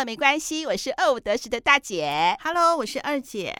[0.00, 2.34] 了没关系，我是二五得十的大姐。
[2.40, 3.54] Hello，我是二姐。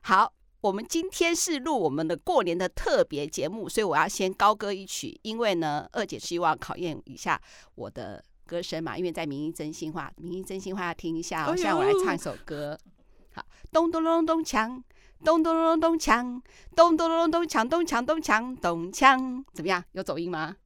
[0.00, 7.38] 好，我们今天是录我们的过年的特别节目，所以我要先高歌一曲，因为呢，二姐希望考验一下
[7.74, 11.54] 我的歌声嘛，因为在明音真心话，明音真心话要听一下，哦。
[11.54, 12.78] 现在我来唱一首歌。
[13.34, 14.82] 好，咚咚咚咚锵，
[15.22, 16.40] 咚咚咚咚锵，
[16.74, 19.84] 咚咚咚咚锵，咚锵咚锵咚锵，怎么样？
[19.92, 20.56] 有走音吗？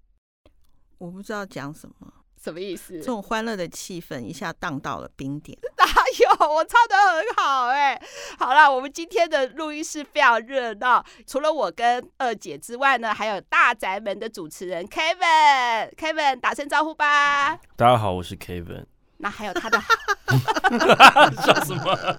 [0.99, 2.13] 我不知道讲什么。
[2.43, 2.99] 什么意思？
[2.99, 5.59] 这种欢乐的气氛一下荡到了冰点。
[5.77, 5.85] 哪
[6.21, 6.29] 有？
[6.49, 8.03] 我唱的很好哎、欸！
[8.39, 15.95] 好了，我们今天的录音室非常热闹，除了我跟二姐之外呢，还有大宅门的主持人 Kevin。
[15.97, 17.57] Kevin 打声招呼吧。
[17.77, 18.85] 大家好，我是 Kevin。
[19.19, 19.81] 那还有他的，
[21.45, 22.19] 笑什么？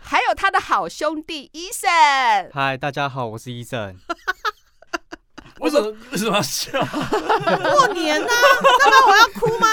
[0.00, 2.50] 还有他的好兄弟 Eason。
[2.52, 3.96] 嗨，大家好，我是 Eason。
[5.62, 6.70] 为什么 为什么要笑？
[6.72, 8.34] 过年呢、啊？
[8.80, 9.66] 难道我要哭吗？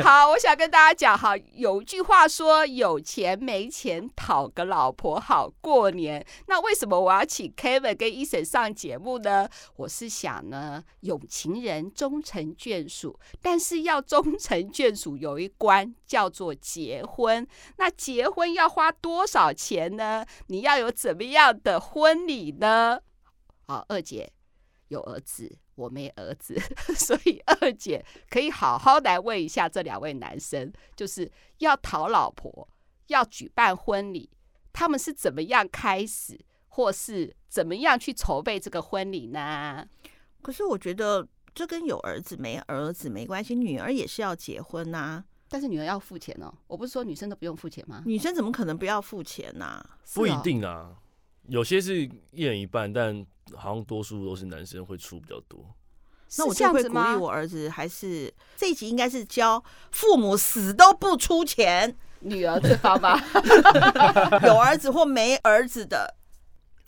[0.04, 6.24] 好，我想跟大家讲哈，有句话说，有钱没钱讨个老婆好过年。
[6.46, 9.48] 那为什么我要请 Kevin 跟 Eason 上节目呢？
[9.76, 17.46] 我是想呢，有情人终成眷属，但是要终成眷属有一关叫做结婚。
[17.78, 20.26] 那结婚要花多少钱呢？
[20.48, 23.00] 你要有怎么样的婚礼呢？
[23.72, 24.30] 好，二姐
[24.88, 26.54] 有儿子，我没儿子，
[26.94, 32.68] 所以二姐可以好好来问一下这两位男生，就是要讨老婆，
[33.06, 34.28] 要举办婚礼，
[34.74, 39.88] 他们是怎么样开始，或是怎么样去筹备这个婚礼呢？
[40.42, 46.52] 可是我觉得这跟有儿子没儿子没关系，女儿也是要结婚呐、啊，但是女儿要付钱哦。
[46.66, 48.02] 我不是说女生都不用付钱吗？
[48.04, 49.98] 女生怎么可能不要付钱呢、啊？
[50.12, 50.94] 不一定啊，
[51.48, 53.24] 有些是一人一半，但。
[53.56, 55.74] 好像多数都是男生会出比较多，
[56.38, 63.20] 那我就会鼓励我儿子，还是这一集应该是教父母死都不出钱， 女儿最方吧
[64.46, 66.14] 有儿子或没儿子的。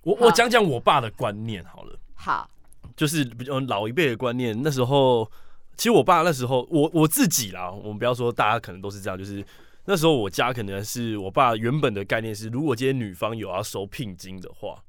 [0.04, 2.48] 我我讲讲我爸的观念好了，好，
[2.96, 4.58] 就是比较老一辈的观念。
[4.62, 5.30] 那时候
[5.76, 9.44] 其实我爸那时候，我我自己啦，我们不要说大家可能都是这样，就是
[9.86, 14.84] 那时候我家可能是我爸原本的概念是，如果今天女方有要收聘金的话。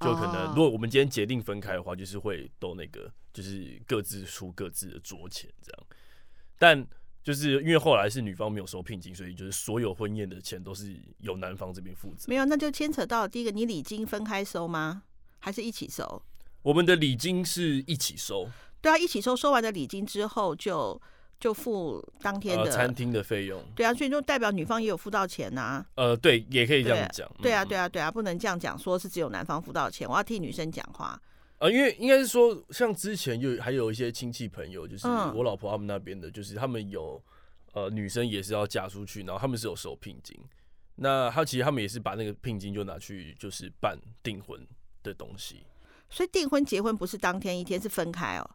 [0.00, 5.86] 就可能，如果我们今天决定分开的话，就是会都那个，就是各自出各自的桌钱这样。
[6.56, 6.86] 但
[7.24, 12.26] 就是因为后来是女方没有收聘金，所以就是所有婚宴的钱都是由男方这边负责。
[12.28, 15.02] 没有，那就牵扯到第一个，你礼金分开收吗？
[15.40, 16.22] 还是一起收？
[16.62, 18.48] 我们的礼金是一起收。
[18.80, 20.62] 对啊，一起收，收完的礼金之后就。
[20.70, 21.02] 就
[21.54, 25.86] 付当天的、呃、餐厅的费用，对啊，所以就代表女方也有付到钱呐、啊。
[25.94, 27.30] 呃，对，也可以这样讲。
[27.40, 30.08] 对啊，对啊，对啊，不能这样讲，说是只有男方付到钱。
[30.08, 31.20] 我要替女生讲话。
[31.58, 37.22] 呃，因为应该是说，像之前有还有一些亲戚朋友，就是我老婆他们那边的，就是他们有
[37.72, 40.36] 呃女生也是要嫁出去，然后他们是有收聘金。
[40.96, 44.60] 那他其实他们也是把那个聘金就拿去就是办订婚
[45.02, 45.64] 的东西。
[46.10, 48.50] 所以订婚结婚不是当天一天，是分开哦。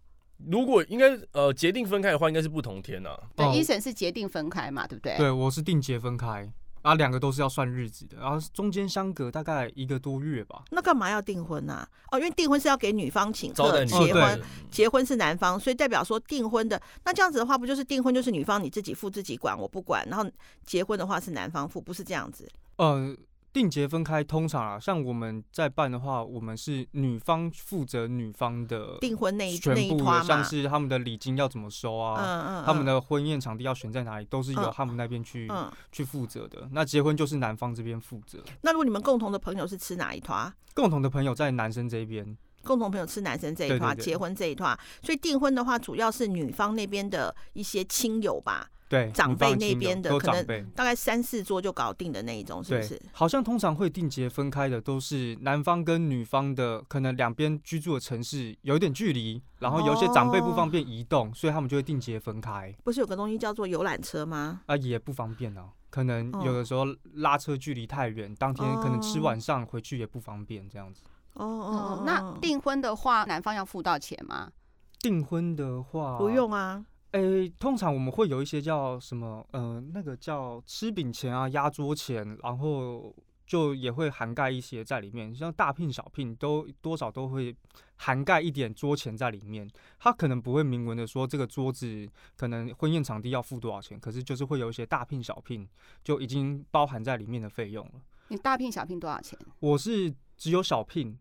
[0.48, 3.18] 如果应该呃结定分开的话，应该是不同天啊。
[3.36, 5.16] 对，Eason 是结定分开嘛，对不对？
[5.18, 6.52] 对，我是定结分开
[6.82, 10.64] 啊，两个都是要算日子的，然后中间相隔大概一个多月吧。
[10.72, 11.74] 那干嘛要订婚呢？
[11.74, 11.90] 啊？
[12.12, 20.30] 哦，因为订婚是要给女方请客，结婚结婚是男方，所以代表说订婚的那这样子的话，不就是订婚就是女方你自己付自己管，我不管，然后
[20.66, 22.50] 结婚的话是男方付，不是这样子？
[22.78, 23.16] 呃。
[23.54, 36.68] 定结分开，通常啊，像我们在办的话，我们是女方负责女方的订婚那一全部的，像是他们的礼金要怎么收啊，嗯嗯，他们的婚宴场地要选在哪里，都是由他们那边去、嗯、去负责的。
[36.72, 38.44] 那结婚就是男方这边负责。
[38.62, 40.52] 那如果你们共同的朋友是吃哪一团？
[40.74, 42.36] 共同的朋友在男生这边。
[42.64, 48.70] 共同朋友吃男生这一团，结婚这一团，所以订婚的话，主要是女方那边的一些亲友吧。
[48.94, 53.02] 对，长辈那边的可能大概三四桌就搞定的那一种，是不是？
[53.12, 62.72] 好像通常会定结分开的，都是男方跟女方的，可能两边居住的城市有一点距离，然后有些长辈不方便移动，哦，所以他们就会定结分开。
[62.84, 64.62] 不是有个东西叫做游览车吗？
[64.68, 65.72] 啊，也不方便哦。
[65.90, 66.86] 可能有的时候
[67.16, 71.02] 拉车距离太远，当天可能吃晚上回去也不方便，这样子。
[71.34, 74.52] 哦哦，那订婚的话，男方要付到钱吗？
[75.00, 76.86] 订婚的话，不用啊。
[77.14, 83.16] 诶、欸，通常我们会有一些叫什么，呃，那个叫吃饼钱啊、压桌钱，然后
[83.46, 87.56] 就也会涵盖一些在里面，像大聘小聘都多少都会
[87.98, 89.70] 涵盖一点桌钱在里面。
[90.00, 95.70] 他可能不会明文的说这个桌子可能婚宴场地要付多少钱，可是就是会有一些大聘小聘
[96.04, 98.02] 就已经包含在里面的费用了。
[98.30, 99.38] 你大聘小聘多少钱？
[99.60, 101.20] 我是只有小聘，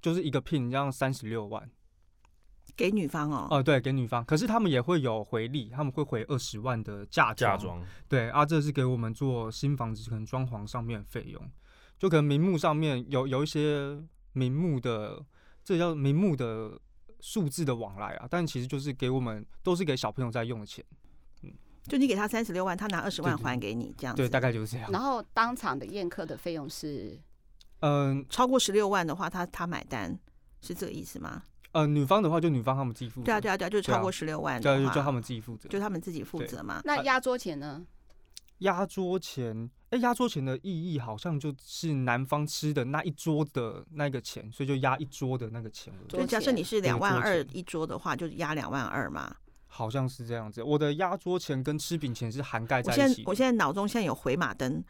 [0.00, 1.70] 就是一个聘这样三十六万。
[2.76, 3.48] 给女方哦。
[3.50, 4.24] 哦、呃，对，给女方。
[4.24, 7.82] 可是他们也会有回礼，他们会回二十万的嫁嫁妆。
[8.08, 11.50] 对啊，这是给我们做新房子可能装潢上面的费用，
[11.98, 13.98] 就可能名目上面有有一些
[14.32, 15.24] 名目的，
[15.64, 16.78] 这叫名目的
[17.20, 18.28] 数字的往来啊。
[18.30, 20.84] 但其实就是给我们都是给小朋友在用的钱。
[21.42, 21.52] 嗯，
[21.84, 24.20] 就你给他三十六万，他拿二十万还给你，这样子。
[24.20, 24.90] 对，大概就是这样。
[24.92, 27.18] 然后当场的宴客的费用是，
[27.80, 30.18] 嗯，超过十六万的话，他他买单，
[30.60, 31.42] 是这个意思吗？
[31.76, 33.26] 呃，女方的话就女方他们自己负责。
[33.26, 36.80] 对啊，对啊，对啊，就超过十六万的话，对啊，就叫他们自己负责，就他们自己负责嘛。
[36.84, 37.84] 那压桌钱呢？
[38.60, 45.92] 压桌钱，哎，压桌钱的意义好像就是男方吃的那一桌的那个钱，所以就压一桌的那个钱。
[46.08, 49.36] 就假设你是两万二一桌的话，就压两万二嘛。
[49.66, 50.62] 好像是这样子。
[50.62, 53.00] 我的压桌钱跟吃饼钱是涵盖在一起。
[53.00, 54.82] 我现在我现在脑中现在有回马灯，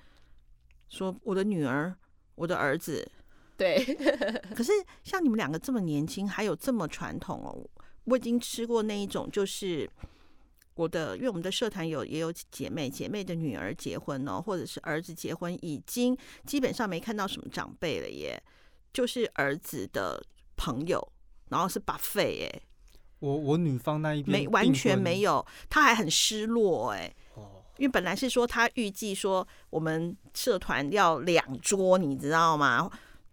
[0.89, 1.93] 说我的女儿，
[2.37, 3.11] 我的儿子。
[3.57, 3.83] 对，
[4.55, 4.73] 可是
[5.03, 7.59] 像你们两个这么年轻，还有这么传统哦。
[8.05, 9.89] 我已经吃过那一种，就是
[10.75, 18.41] 我的，因为我们的社团有也有姐妹，姐妹的女儿结婚哦，或者是儿子结婚，已经基本上没看到什么长辈了耶，
[18.93, 20.23] 就是儿子的
[20.57, 21.13] 朋友，
[21.49, 22.61] 然后是 buffet 哎。
[23.19, 27.13] 我我女方那一边没完全没有，他还很失落哎。
[27.79, 32.91] 因为本来是说他预计说我们社团要两桌，你知道吗？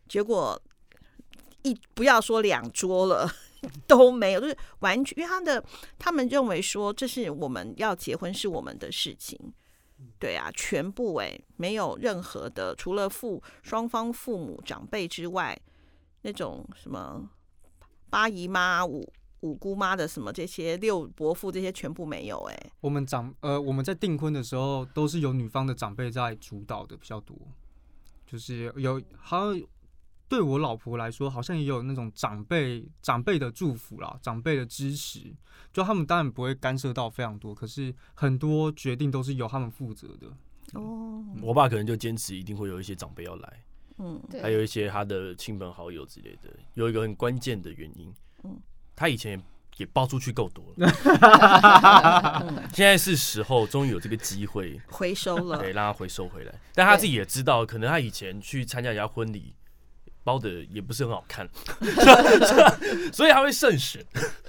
[0.08, 0.62] 结果
[1.64, 3.30] 一不要说两桌了
[3.88, 5.64] 都没有，就是完全因为他的
[5.98, 9.40] 他们认为说，这是我们要结婚是我们的事情，
[10.20, 15.58] 对啊，全部哎没有任何的除了父双方父母长辈之外，
[16.24, 17.30] 那种什么
[18.10, 19.10] 八姨妈五
[19.40, 22.72] 五姑妈的什么这些六伯父这些全部没有哎。
[22.82, 27.38] 我们长呃我们在订婚的时候都是由女方的长辈在主导的比较多，
[28.28, 29.62] 就是有好像。
[30.30, 35.32] 对我老婆来说，好像也有那种长辈长辈的祝福啦，长辈的支持，
[35.72, 40.28] 就他们当然不会干涉到非常多，可是很多决定都是由他们负责的。
[40.74, 43.64] 哦，我爸可能就坚持一定会有一些长辈要来，
[44.00, 46.50] 嗯，还有一些他的亲朋好友之类的。
[46.74, 48.12] 有一个很关键的原因，
[48.44, 48.60] 嗯，
[48.96, 49.40] 他以前
[49.78, 50.90] 也包出去够多了，
[52.74, 56.60] 现在是时候终于有这个机会回收了，对，让他回收回来。
[56.74, 59.54] 但他自己也知道，可能他以前去参加人家婚礼。
[60.24, 61.48] 包的也不是很好看，
[63.12, 64.04] 所以他会慎选，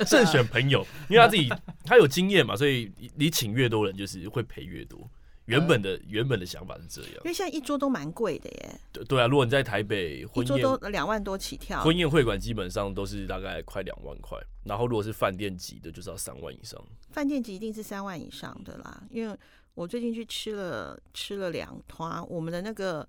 [0.07, 1.53] 慎选朋友，因为他自己
[1.85, 5.11] 他有经验嘛，所以你请越多人，就是会赔越多。
[5.47, 8.81] 原本的原本的想法是这样，因为现在一桌都蛮贵的耶。
[8.93, 16.83] 对对啊，如果你在台北婚宴，一桌都两万多起跳，婚宴会馆基本上都是大概快两万块，然后如果是饭店级的，就是要三万以上。
[17.11, 19.37] 饭店级一定是三万以上的啦，因为
[19.75, 23.07] 我最近去吃了吃了两团，我们的那个。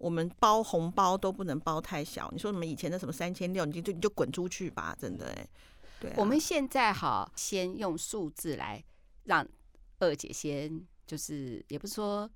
[0.00, 5.48] 我们包红包都不能包太小，你说什么以前的什么三千六，你就你就滚出去吧，真的哎。
[6.00, 8.82] 对啊，我们现在哈，先用数字来
[9.24, 9.46] 让
[9.98, 12.28] 二姐先，就是也不是说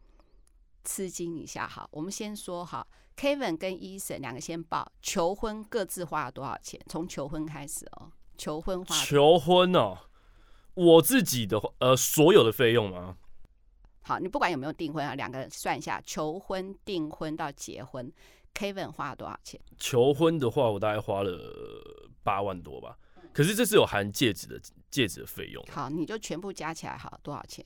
[0.85, 1.89] 吃惊一下哈。
[1.91, 6.79] 我们先说哈，Kevin 跟 Eason 两个先报求婚各自花了多少钱？
[6.87, 9.97] 从求婚开始哦，求婚花求婚哦，
[10.75, 13.17] 我自己的呃所有的费用吗？
[14.07, 18.13] 好，你不管有没有订婚啊，两个人算一下，求婚、订婚到结婚
[18.55, 19.59] ，Kevin 花了多少钱？
[19.79, 21.33] 求婚的话，我大概花了
[22.23, 22.99] 八万多吧。
[23.33, 25.65] 可是这是有含戒指的戒指的费用。
[25.71, 27.65] 好，你就全部加起来，好，多少钱？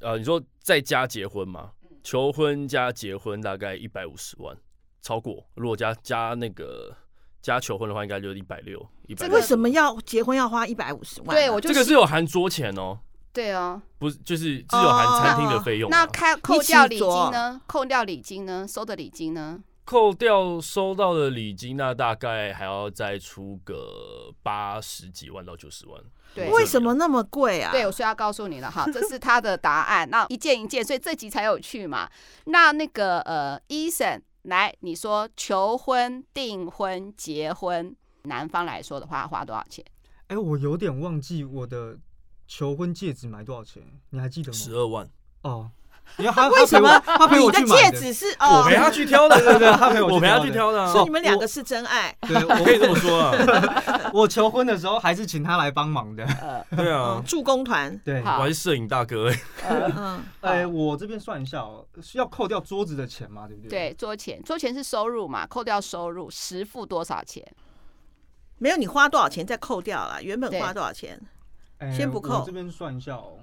[0.00, 1.72] 呃，你说再加结婚吗？
[2.02, 4.56] 求婚加结婚大概一百五十万，
[5.02, 5.46] 超过。
[5.54, 6.96] 如果加加那个
[7.42, 8.80] 加求婚的话，应该就一百六。
[9.06, 9.28] 一百。
[9.28, 11.34] 这为什么要结婚要花一百五十万啊？
[11.34, 12.98] 对，我就这个是有含桌钱哦。
[13.36, 15.98] 对哦，不是，就是只有含餐厅的费用，啊。
[15.98, 17.60] 那开扣掉礼金呢？
[17.66, 18.66] 扣掉礼金呢？
[18.66, 19.60] 收的礼金呢？
[19.84, 26.02] 扣掉收到的礼金，那大概还要再出个八十几万到九十万。
[26.34, 27.70] 对，为什么那么贵啊？
[27.70, 30.08] 对，我需要告诉你了哈，这是他的答案。
[30.08, 32.08] 那一件一件，所以这集才有趣嘛。
[32.46, 39.84] 那那个呃，Eason 来，你说求婚、订婚、结婚，男方来说的话，花多少钱？
[40.28, 41.98] 哎，我有点忘记我的。
[42.46, 43.82] 求婚戒指买多少钱？
[44.10, 44.58] 你还记得吗？
[44.58, 45.08] 十二万
[45.42, 45.70] 哦。
[46.18, 47.82] 为什么他陪我去买的？
[47.88, 50.86] 你的戒指是哦我陪他去挑的，对对对，他陪我，我陪他去挑的。
[50.92, 52.16] 所以你们两个是真爱。
[52.20, 54.10] 对，我可以这么说啊。
[54.14, 56.24] 我求婚的时候还是请他来帮忙的。
[56.76, 57.98] 对啊，助攻团。
[58.04, 59.32] 对，我还是摄影大哥。
[59.68, 63.68] 嗯， 哎，我这边算一下哦，需要扣掉桌子的钱嘛，对不对？
[63.68, 67.44] 对，桌钱，桌钱是收入嘛，扣掉收入，实付多少钱？
[68.58, 70.22] 没有，你花多少钱再扣掉了？
[70.22, 71.20] 原本花多少钱？
[71.94, 73.38] 先不扣，我这边算一下哦，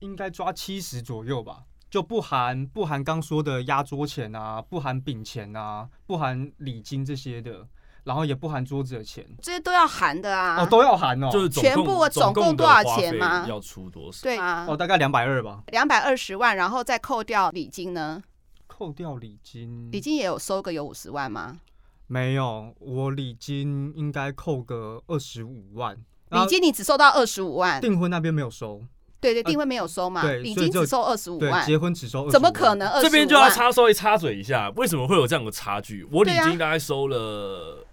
[0.00, 7.66] 应该抓七十左右吧，就不含不含刚说的压桌钱啊，不含饼钱啊，不含礼金这些的，
[8.04, 10.62] 然后也不含桌子的钱，这些都要含的啊。
[10.62, 13.46] 哦，都要含哦，就是全部总共多少钱吗？
[13.48, 14.22] 要出多少？
[14.22, 15.62] 对啊，哦，大概两百二吧。
[15.68, 18.22] 两百二十万，然后再扣掉礼金呢？
[18.66, 21.60] 扣掉礼金，礼金也有收个有五十万吗？
[22.08, 25.96] 没有，我礼金应该扣个二十五万。
[26.30, 28.82] 礼金你只收到二十五万，订婚那边没有收。
[29.18, 30.30] 对对，订婚没有收嘛？
[30.30, 33.02] 礼金只收二十五万，结婚只收，怎么可能？
[33.02, 36.06] 这边就要插稍微插嘴一下，为什么会有这样的差距？
[36.12, 37.84] 我礼金大概收了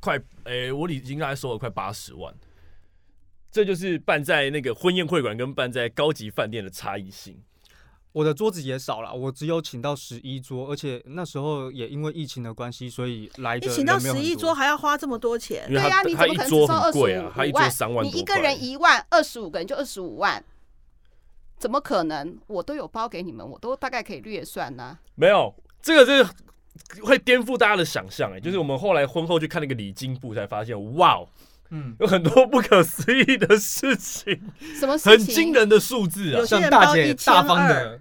[0.00, 2.34] 快，哎，我礼金大概收了快八十万，
[3.52, 7.38] 这就是办在那个婚宴会馆跟办在高级饭店的差异性。
[8.14, 13.66] 我的桌子也少了，我只有请到十一桌，而且那时候也因为疫情的关系，所以来的。
[13.66, 15.66] 你请到十一桌还要花这么多钱？
[15.66, 17.32] 对呀，你怎么可能只收二十五万？
[17.34, 20.44] 他一桌三万，你一个人一万，二十五个人就二十五万，
[21.58, 22.38] 怎么可能？
[22.46, 24.96] 我都有包给你们，我都大概可以略算呢。
[25.16, 25.52] 没有，
[25.82, 31.28] 这个这个会颠覆大家的想象哎，就是我们后来婚后去看那个礼金簿，才发现哇哦。
[31.70, 34.38] 嗯，有很多不可思议的事情，
[34.78, 36.44] 什么很惊人的数字啊？
[36.44, 38.00] 像大姐大方的，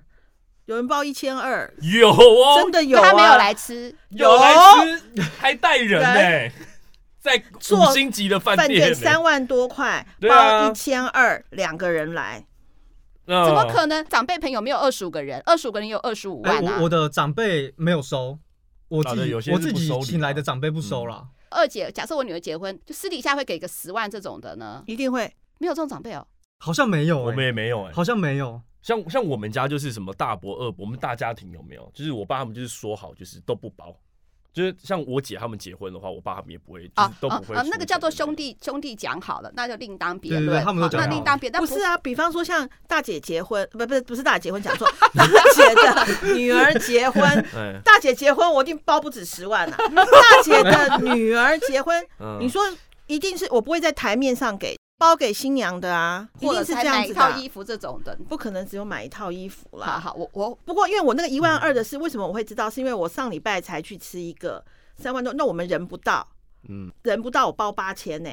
[0.65, 6.53] 有人包一千二，有哦，真的有，他没有来吃，有来吃，还带人呢，
[7.19, 12.45] 在五星级的饭店，三万多块包一千二，两个人来，
[13.25, 14.05] 怎么可能？
[14.05, 16.79] 长辈朋友没有二十五个人，二十五个人有二十五万啊！
[16.81, 18.39] 我的长辈没有收，
[18.87, 21.27] 我自己我自己请来的长辈不收了。
[21.49, 24.81] 二姐，假设我女儿结婚，就私底下会给个十万这种的呢？
[24.87, 25.33] 一定会。
[25.59, 26.25] 没有这种长辈哦？
[26.59, 28.61] 好像没有，我们也没有哎，好像没有。
[28.83, 31.89] 像像我们家就是什么大伯、二伯，我们大家庭有没有？
[31.95, 33.95] 就是我爸他们就是说好，就是都不包。
[34.51, 37.55] 就是像我姐他们结婚的话，我爸他们也不会，就是都不会。
[37.55, 40.45] 啊，那个叫做兄弟兄弟讲好了，那就另当别论。
[40.45, 41.59] 对，他们好那另当别论。
[41.59, 45.25] 不是啊，比方说像大姐结婚，不不不是大姐结婚，讲错， 大
[45.55, 47.23] 姐的女儿结婚，
[47.83, 49.75] 大姐结婚我一定包不止十万啊。
[49.75, 52.05] 大姐的女儿结婚，
[52.39, 52.61] 你说
[53.07, 54.77] 一定是我不会在台面上给。
[54.97, 57.19] 包给新娘的啊，一定是这样子的。
[57.19, 59.99] 买一套衣服这种的，不可能只有买一套衣服啦。
[59.99, 62.69] 好好，我我不过因为我那个一万二的是为什么我会知道？
[62.69, 64.63] 是因为我上礼拜才去吃一个
[64.95, 66.25] 三万多，那我们人不到，
[66.69, 68.29] 嗯，人不到我包八千呢。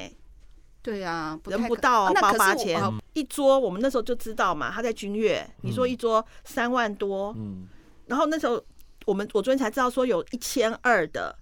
[0.81, 2.81] 对呀，人不到包八千
[3.13, 7.67] 一桌，我们那时候就知道嘛，他在君悦，你说一桌三万多，嗯，
[8.07, 8.63] 然后那时候
[9.05, 11.37] 我们我昨天才知道说有一千二的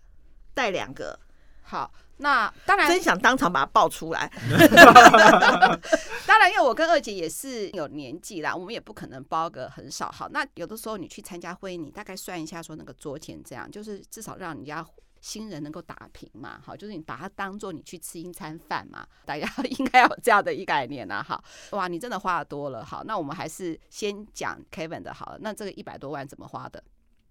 [0.53, 1.19] 带两个，
[1.61, 1.91] 好。
[2.21, 4.29] 那当然，真想当场把它爆出来。
[6.27, 10.11] 当然，因为我跟二姐也是有年纪啦，我们也不可能包个很少。
[10.11, 14.85] 好，那有的时候你去参加会议，你大概算一下，说那个桌钱这样，就是至少让人家
[15.21, 16.59] 新人能够打平嘛。
[16.61, 21.23] 好，就是你把它当做你去吃一餐饭嘛， 大家应该有这样的一概念啊。
[21.23, 22.83] 好，哇，你真的花的多了。
[22.83, 25.13] 好，那我们还是先讲 Kevin 的。
[25.13, 26.83] 好了，那这个一百多万怎么花的？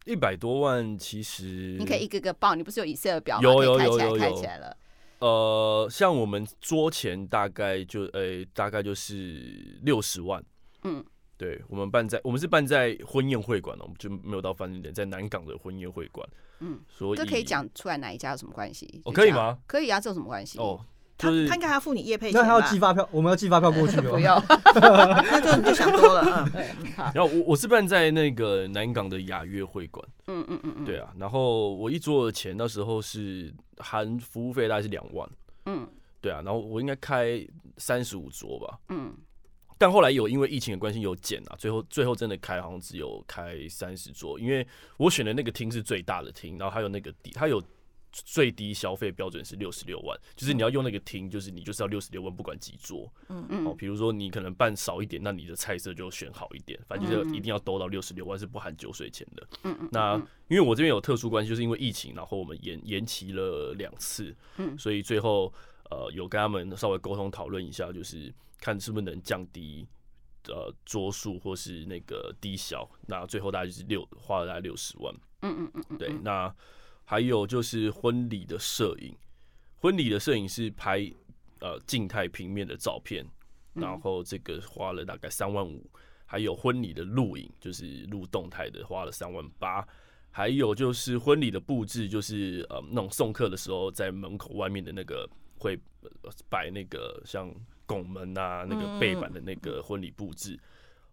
[0.09, 3.43] 一百多万其实你可以一个个报，你不是有 Excel 表吗？
[3.43, 4.75] 有有有有有，开起来了。
[5.19, 10.43] 呃，像我们桌前大概就诶、欸，大概就是六十万。
[10.85, 11.05] 嗯，
[11.37, 16.27] 对，我们办在我们是办在婚宴会馆，我们就没有到饭店，在南港的婚宴会馆。
[16.61, 19.03] 嗯，所以这可以讲出来哪一家有什么关系？
[19.05, 19.59] 哦，可以吗？
[19.67, 20.59] 可以啊，这有什么关系？
[20.59, 20.81] 哦。
[21.19, 24.01] 他他应该还要付你业配，那他要寄发票，我们要寄发票过去。
[24.01, 24.41] 不要，
[24.79, 26.49] 那就你就想多了。
[27.13, 30.09] 然后我我是办在那个南港的雅悦会馆。
[30.29, 30.85] 嗯嗯嗯嗯。
[30.85, 35.29] 对啊，然后我一桌的钱那时候是含服务费大概是两万。
[35.67, 35.85] 嗯。
[36.21, 37.45] 对啊，然后我应该开
[37.79, 38.79] 三十五桌吧。
[38.91, 39.13] 嗯。
[39.77, 44.65] 但后来有因为疫情的关系有减啊，最后最后真的开好像只有开三十桌，因为
[44.97, 47.61] 我选的那个厅是最大的厅，然后还有那个底，它有。
[48.13, 53.11] 最低消费标准是六十六万，就是你要用那个厅，就是你就是要六十六万，不管几桌。
[53.29, 53.67] 嗯嗯。
[53.67, 59.47] 哦，比如说你可能办少一点，那你的菜色就选好一点，反正就是一定要兜到六十六万，是不含酒水钱的。
[59.65, 59.89] 嗯嗯。
[59.93, 60.17] 那
[60.49, 64.35] 因为我这边有特殊关系，就是因为疫情，然后我们延延期了两次。
[64.57, 64.77] 嗯。
[64.79, 65.53] 所以最后
[65.91, 69.87] 呃有跟他们稍微沟通讨论一下，就是看是不是能降低
[70.49, 72.89] 呃桌数或是那个低消。
[73.07, 75.15] 那最后大概就是六花了大概六十万。
[75.43, 75.99] 嗯嗯嗯嗯。
[75.99, 76.55] 对，那。
[77.11, 79.17] 还有就是婚礼的摄影，
[79.77, 81.11] 婚礼的摄影是拍
[81.61, 83.25] 呃静态平面的照片，
[83.73, 85.91] 然后这个花了大概三万五。
[86.27, 89.83] 还有婚礼的录影，就是录动态的，花了三万八。
[90.31, 95.81] 还有就是婚礼的布置，就是呃那种送客的时候，在门口外面的那个会
[96.51, 97.51] 摆那个像
[97.87, 100.61] 拱门啊，那个背板的那个婚礼布置，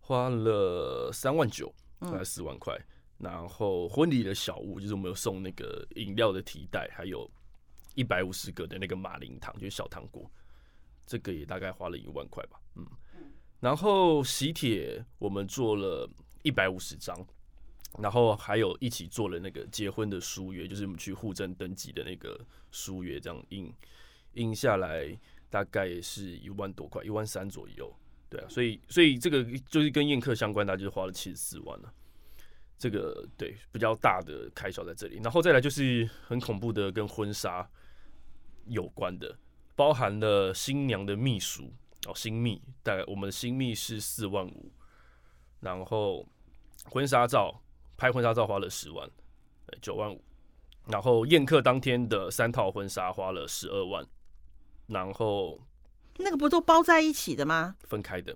[0.02, 2.78] 花了三万九，大概四万块。
[3.18, 7.30] 然后婚礼的小物就是我们有送那个饮料的提袋，还有
[7.96, 10.30] 一百五十个的那个马林糖，就是小糖果，
[11.06, 12.60] 这个也大概花了一万块吧。
[12.76, 12.86] 嗯，
[13.62, 16.10] 然后喜帖我们做了
[16.44, 17.26] 一百五十张，
[17.98, 22.38] 然后还有一起做了那个结婚的书约，就是我们去户政登记的那个
[22.70, 23.74] 书约，这样印
[24.34, 25.18] 印下来
[25.50, 27.90] 大概是一万多块，一万三左右。
[28.30, 31.94] 对啊，所以所以这个就是跟宴客相关，大概就是花了七十四万了。
[32.77, 37.67] 这个对比较大的开销在这里，然后再来就是很恐怖的跟婚纱
[38.65, 39.38] 有关的，
[39.75, 41.72] 包含了新娘的秘书
[42.08, 44.72] 哦，新密大概我们新密是四万五，
[45.62, 46.27] 然后
[46.89, 47.62] 婚纱照
[47.96, 49.10] 拍婚纱照花了十万，
[49.82, 50.22] 九万五，
[50.88, 54.05] 然后宴客当天的三套婚纱花了十二万，
[54.88, 55.60] 然后
[56.17, 57.75] 那个不都包在一起的吗？
[57.88, 58.36] 分开的。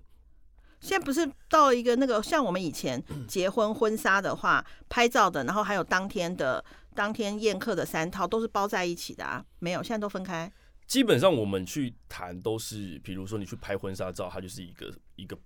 [0.80, 6.64] 现在不是到一个那个像我们以前结婚婚纱的话，拍照的，然后还有当天的
[6.96, 9.44] 当天宴客的三套都是包在一起的啊？
[9.60, 10.52] 没有，现在都分开。
[10.88, 15.38] 基本上我们去谈都是，比如说你去拍婚纱照，它就是一个一个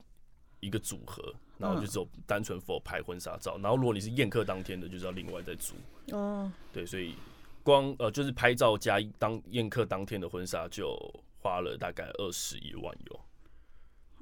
[0.62, 3.58] 一个组合，然后就只有单纯 for 拍婚纱照。
[3.58, 5.74] 然后如果你是宴客当天的，就是要另外再租。
[6.12, 7.16] 哦，对，所以
[7.62, 10.96] 光呃就是拍照加当宴客当天的婚纱就
[11.42, 13.20] 花了大概二十一万有。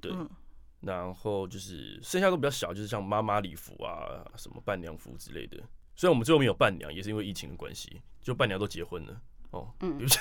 [0.02, 0.12] 对。
[0.82, 5.58] 然后就是剩下都比较小，就是像妈妈礼服啊、什么伴娘服之类的。
[5.96, 9.22] 虽然我们最后没有伴娘，也是因为疫情的关系，就伴娘都结婚了
[9.52, 9.72] 哦。
[9.82, 10.20] 嗯，对不起。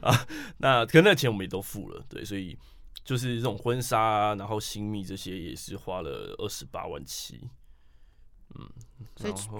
[0.02, 0.26] 啊，
[0.58, 2.58] 那可能那钱我们也都付了，对，所以
[3.04, 7.48] 就是这种婚纱啊，然后新密这些也是花了二十八万七。
[8.56, 8.68] 嗯，
[9.20, 9.58] 然后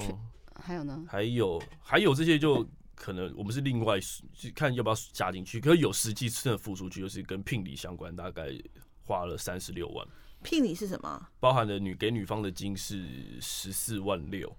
[0.60, 1.04] 还有呢？
[1.08, 2.66] 还有还有这些就。
[2.96, 4.00] 可能我们是另外
[4.32, 8.50] 去看要不要加进去，可是有实际真的付出去，就是跟聘礼相关，大概
[9.04, 10.04] 花了三十六万。
[10.42, 11.28] 聘礼是什么？
[11.38, 14.50] 包含了女给女方的金是十四万六，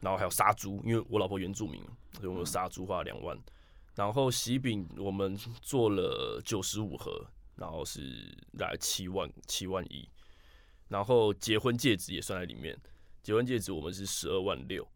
[0.00, 1.82] 然后还有杀猪，因为我老婆原住民，
[2.14, 3.36] 所以我们杀猪花了两万。
[3.94, 10.08] 然后喜饼我们做了九十五盒，然后是大概七万七万一。
[10.88, 12.78] 然后结婚戒指也算在里面，
[13.22, 14.86] 结婚戒指我们是十二万六，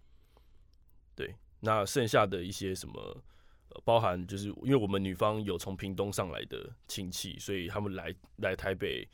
[1.15, 1.35] 对。
[1.65, 3.01] 那剩下的一些什么，
[3.69, 9.09] 呃，包含就是因为我们女方有从屏东上来的亲戚，所以他们来来台北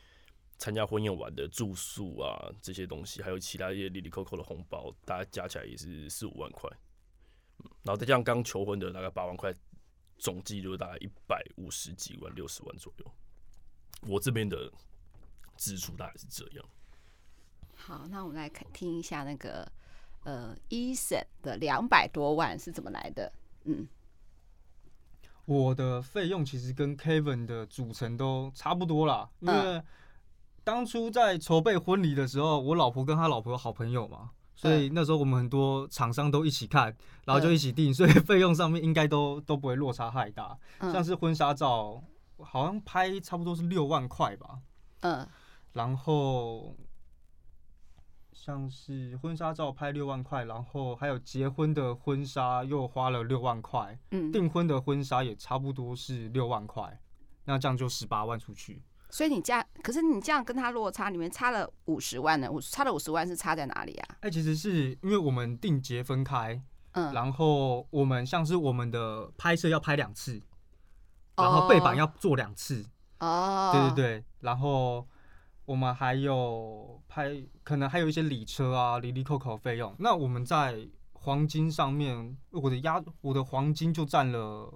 [0.56, 6.70] 参加婚宴玩的住宿啊，这些东西，还有其他一些利利扣扣的红包，大家加起来也是四五万块。
[7.82, 9.54] 然后再加上刚求婚的大概八万块，
[10.16, 13.12] 总计就是大概一百五十几万、六十万左右。
[14.06, 14.72] 我这边的
[15.58, 16.64] 支出大概是这样。
[17.74, 19.70] 好，那我们来看听一下那个。
[20.28, 23.32] 呃，Eason 的两百多万是怎么来的？
[23.64, 23.88] 嗯，
[25.46, 29.82] 我的费用其实跟 Kevin 的组成都差不多啦，因为
[30.62, 40.54] 当初在筹备婚礼的时候，我老婆跟他老婆有好朋友嘛，所以那时候我们很多厂商都一起看，然后就一起订，所以费用上面应该都都不会落差太大。
[40.78, 42.04] 像是婚纱照，
[42.40, 44.58] 好像拍差不多是六万块吧，
[45.00, 45.26] 嗯，
[45.72, 46.76] 然后。
[48.40, 57.00] 像是婚纱照拍六万块，然后还有结婚的婚纱又花了六万块，嗯，订婚的婚纱也差不多是六万块，
[57.46, 58.80] 那这样就十八万出去。
[59.10, 62.48] 所以你这样，可是你这样跟他落差，里面差了五十万呢？
[62.48, 64.06] 五差了五十万是差在哪里啊？
[64.20, 70.40] 哎、欸，其实是因为我们定结分开，嗯，然后我们像是我们的拍摄要拍两次，
[71.36, 72.86] 然后背板要做两次，
[73.18, 75.08] 哦，对对对，然后。
[75.68, 77.30] 我们还有拍，
[77.62, 79.94] 可能还有一些礼车啊、哩哩扣扣费用。
[79.98, 84.72] 那我们在黄金上面，我的压，我的黄金就占了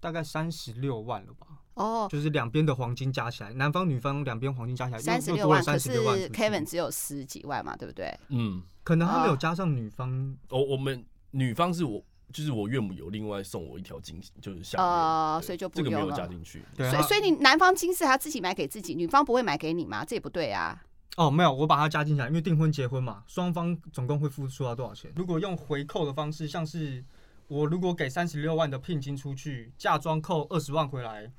[0.00, 1.46] 大概三十六万了吧？
[1.74, 5.62] 哦，就是两边的黄金加起来，男方女方两边黄金加起来三十六万。
[5.62, 5.90] 可是
[6.30, 8.18] Kevin 只有十几万嘛，对不对？
[8.28, 10.34] 嗯，可能他没有加上女方。
[10.48, 12.02] 哦，我们女方是我。
[12.32, 15.76] 就是我岳母有另外送我一条金，就是下面哦，所以就不。
[15.76, 20.04] 这个没有加进去，对，所以所以你男方金是他自己买给自己，女方不会买给你吗？
[20.04, 20.82] 这也不对啊。
[21.16, 25.10] 哦，没有，我把它加进来，因为订婚结婚嘛，双方总共会付出到多少钱？
[25.16, 27.02] 如果用回扣的方式，像是
[27.48, 31.32] 我如果给三十六万的聘金出去，嫁妆扣二十万回来，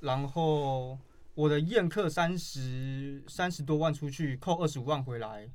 [0.00, 0.98] 然后
[1.34, 5.48] 我的宴客三十三十多万出去，扣二十五万回来，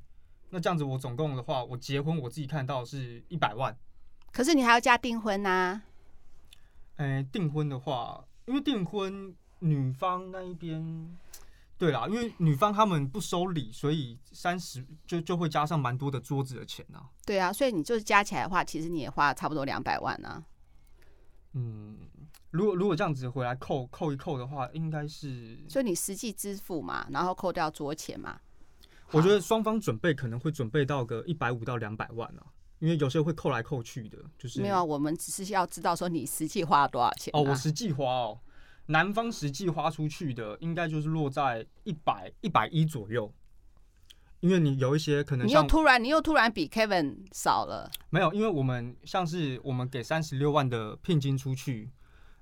[0.50, 3.76] 那这样子我总共的话，我结婚我自己看到是一百万。
[4.32, 5.82] 可是你还要加订婚呐、啊？
[6.96, 11.16] 哎、欸，订婚的话，因为订婚女方那一边，
[11.76, 17.06] 对啦，因为女方他们不收礼，所以三十就就会加上蛮多的桌子的钱呐、啊。
[17.24, 20.44] 对啊，所以你就是加起来的话，其实你也花了差不多两百万呢、啊。
[21.52, 21.96] 嗯，
[22.50, 25.58] 如果如果这样子回来扣扣一扣的话，应该是。
[25.68, 28.40] 所以你实际支付嘛，然后扣掉桌钱嘛。
[29.12, 32.46] 我觉得双方准备可能会准备到个一百五到两百万啊。
[32.78, 34.84] 因为有时候会扣来扣去的，就是没有。
[34.84, 37.42] 我们只是要知道说你实际花了多少钱、啊、哦。
[37.42, 38.38] 我实际花哦，
[38.86, 43.32] 男方实际花出去的应该就是落在一百一百一左右，
[44.40, 47.90] 因为你有一些可能，你又突然，你又突然比 Kevin 少了。
[48.10, 51.90] 没有，因为我们像是我们给三十六万的聘金出去，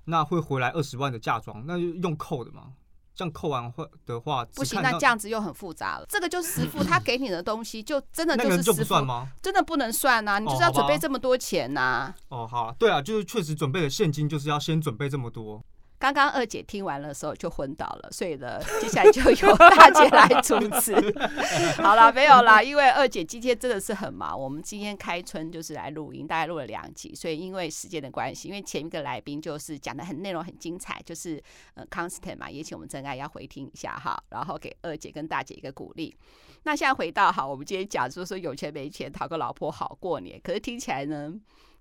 [0.05, 2.73] 那会回来二十万的嫁妆，那就用扣的嘛。
[3.17, 6.05] 这样扣完会的话，不行，那这样子又很复杂了。
[6.07, 9.27] 这个就是师傅他给你的东西，就真的 就是师傅，算吗？
[9.41, 12.15] 真的不能算呐、啊，你就是要准备这么多钱呐、啊。
[12.29, 15.65] 哦，好啊，对啊，就是确实准备的现金就是要先准备这么多。
[15.99, 20.93] 刚刚二姐听完的时候就昏倒了，所以呢，接下来就由大姐来主持。
[21.81, 24.39] 好了，没有啦，因为二姐今天真的是很忙。
[24.39, 31.41] 我们今天开春就是来录音，大概录了两集，所以因为时间的关系，因为前一个来宾就是讲的很内容很精彩，就是
[31.73, 36.15] 呃 Constant 嘛，也请我们真爱要回听一下哈，然后给二姐跟大姐一个鼓励。
[36.61, 41.33] 那现在回到哈，我们今天讲就是说有钱没钱讨个老婆好过年，可是听起来呢，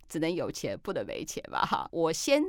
[0.08, 1.86] 只能有钱不能没钱吧哈。
[1.92, 2.42] 我先。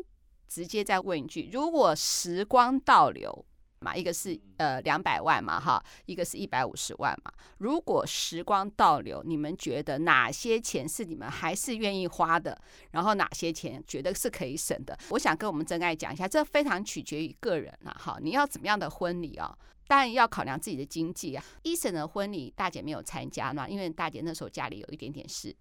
[0.47, 3.45] 直接再问一句：如果时光倒流
[3.79, 7.31] 嘛，一个是呃两百万嘛，哈，一个是一百五十万嘛。
[7.59, 12.59] 如果时光倒流，你们觉得哪些钱是你们还是愿意花的？
[12.91, 14.97] 然后哪些钱觉得是可以省的？
[15.09, 19.55] 我想跟我们真爱讲一下，这非常取决于个人啊，哈，你要怎么样的婚礼啊？
[19.87, 21.43] 当然要考量自己的经济啊。
[21.63, 25.55] Eason 的婚礼大姐没有参加嘛，因为大姐那时候家里有一点点事。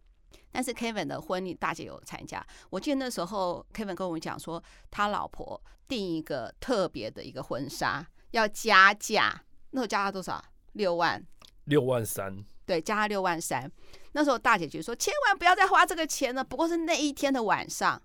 [0.57, 2.43] 但是 Kevin 的婚礼，大姐有参加。
[2.71, 9.45] 我记得那时候 Kevin 跟我们讲说，他老婆订一个特别的一个婚纱，要加价。
[9.73, 10.43] 那时候加了多少？
[10.73, 11.23] 六万。
[11.65, 12.43] 六万三。
[12.65, 13.71] 对，加了六万三。
[14.13, 16.43] 那时候大姐就说，千万不要再花这个钱了。
[16.43, 18.01] 不过是那一天的晚上。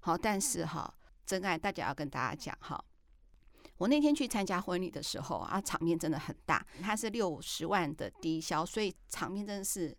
[0.00, 0.94] 好，但是哈，
[1.26, 2.82] 真爱大家要跟大家讲哈，
[3.76, 6.66] 我那天去参加婚礼的时候啊，场面真的很大。
[6.80, 9.94] 它是六十万的低消，所以场面真的是。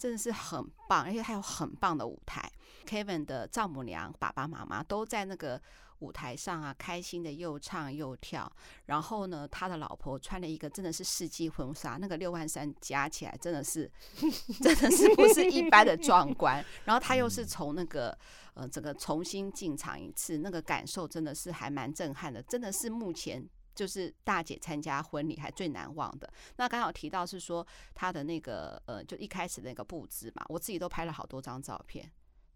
[0.00, 2.50] 真的是很棒，而且还有很棒的舞台。
[2.86, 5.60] Kevin 的丈母娘、爸爸妈妈都在那个
[5.98, 8.50] 舞台上啊，开心的又唱又跳。
[8.86, 13.88] 然后呢，他的老婆穿了一个真的是世纪婚纱，那个六万三加起来真的是，
[14.62, 16.64] 真的是不是一般的壮观。
[16.86, 18.16] 然后他又是从那个
[18.54, 23.46] 呃整个重新进场一次，那个感受真的是还蛮震撼的，真的是目前。
[23.74, 26.30] 就是大姐参加婚礼还最难忘的。
[26.56, 32.10] 那刚好提到是说她的那个呃，就一开始那个布置嘛，我自己都拍了好多张照片，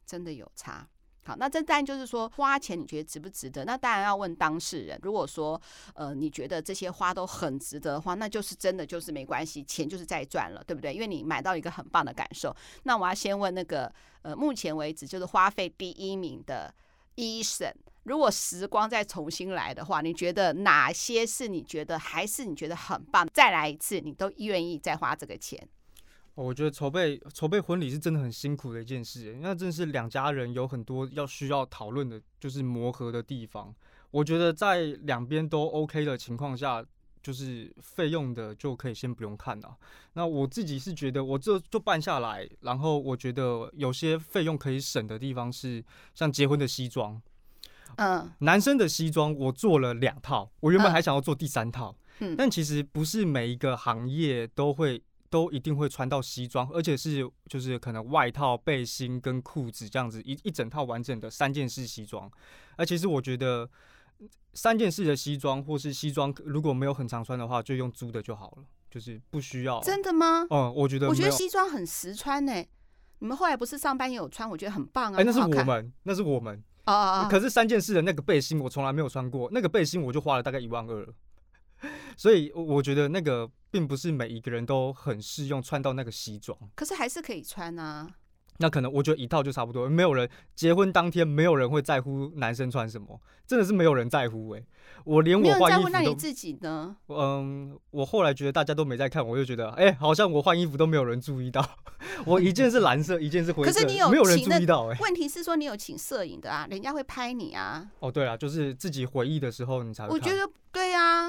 [0.04, 0.88] 真的有差。
[1.26, 3.64] 好，那这当然就是说花钱你觉得值不值得？
[3.64, 5.00] 那当然要问当事人。
[5.02, 5.58] 如果说
[5.94, 10.92] 呃你觉得这些花都很值得的话，那就是真的就是没关系，钱就是在赚了，对不对？
[10.92, 12.54] 因为你买到一个很棒的感受。
[12.82, 16.74] 那我要先问那个呃，目前为止就是花费第一名的
[17.14, 17.74] 一审。
[18.04, 23.26] 如果时光再重新来的话，你觉得哪些是你觉得还是你觉得很棒？
[23.32, 25.66] 再来一次，你都愿意再花这个钱？
[26.34, 33.74] 我觉得筹备筹备婚礼是真的很辛苦的一件事，那真是两家人有很多要需要讨论的，就是磨合的地方。
[34.10, 36.84] 我觉得在两边都 OK 的情况下，
[37.24, 39.74] 就是费用的就可以先不用看了。
[40.12, 45.82] 那我自己是觉得，我这就办下来，然后我觉得有些费用可以省的地方是
[46.14, 47.20] 像结婚的西装。
[47.96, 62.30] 嗯，男生的西装我做了两套，我原本还想要做第三套，嗯，但其实不是每一个行业都会都一定会穿到西装，而且是就是可能外套、背心跟裤子这样子一一整套完整的三件式西装，
[62.76, 63.68] 而其实我觉得
[64.52, 69.80] 三件式的西装或是西装如果没有很常穿的话，就用租的就好了，就是不需要。
[69.80, 70.46] 真的吗？
[70.50, 72.68] 嗯，我觉得我觉得西装很实穿呢、欸。
[73.20, 75.16] 你们后来不是上班也有穿，我觉得很棒啊。
[75.16, 76.62] 哎、欸，那是我们，那是我们。
[76.84, 77.28] 啊啊！
[77.30, 81.14] 可是三件式的那个背心我从来没有穿过，那个背心我就花了大概一万二，
[82.14, 86.58] 所以我觉得那个并不是每一个人都很适用穿到那个西装。
[86.74, 88.06] 可是还是可以穿啊。
[88.58, 94.66] 那可能我觉得一套就差不多，没有人结婚当天没有人会在乎男生穿什么，真的是没有人在乎哎、欸。
[95.04, 96.96] 我连我换衣服都，没有在乎，那你自己呢？
[97.08, 101.68] 嗯，我后来觉得大家都没在看，我就觉得哎、欸，好像我换衣服都没有人注意到。
[102.24, 105.00] 我一件是蓝色，一件是灰色，可是你有没有人注意到哎、欸。
[105.02, 107.86] 问题是说你有请摄影的啊，人家会拍你啊。
[107.98, 110.14] 哦，对啊，就是自己回忆的时候你才会。
[110.14, 111.28] 我觉得对啊，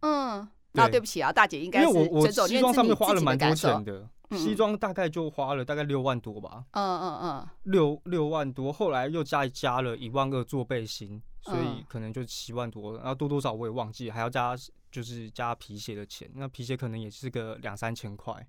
[0.00, 0.48] 嗯。
[0.76, 4.06] 啊，对，对不起啊，大姐应该是因为我我西装上面花了蛮多钱的。
[4.28, 14.56] 的西装大概就花了大概六万多吧，嗯嗯嗯，六六万多，后来又再加了一万二做背心，所以可能就七万多，然后多多少我也忘记，还要加
[14.90, 18.46] 就是加皮鞋的钱，那皮鞋可能也是个两三千块，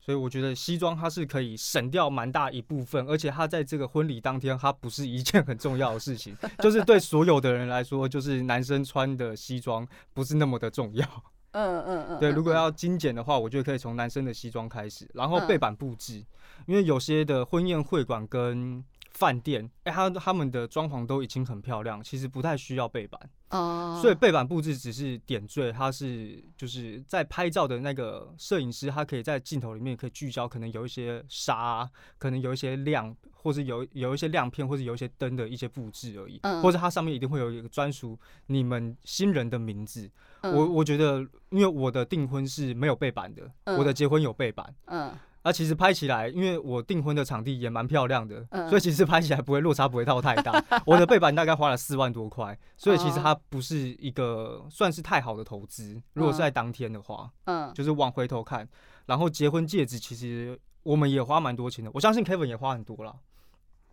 [0.00, 11.06] 所以我觉得西装它是可以省掉蛮大一部分，而且它在这个婚礼当天它不是一件很重要的事情，就是对所有的人来说，就是男生穿的西装不是那么的重要。
[11.52, 16.24] 嗯嗯嗯，对，如果要精简的话，我觉得可以从男生的西装开始，然后背板布置，
[16.66, 23.20] 因为有些的婚宴会馆跟饭店，哎、欸，他他们的装潢都已经很漂亮，其实不太需要背板。
[23.50, 36.38] 哦，uh, 所以背板布置只是点缀，它是就是在拍照的那个摄影师，他可以在镜头里面可以聚焦，可能有一些沙，可能有一些亮，或是有有一些亮片，或是有一些灯的一些布置而已。
[36.40, 40.10] Uh, 或者它上面一定会有一个专属你们新人的名字。
[40.42, 44.74] Uh, 我我觉得，因为我的订婚是没有背板的，uh, 我的结婚有背板。
[44.84, 45.12] 嗯。
[45.48, 50.62] Uh, uh, 那、啊、其实拍起来，因为我订婚的场地也蛮漂亮的，嗯、所以其实拍起来不会落差不会到太大。
[50.84, 56.00] 我的背板大概花了四万多块，所以其实它不是一个算是太好的投资。
[56.12, 58.68] 如果是在当天的话，嗯，就是往回头看，
[59.06, 63.14] 然后结婚戒指其实我们也花蛮多钱的，我相信 Kevin 也花很多啦。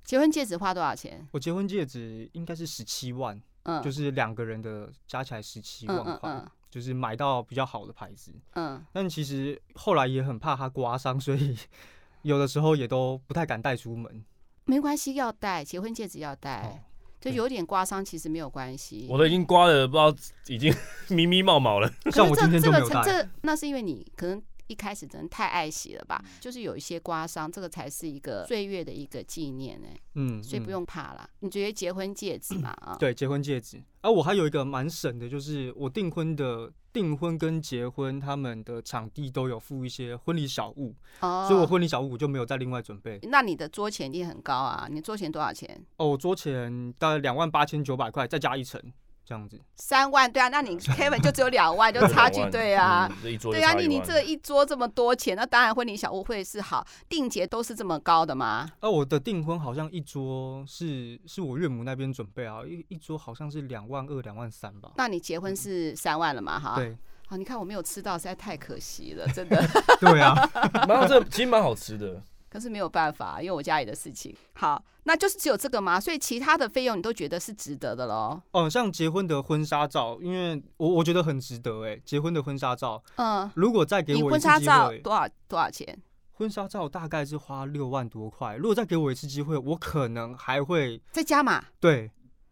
[0.04, 1.26] 结婚戒指花多少钱？
[1.32, 6.32] 我结婚戒指应该是十七万，嗯，就是两个人的加起来十七万块。
[6.32, 11.58] 嗯嗯嗯就是买到比较好的牌子，嗯，但其实后来也很怕它刮伤，所以
[12.24, 14.26] 有的时候也都不太敢带出门。
[14.66, 16.76] 没关系，要戴结婚戒指要戴，哦、
[17.22, 19.08] 就有点刮伤其实没有关系。
[19.10, 20.14] 我都已经刮的，不知道
[20.48, 20.76] 已经
[21.08, 21.90] 咪咪冒毛了。
[22.12, 23.02] 像我今天就没有戴。
[23.04, 24.44] 这那是因为你可能。
[24.68, 29.88] 一开始真的太爱惜了吧，就是有一些刮伤，这个才是一个岁月的一个纪念呢。
[30.16, 31.30] 嗯，所以不用怕啦。
[31.40, 32.70] 你觉得结婚戒指嘛？
[32.82, 33.82] 啊， 对，结婚戒指。
[34.02, 43.20] 啊，我还有一个蛮省的，就是我订婚的订婚跟结婚，他们的场地都有附一些婚礼小物，所以我婚礼小物我就没有再另外准备。
[43.24, 44.88] 那你的桌钱一定很高啊？
[44.90, 45.84] 你桌钱多少钱？
[45.98, 48.82] 哦，我桌钱大概两万八千九百块，再加一层。
[49.26, 58.70] 这样子，三万对啊，那你 Kevin 就只有两万， 就差距对啊，对啊，你你这一桌这么多钱，那当然婚礼小物会是好，定结都是这么高的吗？
[58.80, 64.92] 啊，我的订婚好像一桌是是我岳母那边准备啊，一一桌好像是两万二、两万三吧。
[64.96, 66.60] 那你结婚是三万了嘛？
[66.60, 66.96] 哈，对，
[67.28, 69.60] 好，你看我没有吃到，实在太可惜了，真的。
[70.00, 70.36] 对啊，
[70.88, 72.22] 蛮好，这其实蛮好吃的。
[72.56, 74.34] 可是没有办法，因为我家里的事情。
[74.54, 76.00] 好，那就是只有这个吗？
[76.00, 78.42] 所以其他的费用你都觉得是值得的喽？
[78.52, 82.00] 哦，像结婚的婚纱照，因为我我觉得很值得哎。
[82.06, 86.02] 结婚的婚纱照，嗯，如果再给我一次机会，婚纱照多少多少钱？
[86.32, 88.56] 婚纱照大概是花六万多块。
[88.56, 91.62] 如果再给我一次机会，我可能还会再加码。
[91.82, 92.10] 对，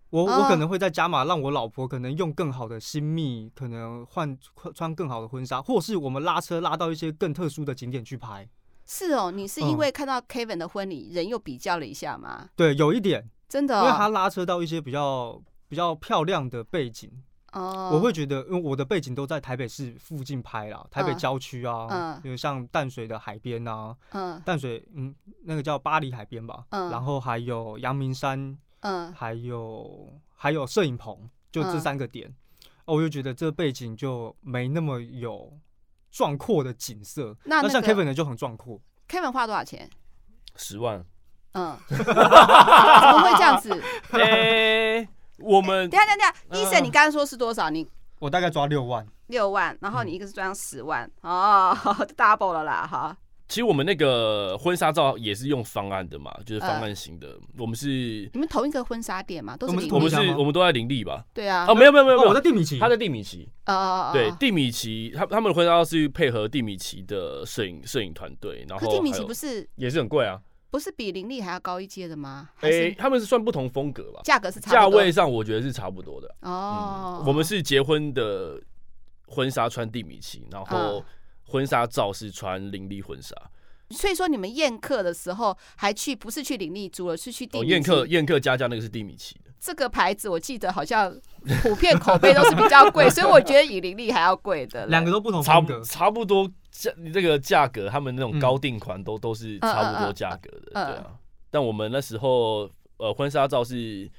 [0.09, 4.37] 我我可能会再加码，让我老婆可能用更好的新密，可能换
[4.75, 8.49] 穿更好的婚纱，或是我们拉车拉到一些更特殊的景点去拍。
[8.85, 12.49] 是哦，你是因为看到 Kevin 的婚礼，嗯、人又比较了一下吗？
[12.55, 17.11] 对，有一点，真的、哦，因为他拉扯到一些比较比较漂亮的背景。
[17.53, 35.53] 哦，我会觉得，因为我的背景都在台北市附近拍啦，台北郊区啊，嗯，因为像淡水的海边啊，嗯，淡水，嗯，那个叫巴黎海边吧，嗯，然后还有阳明山，嗯，还有还有摄影棚，就这三个点，嗯、我就觉得这背景就没那么有。
[36.13, 38.79] 壮阔的景色，那，像 Kevin 呢就很壮阔。
[39.09, 39.89] Kevin 花多少钱？
[40.55, 41.03] 十万。
[41.53, 43.83] 嗯， 怎么会这样子？
[44.11, 47.71] 哎、欸，我们等下等下，医生，你刚刚说是多少？
[47.71, 47.87] 你
[48.19, 49.05] 我大概抓六万。
[49.27, 51.75] 六万，然后你一个是抓十万，嗯、哦，
[52.15, 53.17] double 了啦，哈。
[53.53, 57.37] 其实我们那个婚纱照也是用方案的嘛，就是方案型的。
[57.59, 57.87] 我们是
[58.33, 59.55] 你们同一个婚纱店嘛？
[59.55, 61.23] 都是我们是，我们都在林立吧？
[61.35, 61.67] 对啊。
[61.69, 63.47] 哦，没有没有没有，我在蒂米奇，他在蒂米奇。
[63.67, 70.41] 哦对，蒂米奇，他他们的婚纱照是配合蒂米奇的摄影摄影团队，然后蒂米奇不是也是很贵啊？
[70.71, 72.49] 不是比林立还要高一阶的吗？
[72.61, 74.21] 哎，他们是算不同风格吧？
[74.23, 76.35] 价格是差价位上，我觉得是差不多的。
[76.41, 78.59] 哦，我们是结婚的
[79.27, 81.05] 婚纱穿蒂米奇，然后
[81.45, 83.35] 婚纱照是穿林立婚纱。
[83.89, 87.71] 所以说你们宴客的时候还去不是去林立租了，是去地米奇。
[87.71, 89.51] 宴客宴客家家那个是蒂米奇的。
[89.59, 91.15] 这个牌子我记得好像
[91.61, 94.87] 普遍口碑都是比较贵，所以我觉得以林立还要贵的。
[94.91, 101.13] 两个都不同差不差不多价这个价格，他们那种高定款都都是差不多价格的，对啊。
[101.51, 104.09] 但我们那时候呃婚纱照是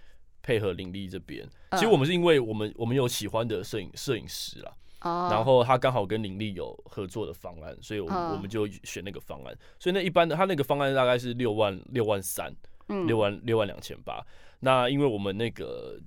[0.41, 4.73] 配合林立这边，其实我们是因为我们我们有喜欢的摄影摄影师啦。
[5.05, 9.55] 然后他刚好跟林立有合作的方案，所以我们我们就选那个方案。
[9.79, 12.51] 所以那一般的他那个方案大概是六万六万三，
[13.07, 14.25] 六万六万两千八。
[14.61, 16.01] 那因为我们那个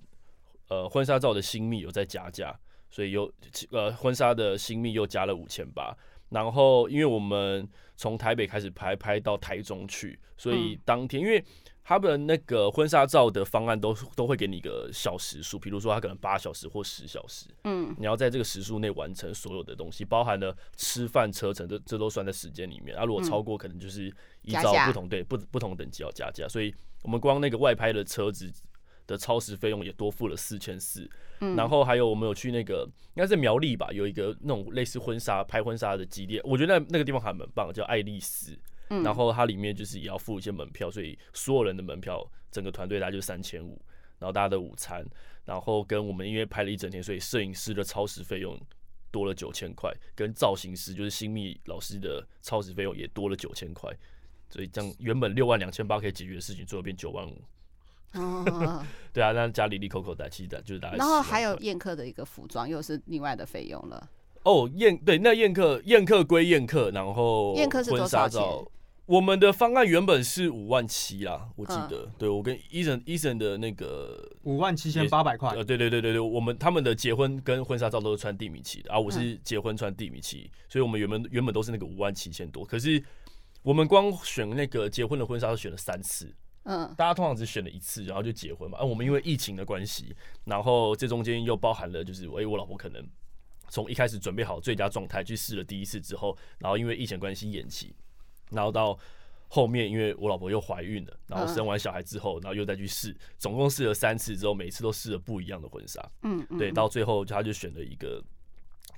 [0.69, 2.57] 呃婚纱照的新密有在加价，
[2.89, 3.31] 所以又
[3.71, 5.95] 呃婚纱的新密又加了五千八。
[6.29, 11.43] 然后因为我们从台北开始拍拍到台中去，所以当天因为。
[11.87, 22.93] 他们那个婚纱照的方案都都会给你一个小时数，比如说他可能八小时或十小时，嗯，你要在这个时数内完成所有的东西，包含了吃饭、车程，这这都算在时间里面。
[22.97, 26.45] 啊，如果超过，可能就是依照不同对不不同等级要加价。
[26.45, 28.51] 所以我们光那个外拍的车子
[29.05, 31.09] 的超时费用也多付了四千四，
[31.55, 38.59] 然后还有我们有去那个应该是苗栗吧，有一个那种类似婚纱拍婚纱的基地，我觉得那那个地方还蛮棒，叫爱丽丝。
[38.89, 43.81] 嗯，然后它里面就是也要付一些门票，所以所有人的门票，整个团队大概就三千五，
[44.19, 45.05] 然后大家的午餐，
[45.45, 48.59] 然后跟我们因为拍了一整天，所以摄影师的超时费用
[49.11, 53.91] 多了九千块，跟造型师就是新密老师的超时费用也多了九千块，
[54.49, 57.41] 所以这样原本六万两千八可以解决的事情，最后变九万五。
[58.13, 60.97] 哦， 对啊，那家里立口口袋，其实就是大概。
[60.97, 64.09] 然后还有宴客的一个服装，又是另外的费用了。
[64.43, 68.41] 哦，宴对，那宴客宴客归宴客，然后宴客是多少钱？
[69.07, 72.03] 我们的方案原本是五万七啦，我记得。
[72.05, 75.49] 嗯、对我跟医生医生的那个五万七千八百块。
[75.55, 82.65] 呃，对对对对对，我们他们的结婚跟婚纱照都是穿地米奇的，啊，我是结婚穿地米奇，嗯、所以我们原本原本都是那个五万七千多。
[82.65, 83.01] 可是
[83.63, 88.77] 我们光选那个结婚的婚纱都选了三次，嗯，大家通常只选了一次，然后就结婚嘛。
[88.77, 93.01] 啊，我们因为疫情的关系，然后这中间又包含了就是，哎，我老婆可能。
[93.69, 97.93] 从一开始准备好最佳状态去试了第一次之后，然后因为疫情关系延期，
[98.51, 98.97] 然后到
[99.49, 106.03] 后面因为我老婆又怀孕了，然后生完小孩之后，然后又再去试，总共试了三次之后，每次都试了不一样的婚纱。
[106.23, 108.21] 嗯，对，到最后他就选了一个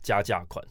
[0.02, 0.66] 加价款，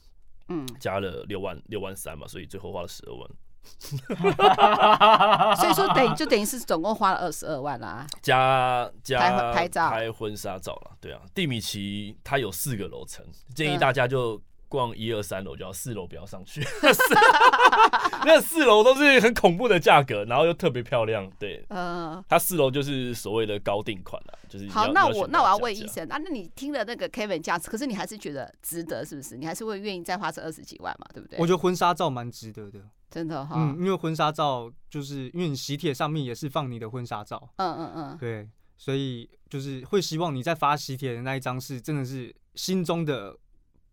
[0.48, 3.28] 嗯，加了六万六万三嘛，所以最后花了十二万。
[5.56, 11.20] 所以说等于就等于是总共花了二十二万啦，加加拍拍照、拍婚纱照了，对啊。
[11.34, 13.22] 蒂米奇它有四个楼层，
[13.54, 16.62] 建议大家就逛一二三楼就要，四楼不要上去。
[18.24, 24.88] 那四楼都是很恐怖的价格，然后又特别漂亮，对，嗯，它四楼就是所谓的高定款了，就是好。
[24.88, 29.36] 那我那我要问医生啊，那你听了那个 Kevin 价，可是你还是觉得值得，是不是？
[29.36, 31.38] 你还是会愿意再花这二十几万嘛，对不对？
[31.38, 32.80] 我觉得婚纱照蛮值得的。
[33.10, 43.34] 真的哈，嗯，因为婚纱照就是因为你喜帖上面也是放你的婚纱照，嗯嗯嗯，对，所以就是会希望你在发喜帖的那一张是真的是心中的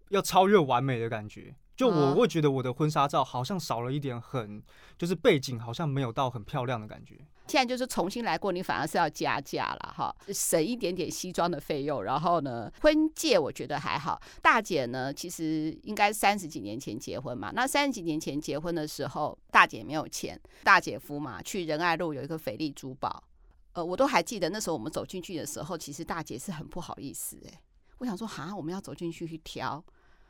[0.09, 1.55] 要超越完美的感觉。
[1.75, 4.63] 就我会觉得我的婚纱照好像少了一点很，
[4.97, 7.17] 就是背景好像没有到很漂亮的感觉。
[7.47, 12.01] 现在就是重新来过，你反而是要加价了哈，省一点点西装的费用。
[12.01, 14.17] 然后呢，婚戒我觉得还好。
[14.41, 17.51] 大姐呢，其实应该三十几年前结婚嘛。
[17.53, 23.21] 那三十几年前结婚的时候，大姐没有钱，大姐夫嘛去仁爱路有一个斐丽珠宝，
[23.73, 27.59] 呃，我都还记得那时候我们走进去的时候，其实大姐是很不好意思哎、欸，
[27.97, 29.83] 我想说哈，我们要走进去去挑。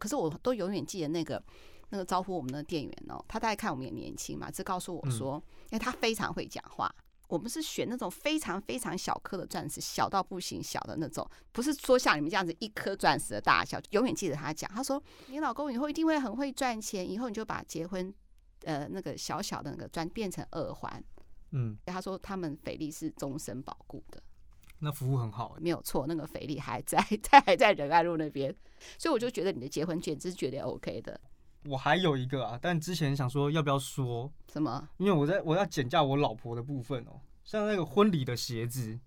[0.06, 1.44] 可是我都永远记得那个
[1.89, 5.41] 那个招呼我们的店员哦，他大概看我们也年轻嘛，只告诉我说，
[5.72, 6.94] 因为他非常会讲话。
[7.28, 13.82] 我们是选那种非常非常小颗的钻石，小到不行，小的那种，不是说像你们这样子一颗钻石的大小。
[13.89, 18.13] 永远记得他讲，他说你老公以后一定会很会赚钱，以后你就把结婚
[18.62, 21.04] 呃那个小小的那个钻变成耳环。
[21.50, 24.22] 嗯，他说他们菲力是终身保固的。
[24.86, 28.56] 那服务很好，没有错，那个肥力还在， 在还在仁爱路那边，
[29.00, 31.19] 所以我就觉得你的结婚戒指是绝对 OK 的。
[31.65, 34.88] 我还有一个啊，但之前想说要不要说什么？
[34.98, 39.00] 因为我在我要减价我老婆的部分哦、喔，像那个婚礼的鞋子，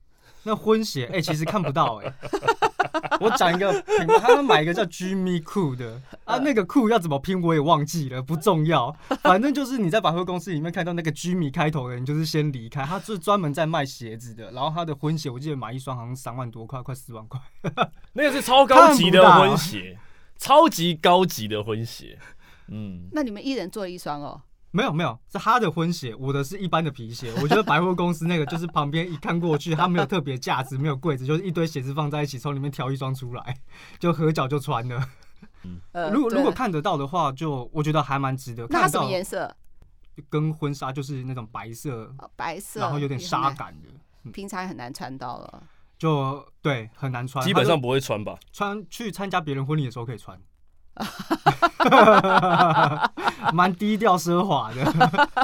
[0.42, 2.14] 那婚鞋哎、欸，其实看不到哎、欸。
[3.20, 12.84] 我讲一个品牌，他们买一个叫 Jimmy Cool 的啊，那个 Cool 要怎么拼我也忘记了，不重要， 反正就是你在百货公司里面看到那个 Jimmy 开头的人，就是先离开。
[12.84, 17.40] 他是专门在卖鞋子的，然后他的婚鞋我记得买一双好像三万多块，快四万块。
[18.14, 19.98] 那个是超高级的婚鞋，
[20.38, 22.18] 超级高级的婚鞋。
[22.68, 24.40] 嗯，那你们一人做一双哦。
[24.70, 27.32] 没有没有，是他的婚鞋，我的是一般的皮鞋。
[27.42, 33.56] 我觉得百货公司那个就是旁边一看过去，它没有特别价值，没有柜子，就是一堆鞋子放在一起，从里面挑一双出来，
[33.98, 35.08] 就合脚就穿了。
[35.62, 35.80] 嗯，
[36.12, 38.66] 如果如果看得到的话，就我觉得还蛮值得。
[38.70, 39.54] 那它什么颜色？
[40.28, 45.62] 跟婚纱就是那种白色，白色，然后有点纱感的，平常很难穿到了。
[45.96, 48.36] 就对，很难穿，基本上不会穿吧？
[48.52, 50.36] 穿去参加别人婚礼的时候可以穿。
[53.52, 54.84] 蛮低调奢华的，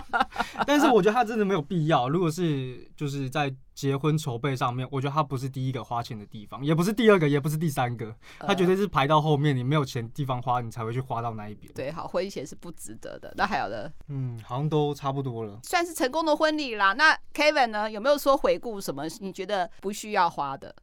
[0.67, 2.09] 但是我觉得他真的没有必要。
[2.09, 9.57] 如果是就是在结婚筹备上面，我觉得他不是第一个花钱的地方，也不是第二个，也不是第三个，他绝对是排到后面。
[9.57, 11.71] 你没有钱地方花，你才会去花到那一笔。
[11.75, 13.33] 对，好，婚前是不值得的。
[13.37, 16.93] 那还有的，嗯，好像都差不多了，算是成功的婚礼啦。
[16.93, 17.91] 那 Kevin 呢？
[17.91, 19.05] 有没有说回顾什么？
[19.21, 20.75] 你觉得不需要花的？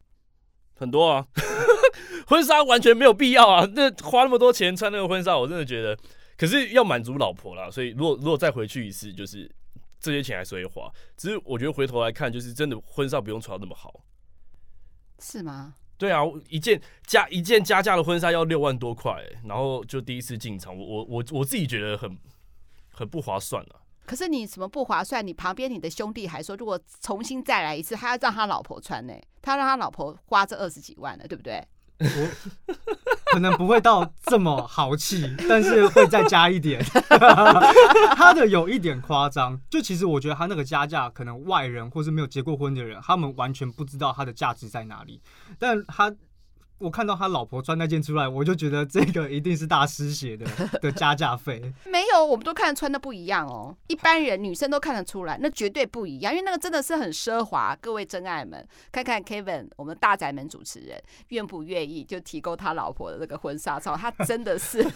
[0.82, 1.28] 很多啊，
[2.26, 3.70] 婚纱完全没有必要啊！
[3.76, 5.96] 那花那么多钱穿那个婚纱，我真的觉得，
[6.36, 9.48] 可是要满足老婆啦，所以如果如果再回去一次，就是
[10.00, 10.92] 这些钱还是会花。
[11.16, 14.04] 只是我觉得回头来看，就是真的婚纱不用穿那么好，
[15.20, 15.76] 是吗？
[16.00, 22.18] 对啊，一件加一件加价的婚纱要六万多块，然后就第一次进场，我我我我自己觉得很
[22.90, 23.86] 很不划算啊。
[24.06, 25.26] 可是你什么不划算？
[25.26, 31.66] 你旁边你的兄弟还说，如果重新再来一次，他要让他老婆穿呢、欸，他要让他老婆花这二十几万呢，对不对？
[33.32, 36.84] 可能不会到这么豪气，但是会再加一点。
[38.18, 45.22] 他的有一点夸张，就其实我觉得他那个加价，可能外人或是没有结过婚的人，他们完全不知道它的价值在哪里，
[45.58, 46.14] 但他。
[46.82, 50.46] 我看到他老婆穿那件出来，我就觉得这个一定是大师写的
[50.82, 51.62] 的加价费。
[51.86, 53.76] 没有，我们都看得穿的不一样哦。
[53.88, 57.78] 一般人女生都看得出来，那绝对不一样，因为那个真的是很奢华。
[57.80, 63.96] 各位真爱们，看看 Kevin，我们大宅门主持人愿不愿意就提供他老婆的那个婚纱照？
[63.96, 64.90] 他真的是 真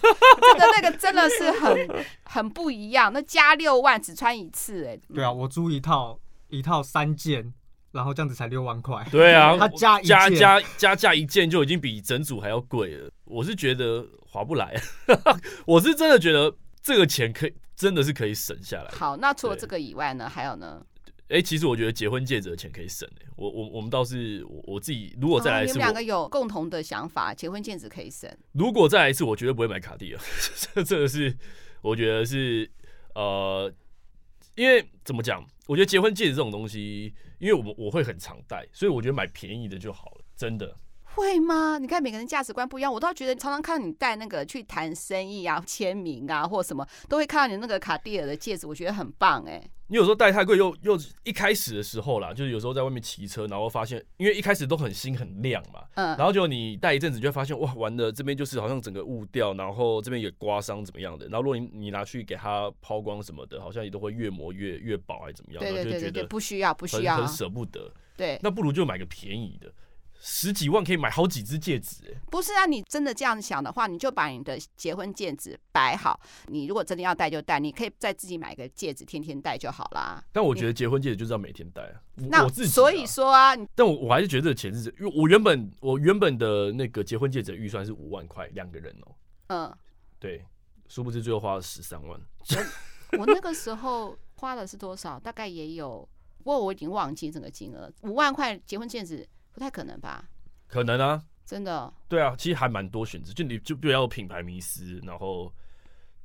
[0.57, 3.13] 的那个真的是很很不一样。
[3.13, 6.19] 那加六万只穿一次，哎，对啊，我租一套
[6.49, 7.53] 一套三件。
[7.95, 13.09] 然后这样子才六万块，对啊， 他加加加加价一件就已经比整组还要贵了。
[13.23, 14.75] 我是觉得划不来，
[15.65, 18.91] 我是真的觉得这个钱可以真的是可以省下来。
[18.91, 20.85] 好，那除了这个以外呢，还有呢？
[21.29, 23.09] 哎，其实我觉得结婚戒指的钱可以省。
[23.37, 28.29] 我我我们倒是我我自己，如果再来一次，你们两个有共同的想法，结婚戒指可以省。
[28.51, 30.19] 如果再来一次，我绝对不会买卡地了。
[30.75, 31.35] 这这个是
[31.81, 32.69] 我觉得是
[33.15, 33.73] 呃，
[34.55, 35.43] 因为怎么讲？
[35.67, 37.13] 我觉得结婚戒指这种东西。
[37.45, 40.75] 因为我我会很常戴，所以我觉得买便宜的就好了，真的。
[41.03, 41.77] 会吗？
[41.77, 69.71] 你看每个人价值观不一样，我倒觉得常常看到你戴那个去谈生意啊、签名啊或什么，都会看到你那个卡地尔的戒指，我觉得很棒哎、你有时候戴太贵，又又一开始的时候啦，就是有时候在外面骑车，然后发现，因为一开始都很新很亮嘛，嗯，然后就你戴一阵子，就会发现哇，玩的这边就是好像整个雾掉，然后这边有刮伤怎么样的，然后如果你你拿去给它抛光什么的，好像也都会越磨越越薄还是怎么样，对对对对，就觉得不需要不需要，很舍不得，对，那不如就买个便宜的。
[70.27, 76.19] 十几万可以买好几只戒指，哎，不是啊，你真的这样想的话，你就把你的结婚戒指摆好。
[76.47, 80.23] 你如果真的要戴就戴，你可以再自己买个戒指，天天戴就好啦。
[80.31, 82.01] 但我觉得结婚戒指就是要每天戴啊。
[82.15, 89.15] 那我自己所以说啊，但我我还是觉得这个钱是，因为我原本我原本的那个结婚戒指的预算是五万块两个人哦、喔。
[89.49, 89.77] 嗯，
[90.17, 90.43] 对，
[90.87, 92.19] 殊不知最后花了十三万。
[93.11, 95.19] 我我那个时候花的是多少？
[95.19, 96.09] 大概也有，
[96.39, 97.93] 不过我已经忘记整个金额。
[98.01, 99.23] 五万块结婚戒指。
[99.55, 100.29] 不太可能吧？
[100.67, 101.91] 可能啊，真的。
[102.09, 105.51] 对啊，其实还蛮多选择，就你就不要有品牌迷失，然后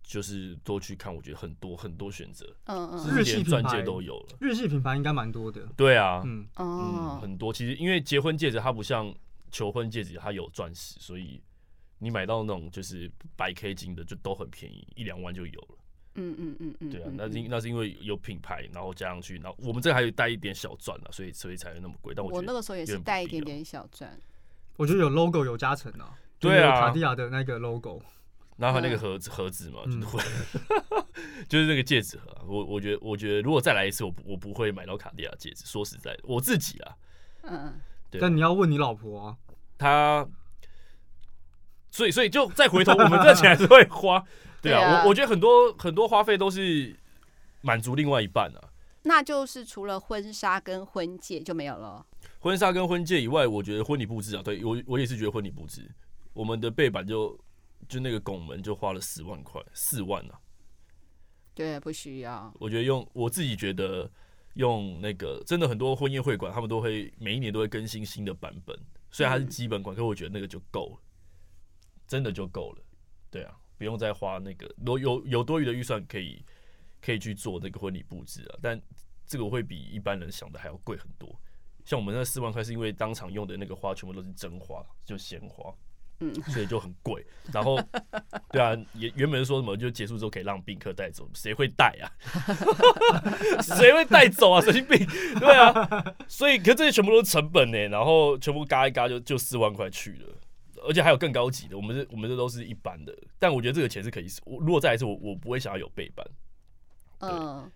[0.02, 2.44] 就是多去看，我觉得很多很多选择。
[2.64, 5.64] 嗯嗯，日系钻戒都有了，日系品牌应该蛮多的。
[5.76, 7.52] 对啊，嗯嗯，很多。
[7.52, 9.14] 其实因为结婚戒指它不像
[9.52, 11.40] 求婚戒指，它有钻石，所以
[11.98, 15.78] 你买到那种就是白 K 金的就都很便宜，一两万就有了。
[16.14, 22.12] 嗯嗯嗯嗯，对啊，那是那是因为有品牌，然后加上去，然后我们这还有带一点小钻啊，所以所以才会那么贵。
[22.14, 24.18] 但我觉得我那个时候也是带一点点小钻，
[24.76, 28.02] 我觉得有 logo 有加成啊，对啊，卡地亚的那个 logo，
[28.56, 30.20] 然后那个盒子盒子嘛，就是会，
[31.48, 32.36] 就是那个戒指盒。
[32.46, 35.64] 我我觉得我觉得如果再来一次，我我不会买到卡地亚戒指。
[35.64, 36.96] 说实在的，我自己啊，
[37.42, 37.80] 嗯，
[38.10, 38.20] 对。
[38.20, 39.36] 但你要问你老婆啊，
[39.78, 40.28] 她，
[41.92, 44.24] 所以所以就再回头，我们这钱还是会花。
[44.62, 46.94] 对啊，我我觉得很多很多花费都是
[47.62, 48.60] 满足另外一半啊。
[49.02, 52.04] 那就是除了婚纱跟婚戒就没有了。
[52.38, 55.90] 婚纱跟婚戒以外，我觉得婚礼布置啊，对，我我也是觉得婚礼布置，
[56.34, 57.38] 我们的背板就
[57.88, 60.38] 就那个拱门就花了四万块，四万啊。
[61.54, 62.52] 对，不需要。
[62.60, 64.10] 我觉得用我自己觉得
[64.54, 68.78] 用那个真的很多婚宴会馆，他们都会每一年都会更新新的版本，
[69.10, 71.00] 虽然它是基本款，可我觉得那个就够了，
[72.06, 72.82] 真的就够了。
[73.30, 73.56] 对啊。
[73.80, 76.44] 不用再花那个，多有有多余的预算可以
[77.00, 78.78] 可以去做那个婚礼布置啊，但
[79.26, 81.34] 这个会比一般人想的还要贵很多。
[81.86, 85.74] 像我们那四万块是因为当场用的那个花全部都是真花，就鲜花，
[86.18, 87.24] 嗯，所以就很贵。
[87.54, 87.80] 然后，
[88.52, 92.04] 对啊，也原本说什么就结束之后可以让宾客带走，谁会带啊？
[93.64, 94.60] 谁会带走啊？
[94.60, 95.06] 神经病！
[95.40, 100.36] 对啊，所以可这些全部都是成本呢，然后全部嘎一嘎就就四万块去了。
[100.86, 104.26] 而且还有更高级的，我们这我们这都是一般的，但我觉得这个钱是可以。
[104.44, 106.26] 我如果再来一次，我我不会想要有背板。
[107.20, 107.70] 嗯，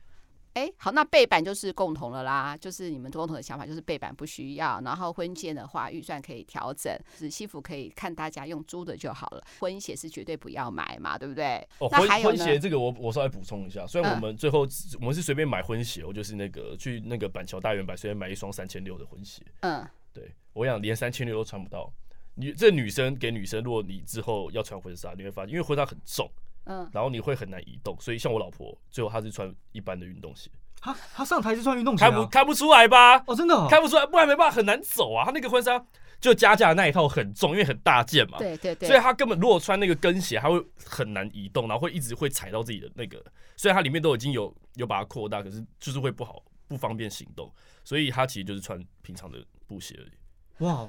[0.54, 9.44] 哎、欸，好，那背板就是共同了啦，就是你们共同的想法就是背板不需要，然后婚戒的话预算可以调整，是西服可以看大家用租的就好了。
[9.60, 11.56] 婚鞋是绝对不要买嘛，对不对？
[11.78, 19.42] 哦，婚婚鞋这个我我稍微补充一下，虽然我们最后、嗯、我们是随便买婚鞋，我就是那个去那个板桥大圆百随便买一双三千六的婚鞋。
[19.60, 21.92] 嗯，对我想连三千六都穿不到。
[22.34, 26.30] 女这女生给女生，如果你之后要穿婚纱，你会发现，因为婚纱很重，
[26.64, 30.50] 嗯，然后你会很难移动，所以像我老婆，最后她是穿一般的运动鞋。
[30.80, 33.22] 她她上台是穿运动鞋，啊，看不看不出来吧？
[33.26, 35.24] 哦，真的，哦，看不出来，不然没办法，很难走啊。
[35.24, 35.82] 她那个婚纱
[36.20, 43.24] 就加价那一套很重，因为很大件嘛，对对对，所以她根本如果穿那个跟鞋，她会很难移动，然后会一直会踩到自己的那个，
[43.56, 47.50] 虽然它里面都已经有有把它扩大，可是就是会不好不方便行动，
[47.84, 50.64] 所以她其实就是穿平常的布鞋而已。
[50.64, 50.88] 哇。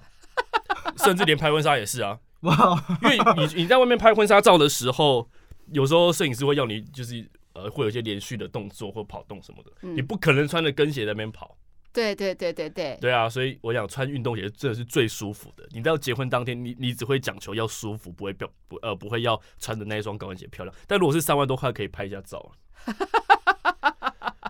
[0.98, 5.30] 甚至连拍婚纱也是啊， 哇，因为你你在外面拍婚纱照的时候，
[5.72, 11.58] 有时候摄影师会要你就是呃会有一些连续的动作或跑动什么的，嗯、你不可能穿着跟鞋在那边跑。
[11.92, 15.66] 对对对对对，对啊，所以我想穿运动鞋真的是最舒服的。
[15.72, 20.76] 你到结婚当天，你你只会讲求要舒服，不会表不呃不会要穿的那一双高跟鞋漂亮。
[20.88, 22.52] 但如果是三万多块，可以拍一下照。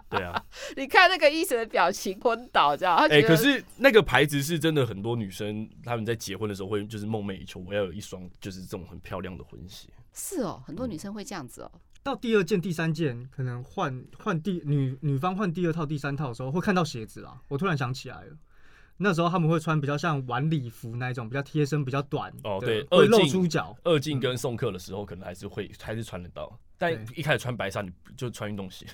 [0.09, 0.45] 对啊，
[0.77, 2.95] 你看那个医生的表情昏倒，这样。
[2.95, 9.89] 哎、欸，可是那个牌子是真的，很多女生她们在结婚的时候会就是梦寐以求，我要有一双就是这种很漂亮的婚鞋。
[10.13, 11.71] 是哦，很多女生会这样子哦。
[12.03, 17.41] 到第二件、第三件，可能换换第女女方换第二套、第三套的时候，会看到鞋子啦。
[17.47, 18.37] 我突然想起来了，
[18.97, 22.31] 那时候他们会穿比较像晚礼服那一种，比较贴身、比较短。
[22.43, 23.75] 哦，对，会露出脚。
[23.83, 26.57] 二进跟送客的时候，可能还是会还是穿得到。
[26.77, 28.85] 但一开始穿白纱，你就穿运动鞋，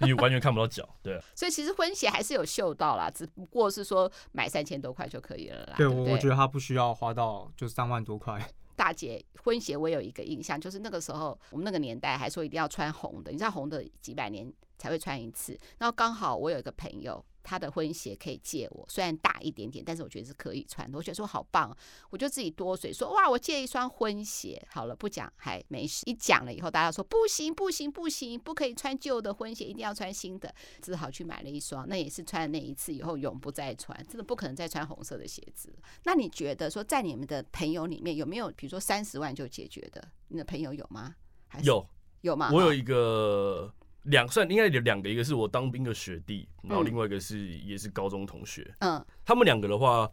[0.00, 0.88] 你完全看不到脚。
[1.02, 5.74] 对啊， 所以其实婚鞋还是有秀到啦，只不过是说买三千多块就可以了啦。
[5.76, 8.40] 对，我我觉得他不需要花到就三万多块。
[8.76, 15.58] 大姐婚鞋，我有一个印象，就是那个时候我们那个年代还说一定要穿红的，你知道红的几百年才会穿一次。
[15.78, 17.24] 然后刚好我有一个朋友。
[17.42, 20.96] 他的婚鞋可以借我，虽然大一点点，但是我觉得是可以穿的。
[20.98, 21.76] 我觉得说好棒，
[22.10, 26.02] 我就自己多嘴说哇，我借一双婚鞋好了，不讲还没事。
[26.06, 30.54] 一讲了以后，大家说不行不行不行，不可以穿旧的婚鞋，一定要穿新的。
[30.82, 35.74] 只好去买了一双，那也是穿了那一次以后永不再穿，真的不可能再穿红色的鞋子。
[36.04, 40.06] 那你觉得说在你们的朋友里面有没有，比如说三十万就解决的？
[40.28, 41.14] 你的朋友有吗？
[41.48, 41.86] 还是有
[42.20, 42.50] 有吗？
[42.52, 43.72] 我有一个。
[44.04, 48.72] 两算应该有两个，一个是我当兵的学弟，然后另外一个是也是高中同学。
[48.80, 50.10] 嗯，他们两个的话，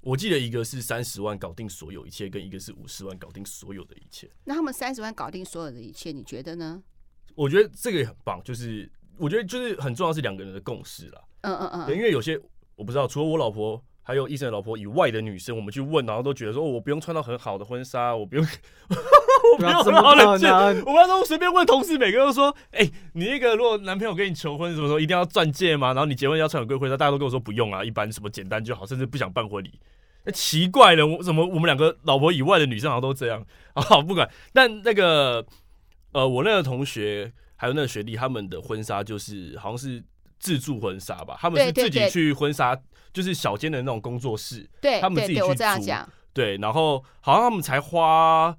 [0.00, 4.30] 我记得一个是三十万搞定所有一切，跟一个是五十万搞定所有的一切。
[4.44, 6.82] 那他们三十万搞定所有的一切，你觉得呢？
[7.34, 11.22] 我觉得这个也很棒，就是我觉得就是很重要是两个人的共识啦。
[11.42, 12.40] 嗯嗯嗯，因为有些
[12.74, 13.82] 我不知道，除了我老婆。
[14.08, 18.46] 还有医生的老婆以外的女生，我们去问，然后都觉得说，我不用穿到很好的婚纱，我不用，
[19.52, 20.48] 我不用很好冷静。
[20.84, 25.88] 我刚刚随便问同事，每个都说，哎、欸，你那个如果男朋友跟你求婚，什么时候一定要钻戒吗？
[25.88, 29.78] 然后你结婚要穿很贵婚纱，大家都跟我说不用啊，一般什么简单就好，甚至不想办婚礼。
[30.24, 33.44] 那奇怪了，我怎么我们两个老婆以外的女生好像都这样？
[33.74, 34.28] 好，不管。
[34.52, 35.44] 但那个
[36.12, 40.02] 呃，我那个同学还有那个学弟，他们的婚纱就是好像是
[40.38, 42.78] 自助婚纱吧，他们是自己去婚纱。
[43.12, 45.54] 就是小间的那种工作室，对，他们自己去租，
[46.34, 48.54] 对，然后好像他们才花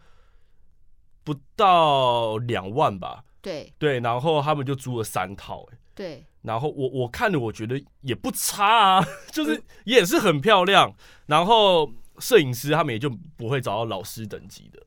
[1.27, 14.81] 不到两万吧，对，对，然后他们就租了三套，欸，对，然后我我看了，我觉得也不差啊， 就是也是很漂亮，然后摄影师他们也就不会找到老师等级的。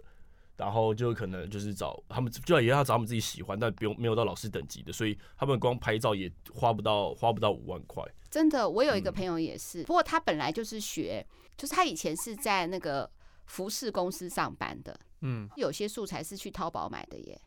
[0.56, 8.04] 然后就可能就是找他们，就也要找他们自己喜欢，但不用没有到老师等级的，所以他们光拍照也花不到花不到五万块。
[8.30, 11.26] 真的，我有一个朋友也是，嗯、不过他本来就是学，
[11.56, 13.10] 就是他以前是在那个
[13.50, 17.38] 服饰公司上班的，嗯，有些素材是去淘宝买的耶，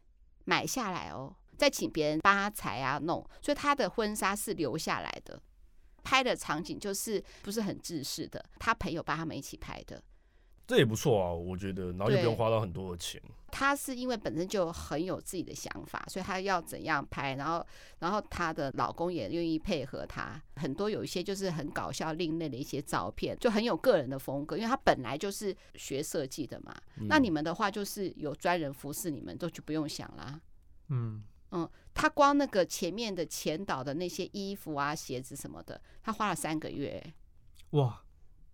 [0.43, 5.41] 买下来哦，再请别人帮他裁啊弄，所以他的婚纱是留下来的，
[6.03, 10.03] 拍的场景就是不是很制式的，他朋友帮他们一起拍的。
[10.73, 13.21] 这也不错啊，我觉得，然后就不用花到很多的钱。
[13.51, 17.63] 他是因为本身就很有自己的想法，所以他要怎样拍，然后，
[17.99, 20.41] 然后他的老公也愿意配合他。
[20.55, 26.75] 很多有一些就是很搞笑、另类的一些照片，就很有个人的风格，因为他本来就是学设计的嘛。
[26.97, 30.41] 嗯、那你们的话就是有专人服侍你们，都就不用想啦。
[30.89, 37.13] 嗯嗯，他光那个前面的前导的那些衣服啊、鞋子什么的，他花了三个月。
[37.71, 38.02] 哇！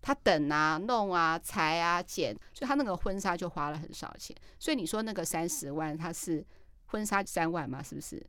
[0.01, 4.35] 他等啊、弄啊、裁啊、剪，所以他那个婚纱就花了很少钱。
[4.57, 6.45] 所以你说那个三十万，他是
[6.85, 7.83] 婚纱三万吗？
[7.83, 8.25] 是不是？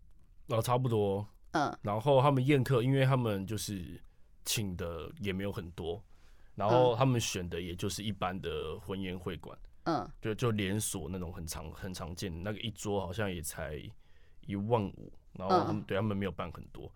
[0.49, 1.27] 哦，差不多。
[1.53, 1.77] 嗯。
[1.83, 4.01] 然后他们宴客，因为他们就是
[4.45, 6.03] 请的也没有很多，
[6.55, 9.57] 然后他们选的也就是一般的婚宴会馆。
[9.85, 10.11] 嗯。
[10.21, 13.81] 就就连锁那种很常很常见，那个一桌好像也才
[14.47, 16.93] 一万五，然后他们对他们没有办很多。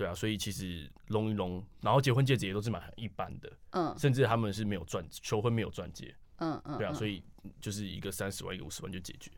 [0.00, 7.22] 对啊，所以其实隆一隆，然后结婚戒指也都是买很一般的，嗯，甚至他们是没有钻求婚没有钻戒，嗯嗯，对啊，所以
[7.60, 9.30] 就是一个三十万一个五十万就解决，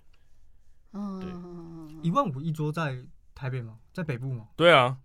[0.93, 2.97] 嗯，对，一万五一桌在
[3.35, 3.77] 台北吗？
[3.93, 4.47] 在北部吗？
[4.55, 4.97] 对啊，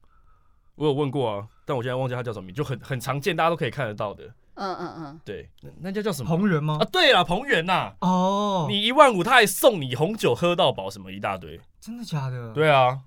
[0.76, 6.30] 我有问过啊，但我现在忘记他叫什么名，就很很常见，大家都可以看得到的，嗯嗯嗯，对，那那家叫什么？
[6.30, 6.78] 彭源吗？
[6.80, 12.54] 啊，对啊，鹏源呐，哦，你一万五他还送你红酒喝到饱，什么一大堆，真的假的？
[12.54, 13.02] 对啊，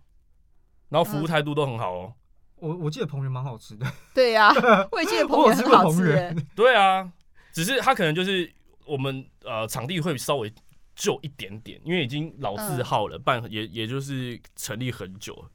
[0.89, 2.15] 然后服务态度都很好哦。
[2.61, 6.35] 我我记得彭源蛮好吃的， 对呀、啊，我也记得彭源很好吃。
[6.55, 7.11] 对啊，
[7.53, 8.51] 只是他可能就是
[8.87, 10.53] 我们呃场地会稍微
[10.95, 15.51] 旧一点点，因为已经老字号了，办也也就是成立很久了。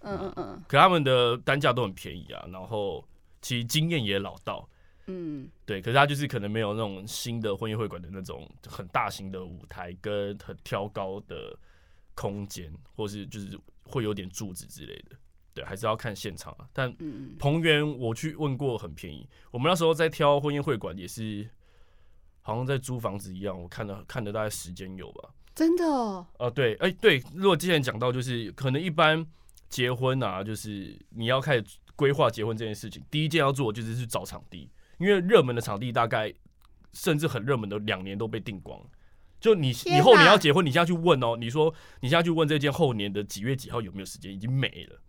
[0.00, 0.62] 嗯嗯嗯。
[0.66, 3.06] 可他们的单价都很便宜啊，然后
[3.42, 4.68] 其实经验也老道，
[5.06, 5.82] 嗯，对。
[5.82, 11.56] 可是他就是可能没有那种新的婚宴会馆的那种很大型的舞台跟很挑高的
[12.14, 15.16] 空间，或是就是会有点柱子之类的。
[15.56, 16.68] 对，还是要看现场啊。
[16.70, 16.94] 但
[17.38, 19.26] 彭园我去问过，很便宜。
[19.50, 21.48] 我们那时候在挑婚宴会馆也是，
[22.42, 23.58] 好像在租房子一样。
[23.58, 25.30] 我看了看了大概时间有吧。
[25.54, 26.26] 真的哦。
[26.38, 27.22] 呃，对，哎，对。
[27.34, 29.26] 如果之前讲到，就是可能一般
[29.70, 31.64] 结婚啊，就是你要开始
[31.96, 36.30] 规划结婚这件事情，第一件要做就是去找场地，因为热门的场地大概
[36.92, 38.78] 甚至很热门的两年都被订光。
[39.40, 45.00] 就你以后你要结婚，你现在去问哦，你说你现在去问这件后年的几月几号有没有时间，已经没了。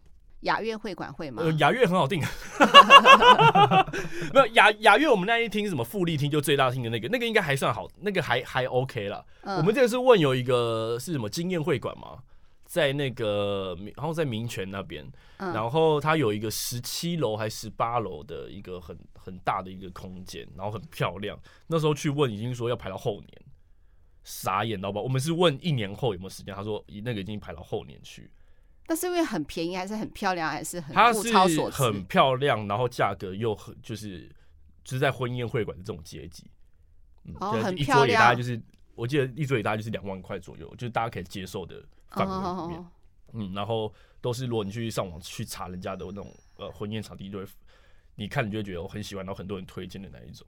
[0.42, 1.42] 雅苑会馆会吗？
[1.44, 2.22] 呃，雅苑很好订，
[4.34, 9.26] 没有雅雅苑，我们那一厅是什么富丽厅，就最大厅的那个，那个应该还算好，那个还还 OK 了。
[9.42, 12.20] 嗯、我们这个是问有一个是什么经验会馆嘛，
[12.66, 21.38] 在那个然后在民权那边，嗯、然后它有一个十七楼还十八楼的一个很很大的一个空间，然后很漂亮。
[21.66, 23.32] 那时候去问已经说要排到后年，
[24.24, 25.02] 傻眼到爆。
[25.02, 28.30] 我们是问一年后有没有时间，他说那个已经排到后年去。
[28.88, 31.84] 但是因为很便宜，还是很漂亮，还是很物超所值。
[31.84, 34.28] 很漂亮，然后价格又很就是
[34.84, 36.50] 就是在婚宴会馆的这种阶级，
[37.42, 38.08] 哦，很漂亮。
[38.08, 38.60] 一桌也大概就是，
[38.96, 42.80] 我记得一桌也大概就是两万块左右，就是大家可以接受的范围里面。
[42.80, 42.92] 哦、
[43.34, 47.46] 嗯，然后都是如果你去上网去查人家的那种呃婚宴场地，就会
[48.16, 50.48] 你看你就会觉得我很喜欢，然后很多人推荐的那一种，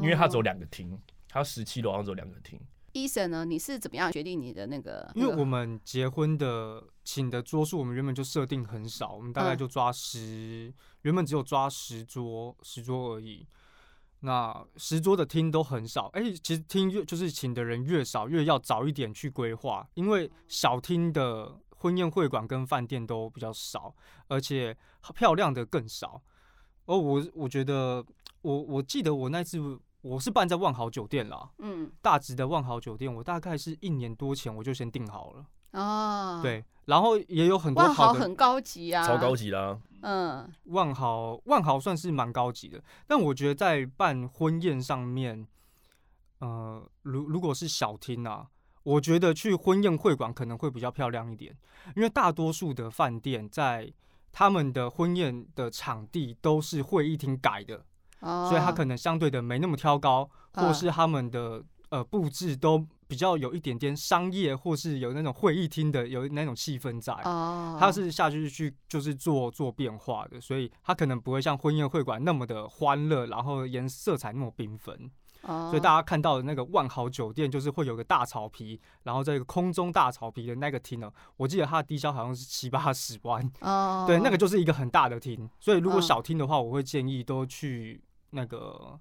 [0.00, 0.98] 因为它只有两个厅，
[1.28, 2.58] 它十七楼好像只有两个厅。
[2.92, 3.44] Eason 呢？
[3.44, 5.08] 你是怎么样决定你的那个？
[5.14, 6.82] 因为我们结婚的
[7.12, 13.44] 请的桌数，我们原本就设定很少，我们大概就抓十，嗯、原本只有抓十桌，十桌而已。
[14.20, 23.92] 那十桌的厅都很少，哎、欸，其实厅越就是请的人越少，越要早一点去规划，因为小厅的婚宴会馆跟饭店都比较少，
[24.28, 24.76] 而且
[25.16, 26.22] 漂亮的更少。
[26.84, 28.06] 哦，我我觉得，
[28.42, 29.80] 我我记得我那次。
[30.02, 45.46] 我是办在万豪酒店啦，嗯，大直的万豪酒店，我大概是一年多前我就先订好了哦，对，然后也有很多万豪很高级啊，超高级啦，嗯，万豪万豪算是蛮高级的，但我觉得在办婚宴上面，
[46.38, 48.46] 呃，如如果是小厅啊，
[48.82, 51.56] 我觉得去婚宴会馆可能会比较漂亮一点，
[51.94, 53.92] 因为大多数的饭店在
[54.32, 57.84] 他们的婚宴的场地都是会议厅改的。
[58.22, 67.12] 所以他可能相对的没那么挑高，或是他们的呃布置都比较有一点点商业，或是有那种会议厅的有那种气氛在。
[67.76, 75.10] 它是下去去就是做做变化的，所以它可能不会像婚宴会馆那么的欢乐，然后颜色彩那么缤纷。
[75.42, 83.42] 所以大家看到的那个万豪酒店，就是会有个大草皮，然后在一个空中大草皮的那个厅呢，我记得它的低消好像是七八十万。
[84.06, 85.50] 对，那个就是一个很大的厅。
[85.58, 88.00] 所以如果小厅的话，我会建议都去。
[88.32, 88.96] 那个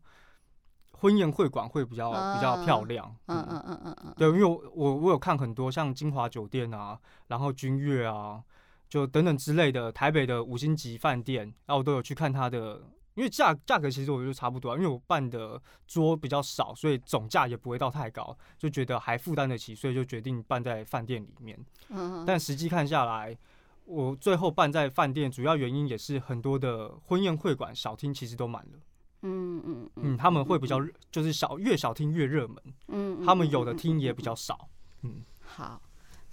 [0.99, 8.43] 婚宴会馆会比较比较漂亮，嗯嗯嗯嗯嗯，对，因为我我我有看很多像金华酒店啊，然后君悦啊，
[8.89, 12.81] 就等等之类的台北的五星级饭店，然后我都有去看它的，
[13.15, 21.57] 因为价价格其实我觉得差不多，因为我办的桌比较少，所以总价也不会到太高，就觉得还负担得起，所以就决定办在饭店里面。
[21.87, 23.37] 嗯，但实际看下来，
[23.85, 28.79] 我最后办在饭店，主要原因也是很多的婚宴会馆小厅其实都满了。
[29.21, 30.79] 嗯嗯嗯，他们会比较
[31.11, 32.57] 就是小越小听越热门，
[32.87, 34.69] 嗯，他们有的听也比较少，
[35.03, 35.81] 嗯，好，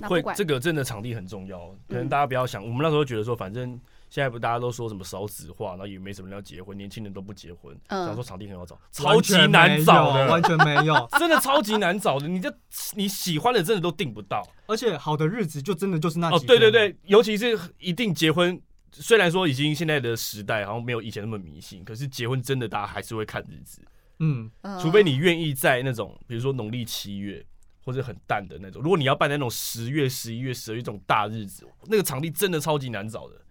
[0.02, 12.54] 会这个真的场地很重要，可能大家不要想，我们那时候觉得说，反正现在不大家都说什么少子化，然后也没什么人要结婚，年轻人都不结婚，想说场地很好找，超级难找的，完全没有， 真的超级难找的，你这
[12.94, 18.60] 你喜欢的真的都订不到，而且好的日子就真的就是那哦，对对对，尤其是一定结婚。
[19.02, 23.82] 虽然说已经现在的时代好像没有以前那么迷信，可是结婚真的大家还是会看日子，
[24.20, 27.44] 嗯，除非你愿意在那种比如说农历七月
[27.84, 33.42] 或者很淡的那种，如果你要办那种十月、十一月、十二月这种大日子，那个场地真的超级难找的。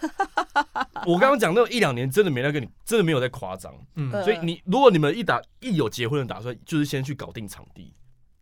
[1.06, 7.92] 我刚刚讲那种一两年真的没那个，你真的没有在夸张，嗯，所以你如果你们一打一有结婚的打算，就是先去搞定场地，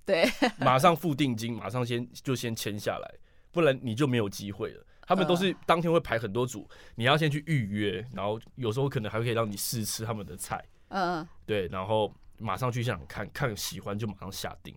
[0.05, 0.25] 对，
[0.59, 3.15] 马上付定金，马上先就先签下来，
[3.51, 4.85] 不然你就没有机会了。
[5.09, 14.75] 他们都是当天会排很多组，你要先去预约，然后有时候可能还可以让你试吃他们的菜，嗯，对，然后马上去现场看看喜欢就马上下定，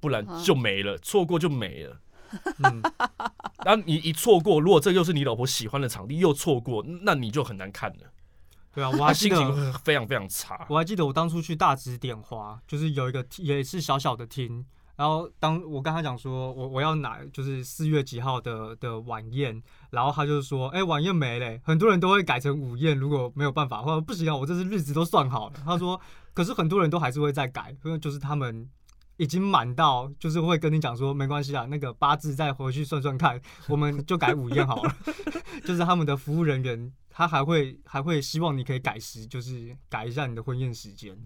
[0.00, 2.00] 不然就没了，错过就没了。
[2.64, 2.82] 嗯，
[3.64, 8.12] 然后你一错过，如果这又是你老婆喜欢的场地，又错过，那你就很难看了。
[8.72, 10.66] 对啊，我还记得心情会非常非常差。
[10.68, 14.66] 我还记得我当初去大直点花，就是有一个也是小小的厅。
[15.00, 25.54] 然后当我跟他讲说我我要拿就是四月几号的的晚宴，然后他就说，哎、晚宴没嘞，很多人都会改成午宴，如果没有办法，或者不行啊，我这次日子都算好了。
[25.64, 25.98] 他说，
[26.34, 28.68] 可是很多人都还是会再改，因为就是他们
[29.16, 34.94] 已经满到，就是会跟你讲说，没关系啊，那个八字再回去算算看，我们就改午宴好了。
[35.64, 41.16] 就是他们的服务人员，他还会还会希望你可以改时，就是改一下你的婚宴时间。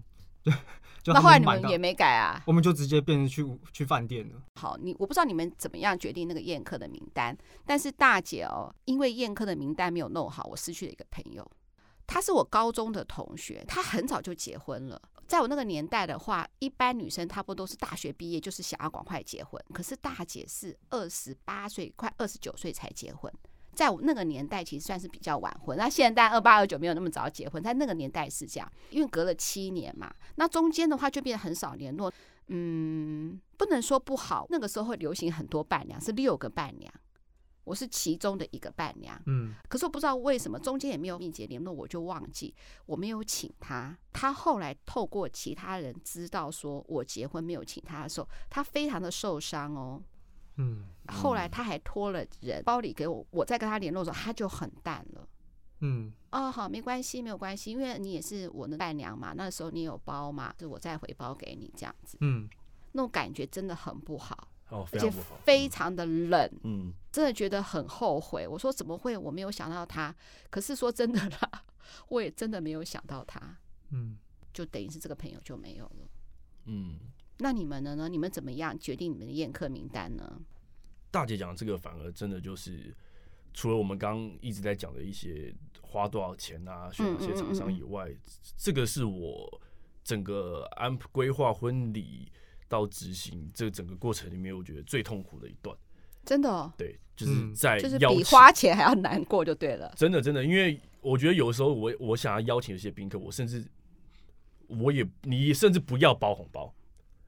[1.03, 1.13] 对。
[1.13, 2.41] 那后来你们也没改啊？
[2.47, 4.41] 我们就直接变成去去饭店了。
[4.55, 11.45] 好，你我不知道你们怎么样决定那个宴客的名单，但是大姐哦，因为宴客的名单没有弄好，我失去了一个朋友。
[12.07, 15.01] 他是我高中的同学，他很早就结婚了。
[15.27, 19.59] 在我那个年代的话，一般女生差不多都是大学毕业，就是想要赶快结婚。
[19.73, 23.31] 可是大姐是二十八岁，快二十九岁才结婚。
[23.75, 25.77] 在我那个年代，其实算是比较晚婚。
[25.77, 30.11] 那现在二八二九没有那么早结婚，在那个年代是这样，因为隔了七年嘛。
[30.35, 32.11] 那中间的话就变得很少联络。
[32.47, 34.45] 嗯，不能说不好。
[34.49, 36.93] 那个时候会流行很多伴娘，是六个伴娘，
[37.63, 39.19] 我是其中的一个伴娘。
[39.25, 42.53] 嗯，可是我不知道为什么中间也没有密切联络，我就忘记
[42.85, 43.97] 我没有请他。
[44.13, 49.99] 他后来透过其他人知道说我结婚没有请他的时候，他非常的受伤哦。
[50.57, 55.27] 嗯，后来他还托了人包里给我，我再跟他联络的时候，他就很淡了。
[55.81, 62.17] 嗯，哦，好，没关系，没有关系，因为你也是我的伴娘嘛，那时候你有包嘛，就我再回包给你这样子。
[62.21, 62.47] 嗯，
[62.93, 65.11] 那种感觉真的很不好，哦，而且
[65.43, 66.49] 非常的冷。
[66.63, 68.47] 嗯，真的觉得很后悔。
[68.47, 69.17] 我说怎么会？
[69.17, 70.15] 我没有想到他。
[70.49, 71.63] 可是说真的啦，
[72.07, 73.57] 我也真的没有想到他。
[73.89, 74.17] 嗯，
[74.53, 76.09] 就等于是这个朋友就没有了。
[76.67, 76.97] 嗯。
[77.37, 77.95] 那你们呢？
[77.95, 78.07] 呢？
[78.07, 80.41] 你们怎么样决定你们的宴客名单呢？
[81.11, 82.93] 大姐讲的这个反而真的就是，
[83.53, 89.61] 除了我们刚刚一直在讲的一些花多少钱啊、选哪些厂商以外，嗯嗯嗯嗯，这个是我
[90.03, 92.31] 整个安规划婚礼
[92.67, 95.75] 到执行这整个过程里面，我觉得最痛苦的一段。
[96.25, 96.71] 真的哦？
[96.77, 99.93] 对，就是在、嗯、就是比花钱还要难过就对了。
[99.95, 103.63] 真的，真的，因为我觉得有时候我我想要邀请一些宾客，我甚至
[104.67, 106.73] 我也你甚至不要包红包。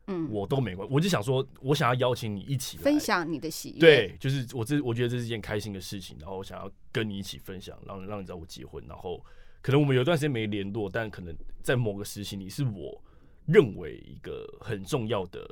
[0.08, 3.80] 嗯，我都没关，我就想说，我想要邀请你一起分享你的喜悦。
[3.80, 9.24] 对，就是我这，我觉得这是一件开心的事情，然后我想要跟你一起分享，让让你知道我结婚，然后
[9.62, 13.04] 可能我们有段时间没联络，但可能在某个时期，你是我
[13.46, 15.46] 认为一个很重要的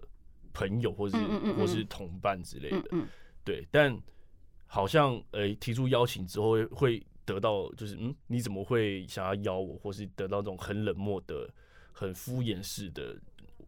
[0.54, 2.78] 朋友，或是嗯嗯嗯或是同伴之类的。
[2.78, 3.08] 嗯嗯
[3.44, 3.98] 对，但
[4.68, 11.54] 好像呃、欸、提出邀请之后会得到就是嗯，你怎么会想要邀我，或是得到这种很冷漠的、
[11.92, 13.20] 很敷衍式的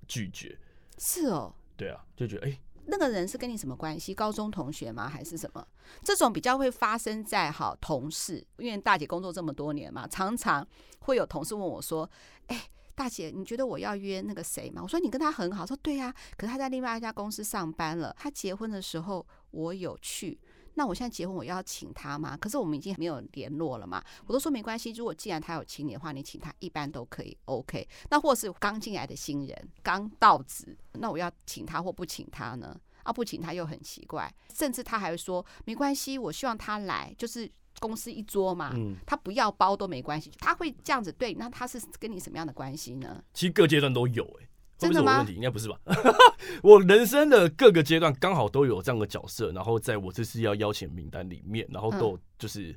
[0.07, 0.57] 拒绝。
[0.97, 4.13] 是哦，对啊，就觉得哎、欸，那个人是跟你什么关系？
[4.13, 5.07] 高中同学吗？
[5.07, 5.65] 还是什么？
[6.03, 10.67] 这种比较会发生在好同事，因为大姐工作这么多年嘛，常常
[10.99, 12.09] 会有同事问我说
[12.47, 18.15] ：“哎、欸，大姐，你觉得我要约那个谁吗？”我说：“你跟他很好。”说：“对呀、啊，可是他在另外一家公司上班了。
[18.17, 20.39] 他结婚的时候我有去。”
[20.77, 22.37] 那我现在结婚，我要请他吗？
[22.37, 24.01] 可是我们已经没有联络了嘛。
[24.27, 27.87] 我都说没关系，如果既然他有请你的话，你请他一般都可以 OK。
[28.11, 32.79] 那或是刚进来的新人，刚到职，那我要请他或不请他呢？
[33.01, 38.71] 啊，不请他又很奇怪，甚至他还会说没关系，我希望他来，就是公司一桌嘛，
[39.05, 40.31] 他不要包都没关系。
[40.37, 43.23] 他会这样子对，那他是跟你什么样的关系呢？
[43.33, 44.49] 其实各阶段都有哎、欸。
[44.77, 45.17] 真的吗？
[45.17, 45.79] 问题应该不是吧？
[46.61, 52.69] 我人生的各个阶段刚好都有这样的角色，然后在我这次要邀请名单里面，然后都就是、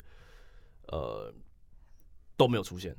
[0.93, 1.35] 嗯、呃
[2.37, 2.97] 都没有出现。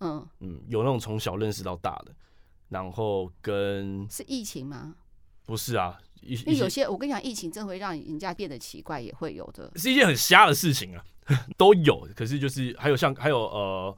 [0.00, 2.14] 嗯嗯，有那种从小认识到大的，
[2.68, 4.96] 然后跟是疫情吗？
[5.46, 11.04] 不是啊，疫因为有些我跟你讲，疫情真会让人家变得奇怪，也会有的，是一件很瞎的事情啊，
[11.56, 12.06] 都有。
[12.14, 13.96] 可是就是还有像还有呃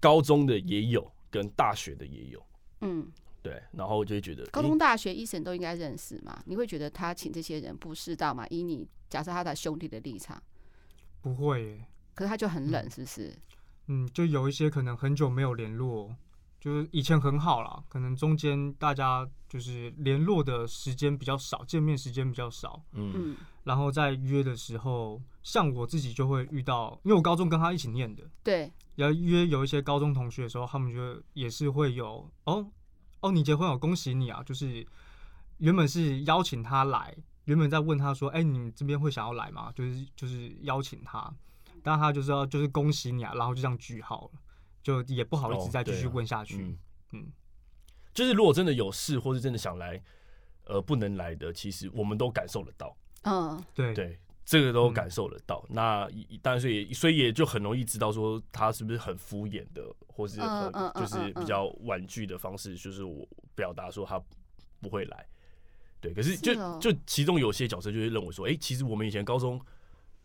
[0.00, 2.44] 高中的也有，跟大学的也有，
[2.80, 3.06] 嗯。
[3.46, 6.42] 对，然后就会觉得高中、大学医生都应该认识嘛？
[6.46, 8.44] 你会觉得他请这些人不适当吗？
[8.50, 10.42] 以你假设他的兄弟的立场，
[11.22, 11.86] 不会耶。
[12.14, 13.32] 可是他就很冷，是不是？
[13.86, 16.12] 嗯，就有一些可能很久没有联络，
[16.58, 22.82] 就是以前很好啦，可能中间大家就是联络的时间比较少，见面时间比较少。
[22.92, 32.66] 嗯，然后在约的时候，像我自己就会遇到，因为我高中跟他一起念的，对，要约有一些高中同学的时候，他们就也是会有哦。
[33.26, 34.42] 哦，你结婚了，恭喜你啊！
[34.44, 34.86] 就是
[35.58, 41.32] 原本是邀请他来，原本在问他说：“哎、欸，你这边会想要来吗？”就是就是邀请他，
[41.82, 44.40] 但他就是要就是恭喜你啊，然后就这样句号了，
[44.82, 46.62] 就也不好意思再继续问下去。
[46.62, 47.32] 哦啊、嗯，嗯
[48.14, 50.02] 就是如果真的有事，或是真的想来，
[50.64, 52.96] 呃，不能来的，其实我们都感受得到。
[53.22, 54.18] 嗯，对对。
[54.46, 56.08] 这个都感受得到，嗯、那
[56.40, 63.26] 当然所以所以也就很容易知道说他是不是很敷衍的，或是很就是比较婉拒的方式，就是我
[63.56, 64.22] 表达说他
[64.80, 65.26] 不会来。
[66.00, 69.60] 对，可是就就其中有些角色就会认为说，哎、欸，其实我们以前高中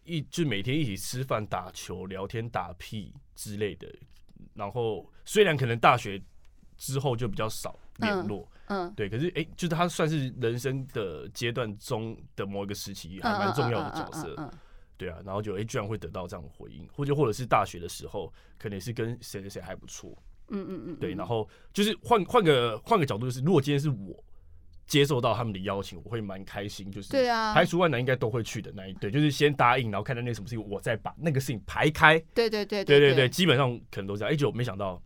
[0.04, 3.92] 一就每天一起吃饭、打球、聊天、打屁之类的，
[4.54, 6.22] 然后虽然可能大学
[6.78, 14.52] 之后就比较少联络，嗯，嗯对，可是哎、欸，就是他算是人生的阶段中的某一个时期还蛮重要的角色，
[14.98, 20.12] 对啊，然后就哎、欸，居然会得到这样的回应，或者或者是大学的时候，可能是跟谁谁谁还不错，
[20.50, 24.24] 嗯嗯嗯，对，然后就是换换个换个角度，就是如果今天是我。
[24.88, 26.92] 接受到他们的邀请，我会蛮开心。
[26.92, 32.20] 就是对啊，排除万难应该都会去的那一对，就是先答应，然后看到那什么事情，我再把那个事情排开。
[32.34, 34.34] 对对对对对对，基本上可能都这样。
[34.34, 35.02] 哎，就没想到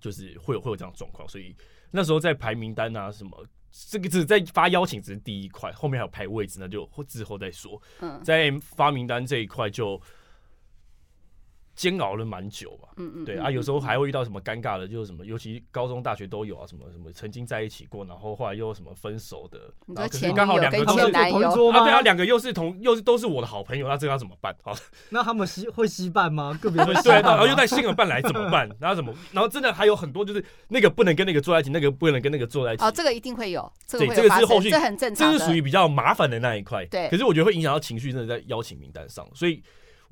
[0.00, 1.54] 就是会有会有这样的状况，所以
[1.92, 7.80] 那时候在排名单啊什么，这个只在发邀请只是第一块，后面还有排位置，那就之后再说。
[8.00, 10.02] 嗯，在发名单这一块就。
[11.74, 24.54] 煎熬了蛮久吧，嗯嗯，对啊，有时候还会遇到什么尴尬的，就是什么，尤其高中、大学都有啊，什么什么曾经在一起过，然后后来又什么分手的，然后可是刚好两个都是同桌啊，对啊，两个又是同又是都是我的好朋友，那这个要怎么办？
[24.62, 24.76] 好，
[25.08, 26.56] 那他们携会携伴吗？
[26.60, 28.68] 个别会对，然后又带新人伴来怎么办？
[28.78, 29.12] 然后怎么？
[29.32, 32.84] 然后真的还有很多就是那个不能跟那个坐在一起，那个不能跟那个坐在一起。
[32.84, 36.84] 哦，这个一定会有，对，这个是后续，这很正常，这是属于比较麻烦的那一块。
[36.86, 39.62] 对，可是我觉得会影响到情绪，真的在邀请名单上，所以。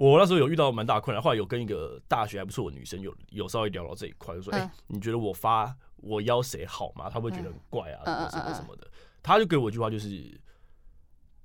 [0.00, 7.10] 我那时候有遇到蛮大的困难，后来有跟一个大学还不错的女生有有稍微聊到这一块，就说：“哎、欸，你觉得我发我邀谁好吗？
[7.10, 8.90] 她会觉得很怪啊，什么什么什么的。”
[9.22, 10.40] 她就给我一句话，就是：“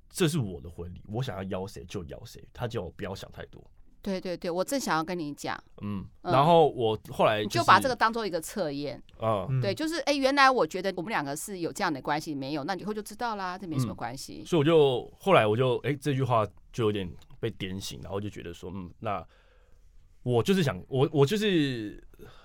[0.08, 3.62] 这是我的婚礼，我想要邀谁就邀谁。”她叫我不要想太多。
[4.00, 5.62] 对对对，我正想要跟你讲。
[5.82, 9.02] 嗯，然后我后来、就是、就把这个当做一个测验。
[9.20, 14.46] 嗯，对，就是哎、欸，原来我觉得我们两个是有这样的关系，没有，那以后就知道啦，这没什么关系、嗯。
[14.46, 17.06] 所以我就后来我就哎、欸，这句话就有点。
[17.46, 19.24] 被点醒，然后就觉得说，嗯，那
[20.24, 22.02] 我就是想，我我就是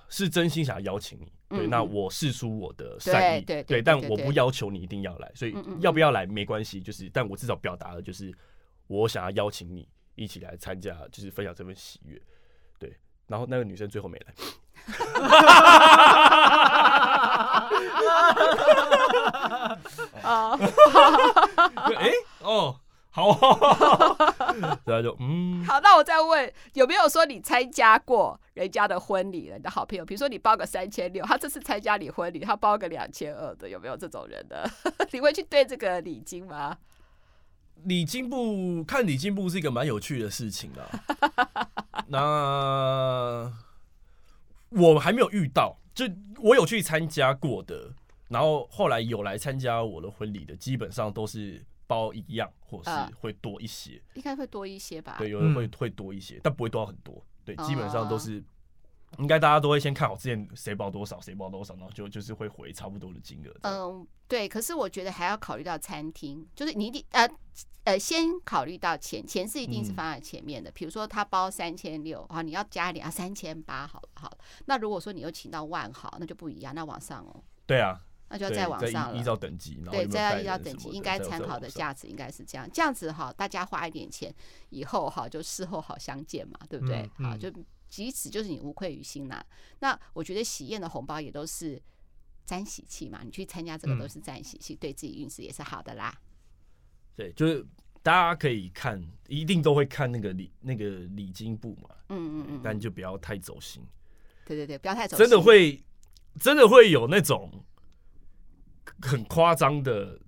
[0.09, 8.31] 是真心想要邀请你，对，嗯、那我释出我的善意，对，对，对，对，但我不要求你一定要来，所以要不要来没关系，就是，但我至少表达了，就是
[8.85, 12.21] 我想要邀请你一起来参加，就是分享这份喜悦，
[12.77, 12.95] 对，
[13.25, 14.35] 然后那个女生最后没来，
[20.21, 20.55] 啊，
[21.97, 22.79] 哎，哦。
[23.13, 23.27] 好，
[24.85, 34.65] 然后就嗯，好，那我再问，有没有说你参加过人家的婚礼，你的好朋友，比如说你包个三千六，他这次参加你婚礼，他包个两千二的，有没有这种人的？
[35.11, 36.77] 你会去对这个礼金吗？
[37.83, 40.87] 礼金部看礼金部是一个蛮有趣的事情啊。
[42.07, 43.51] 那
[44.69, 46.05] 我还没有遇到，就
[46.37, 47.91] 我有去参加过的，
[48.29, 51.61] 然后后来有来参加我的婚礼的，基本上都是。
[51.91, 52.89] 包一样，或是
[53.19, 55.15] 会多一些，呃、应该会多一些吧？
[55.17, 57.21] 对，有人会会多一些，但不会多很多。
[57.43, 58.41] 对，基本上都是，
[59.17, 63.53] 应该大家都会先看好之前谁包多少，谁包多少，然后就就是会回差不多的金额。
[63.63, 64.47] 嗯，对。
[64.47, 67.27] 可是我觉得还要考虑到餐厅，就是你一定呃
[67.83, 70.71] 呃，先考虑到钱，钱是一定是放在前面的。
[70.71, 74.37] 比如说他包三千六啊，你要加一点啊，三千八好了好了。
[74.67, 77.43] 那如果说你又请到万豪，那就不一样，那往上哦。
[77.65, 77.99] 对啊。
[78.31, 84.33] 那就要再往上了，依照等级，对，再要依照等级，应该参考的价值应该是这样，这样子哈，大家花一点钱，
[84.69, 87.09] 以后哈就事后好相见嘛，对不对？
[87.17, 87.51] 好，就
[87.89, 89.43] 即使就是你无愧于心呐。
[89.79, 91.81] 那我觉得喜宴的红包也都是
[92.45, 96.17] 沾喜气嘛，你去参加这个都是沾喜气，对自己运势也是好的啦。
[97.17, 97.65] 对，就是
[98.01, 103.85] 大家可以看，一定都会看那个礼那个礼金簿嘛，嗯嗯嗯，但就不要太走心。
[104.45, 105.83] 对对对，不要太走心，真的会
[106.39, 107.51] 真的会有那种。
[109.01, 110.19] 很夸张的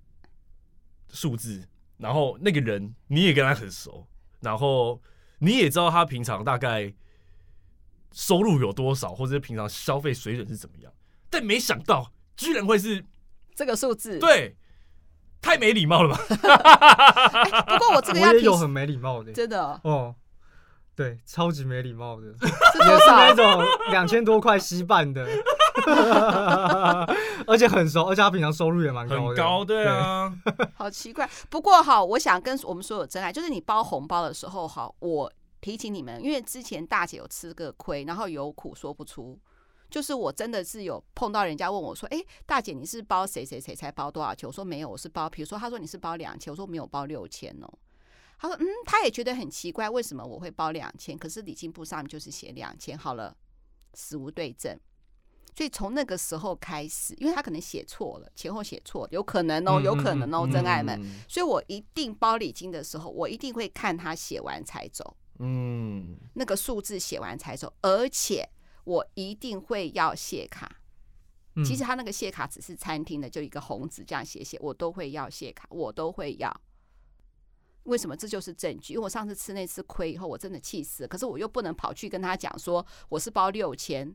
[1.10, 4.06] 数字，然后那个人你也跟他很熟，
[4.40, 5.00] 然后
[5.38, 6.92] 你也知道他平常大概
[8.12, 10.92] 收入有多少，或者是平常消费水准是怎么样，
[11.30, 13.04] 但没想到居然会是
[13.54, 14.56] 这个数字，对，
[15.40, 16.20] 太没礼貌了吧？
[16.28, 20.14] 欸、不过我这个要我也有很没礼貌的，真的哦，
[20.96, 25.26] 对，超级没礼貌的， 是也是那种两千多块稀饭的。
[27.46, 31.28] 而且很熟，而且他平常收入也蛮高的，很高，对啊，对 好奇怪。
[31.50, 39.38] 不过哈，我想跟我们所有真爱，就是你包红包的时候哈，我提醒你们，因为之前大姐有吃个亏，然后有苦说不出，
[39.90, 44.46] 就是我真的是有碰到人家问我说，哎、欸，大姐你是包谁谁谁才包多少钱？
[44.46, 47.68] 我说没有，我是包，比如说他说你是包两千，我说没有包六千哦。
[48.38, 51.16] 他说嗯，他也觉得很奇怪，为什么我会包两千？
[51.16, 53.34] 可是礼金簿上面就是写两千，好了，
[53.94, 54.78] 死无对证。
[55.54, 61.00] 所以从那个时候开始，因为他可能写错了，前后写错，有可能哦，有可能哦，真爱们。
[61.28, 65.16] 所以我一定包礼金的时候，我一定会看他写完才走。
[65.38, 68.48] 嗯，那个数字写完才走，而且
[68.82, 70.80] 我一定会要谢卡。
[71.54, 76.52] 嗯、其实他那个谢卡只是餐厅的，就一个红纸这样写写，我都会要谢卡，我都会要。
[77.84, 78.16] 为什么？
[78.16, 78.94] 这就是证据。
[78.94, 81.08] 因为我上次吃那次亏以后，我真的气死了。
[81.08, 84.12] 可是我又不能跑去跟他讲说我是包六千。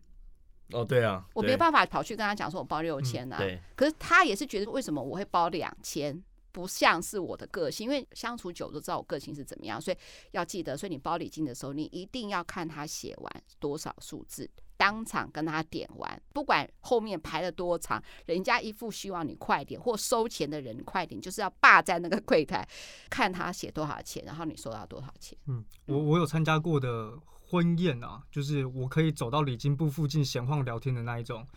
[0.71, 3.37] 哦，对啊，我没办法跑去跟他讲说我包六千啊。
[3.37, 3.59] 嗯、对。
[3.75, 6.23] 可是他也是觉得为什么我会包两千？
[6.51, 9.97] 不像是我的个性，因为相处久都知道我个性是怎么样，所以
[10.31, 10.75] 要记得。
[10.75, 22.67] 所以你包礼金的时候，你一定要看他写完多少数字，当场跟他点完，不管后面排了多长，人家一副希望你快点，或收钱的人快点，就是要霸在那个柜台，
[23.11, 25.37] 看他写多少钱，然后你收到多少钱。
[25.45, 27.13] 嗯，我我有参加过的
[27.49, 31.47] 婚宴啊，就是我可以走到礼金部附近闲晃聊天的那一种，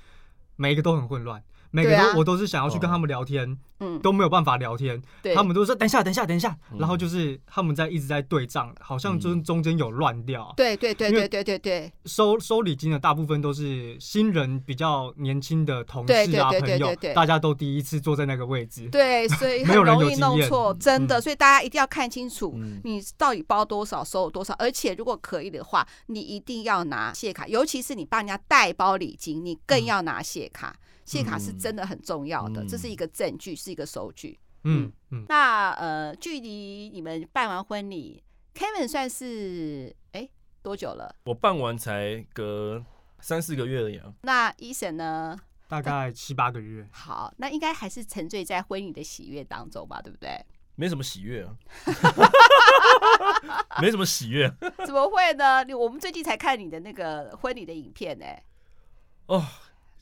[0.57, 1.45] 每一个都很混乱。
[1.73, 5.03] 每个都、啊、我都是想要去跟他们聊天，嗯，都没有办法聊天。
[5.35, 6.57] 他们都说等一下，等一下，等一下。
[6.79, 10.53] 然后就是他们在一直在对账，好像就是中间有乱掉。
[10.57, 11.93] 对对对对对对对。
[12.05, 18.89] 收收礼金的大部分都是新人，比较年轻的同事啊朋友，大家都第一次坐在那个位置。
[18.91, 21.21] 对，所以 很容易弄错，真的。
[21.21, 22.55] 所以大家一定要看清楚，
[22.85, 24.55] 你到底包多少，收多少。
[24.59, 30.77] 而且如果可以的话，你一定要拿谢卡，尤其是你帮人家代包礼金，你更要拿谢卡。
[31.05, 34.39] 谢卡是真的很重要的，嗯、这是一个证据，是一个收据。
[34.65, 35.25] 嗯嗯。
[35.29, 38.23] 那呃，距离你们办完婚礼
[38.55, 40.31] ，Kevin 算是哎、欸、
[40.63, 41.15] 多久了？
[41.25, 42.85] 我办完才隔
[43.21, 44.13] 三四个月而已啊。
[44.23, 45.37] 那 Eason 呢？
[45.67, 46.87] 大概七八个月。
[46.93, 50.31] 好，那应该还是沉醉在婚礼的喜悦当中吧，对不对？
[50.77, 51.57] 没什么喜悦啊。
[53.83, 54.49] 没什么喜悦。
[54.87, 55.65] 怎么会呢？
[55.65, 58.43] 你我们最近才看你的那个婚礼的影片呢、欸。
[59.27, 59.45] 哦，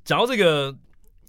[0.04, 0.76] 讲到这个。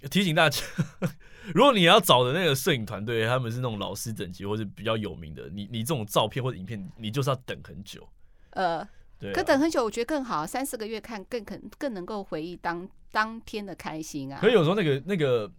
[0.09, 0.63] 提醒大家，
[1.53, 8.07] 如果你要找的那个摄影团队，他们是那种老师等级或者比较有名的，你你这种照片或者影片，你就是要等很久。
[8.51, 8.87] 呃，
[9.19, 14.39] 对、啊，可等很久，我觉得更好，三四个月看更肯更能够回忆当当天的开心啊。
[14.41, 15.49] 可是有时候那个那个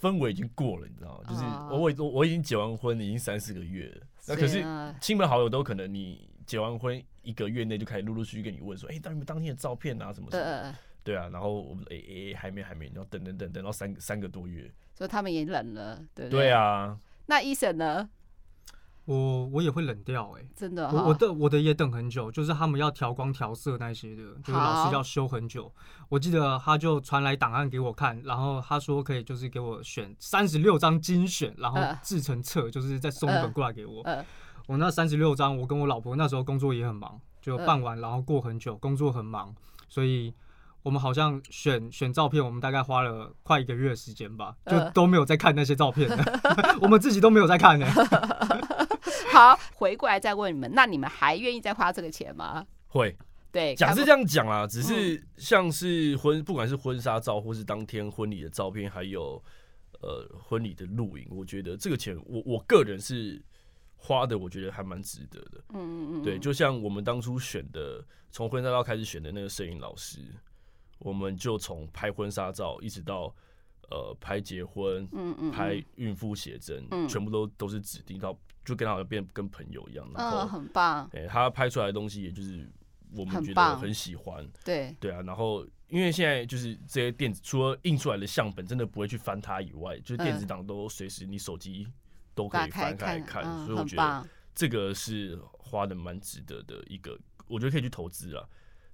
[0.00, 1.30] 氛围已经过了，你知道吗？
[1.30, 4.06] 就是我我我我已经结完婚，已经三四个月了。
[4.26, 4.64] 那可是
[5.00, 10.42] 亲朋好友都可能你结完婚一个月内就开始陆陆续续跟你问说，哎、欸，当你们当天的照片啊什么什么。
[10.42, 10.74] 呃
[11.04, 16.40] 对啊，然后我们诶诶还没还没，然后等等等等到三三个多月，所以他们也冷了，对不对？
[16.40, 16.98] 对啊。
[17.26, 18.08] 那 Eason 呢？
[19.04, 20.90] 我我也会冷掉哎、欸，真的、哦。
[20.94, 25.72] 我我的我的也等很久，就是他们要调光调色那些的，就是老师要修很久。
[26.08, 34.04] 我记得他就传来档案给我看，然后他说可以就是给我选三十六张精选，然后制成册，就是再送一本过来给我。
[34.68, 39.52] 我那三十六张，我跟我老婆那时候工作也很忙，就办完然后过很久，工作很忙，
[39.88, 40.32] 所以。
[40.82, 46.10] 我们好像选选照片，我们大概花了快一个月的时间吧，就都没有在看那些照片，
[46.82, 47.86] 我们自己都没有在看呢。
[49.32, 52.66] 好，回过来再问你们，那你们还愿意再花这个钱吗？
[52.88, 53.16] 会，
[53.52, 59.42] 对，讲是这样讲啦，只是像是婚，不管是婚纱照，或是当天婚礼的照片，还有
[60.00, 63.40] 呃婚礼的录影，我觉得这个钱，我我个人是
[63.96, 65.62] 花的，我觉得还蛮值得的。
[65.74, 70.18] 嗯嗯嗯，对，就像我们当初选的，从婚纱照开始选的那个摄影老师。
[71.02, 73.34] 我们就从拍婚纱照一直到
[73.90, 78.32] 呃拍结婚，嗯嗯，拍孕妇写真，嗯，全部都都是指定到，
[78.64, 81.10] 就跟他好像变跟朋友一样，然后、哦、很棒。
[81.12, 82.70] 哎，他拍出来的东西，也就是
[83.16, 85.20] 我们觉得很喜欢，对对啊。
[85.22, 91.86] 然后因为现在就是这些电子，除了印出来的相本真的不会去翻它以外，就是电子档都随时你手机
[92.32, 98.46] 都可以翻开来看，嗯、所以我觉得这个是花的蛮值得的一个，我觉得可以去投资啊，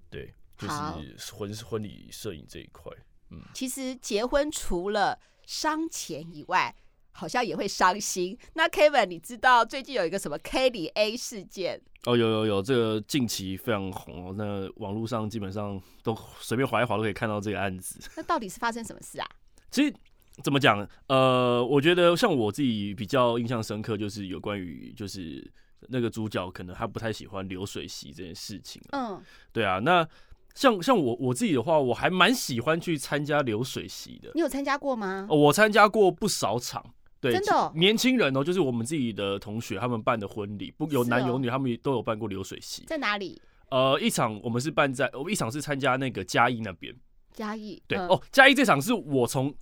[0.09, 0.33] 对。
[0.59, 2.93] 就是婚婚礼摄影这一块，
[3.31, 6.75] 嗯，其实结婚除了伤钱以外，
[7.13, 8.37] 好像也会伤心。
[8.55, 11.81] 那 Kevin，你知道最近有一个什么 Kelly A 事件？
[12.05, 14.35] 哦，有有有，这个近期非常红哦。
[14.37, 18.01] 那网络上基本上都随便划一划都可以看到这个案子。
[18.17, 19.29] 那到底是发生什么事啊？
[19.71, 19.95] 其实
[20.43, 20.89] 怎么讲？
[21.07, 25.49] 呃，我觉得像我自己比较印象深刻，就是有关于就是
[25.89, 28.83] 那个主角可能他不太喜欢流水席这件事情。
[28.91, 30.09] 嗯，对啊，那。
[30.55, 34.31] 像像我我自己的话，我还蛮喜欢去参加流水席的。
[34.35, 35.27] 你有参加过吗？
[35.31, 36.85] 哦，我参加过不少场，
[37.21, 37.73] 对，真的哦？
[37.77, 42.85] 年轻人哦，就是我们自己的同学他们办的婚礼，不有男有女，他们都有办过流水席。
[42.87, 43.41] 在哪里？
[43.71, 46.95] 呃，一场我们是办在，我们一场是参加那个嘉义那边。
[47.33, 49.55] 嘉义，对哦，嘉义这场是我从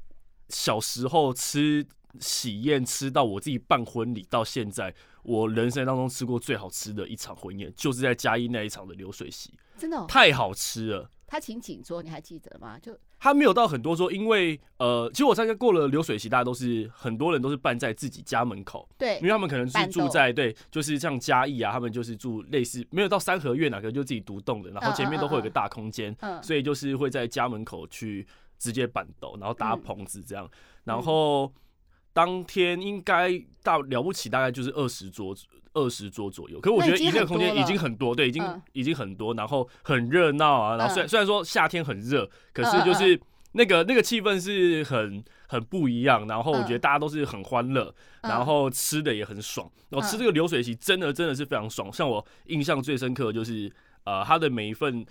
[0.48, 1.84] 小时候吃
[2.20, 9.52] 喜宴吃到我自己办婚礼到现在，我人生当中吃过最好吃的一场婚宴，就是在嘉义那一场的流水席。
[9.76, 11.10] 真的、哦、太好吃了。
[11.26, 12.78] 他请请桌，你还记得吗？
[12.78, 18.88] 就他没有到很多桌，因为呃，其实我参加过了流水席，大家都是很多人都是办在自己家门口。
[18.96, 28.24] 对，因为他们可能是住在对，就是像嘉义啊，他们就是住类似没有到三合院啊，可能就自己独栋的，然后前面都会有个大空间，嗯，所以就是会在家门口去
[28.56, 30.48] 直接板斗，然后搭棚子这样，
[30.84, 31.52] 然后
[32.16, 33.30] 当天应该
[33.62, 35.36] 到了不起，大概就是二十桌，
[35.74, 36.58] 二十桌左右。
[36.58, 38.42] 可是我觉得一个空间已经很多，对，已经
[38.72, 40.76] 已经很多，然后很热闹啊。
[40.76, 43.20] 然后虽然虽然说夏天很热，可是就是
[43.52, 46.26] 那个那个气氛是很很不一样。
[46.26, 49.70] 然后我觉得大家都是很欢乐，然后吃的也很爽。
[49.90, 51.92] 然后吃这个流水席真的真的是非常爽。
[51.92, 53.70] 像我印象最深刻的就是
[54.04, 55.04] 呃，他的每一份。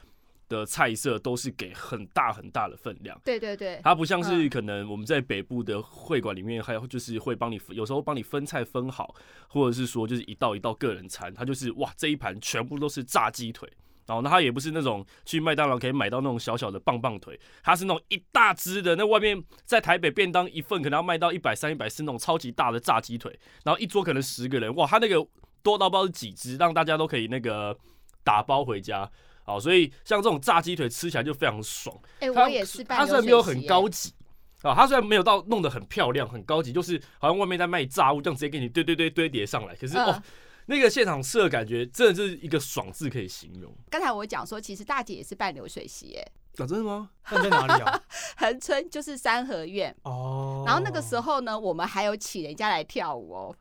[0.48, 9.16] 的菜色都是给很大很大的分量，对对对，它不像是可能我们在北部的会馆里面，还有就是会帮你有时候帮你分菜分好，
[9.48, 13.68] 或者是说就是一道一道个人餐，它就是哇这一盘全部都是炸鸡腿，
[14.06, 25.28] 然后那它也不是那种去麦当劳可以买到那种小小的棒棒腿，它是那种一大只的，那外面在台北便当一份可能要卖到一百三一百四那种超级大的炸鸡腿，然后一桌可能十个人，哇，它那个
[25.64, 27.76] 多到不知道是几只，让大家都可以那个
[28.24, 29.10] 打包回家。
[29.46, 31.96] 好，所以像这种炸鸡腿吃起来就非常爽。
[32.20, 32.84] 哎、欸，我也是。
[32.84, 34.12] 它虽然没有很高级
[34.64, 39.76] 啊，它虽然没有到弄得很漂亮、很高级，就是好像外面在卖炸物这样直接给你堆堆堆堆叠上来。
[39.76, 40.24] 可是、呃、哦，
[40.66, 43.72] 那个现场吃的感觉真的是一个爽字可以形容。
[43.92, 46.28] 刚才我讲说，其实大姐也是办流水席，哎，
[46.58, 47.12] 啊，真的吗？
[47.30, 48.02] 办在哪里啊？
[48.38, 50.64] 恒春就是三合院哦。
[50.66, 53.56] 然后那个时候呢，我们还有请人家来跳舞哦。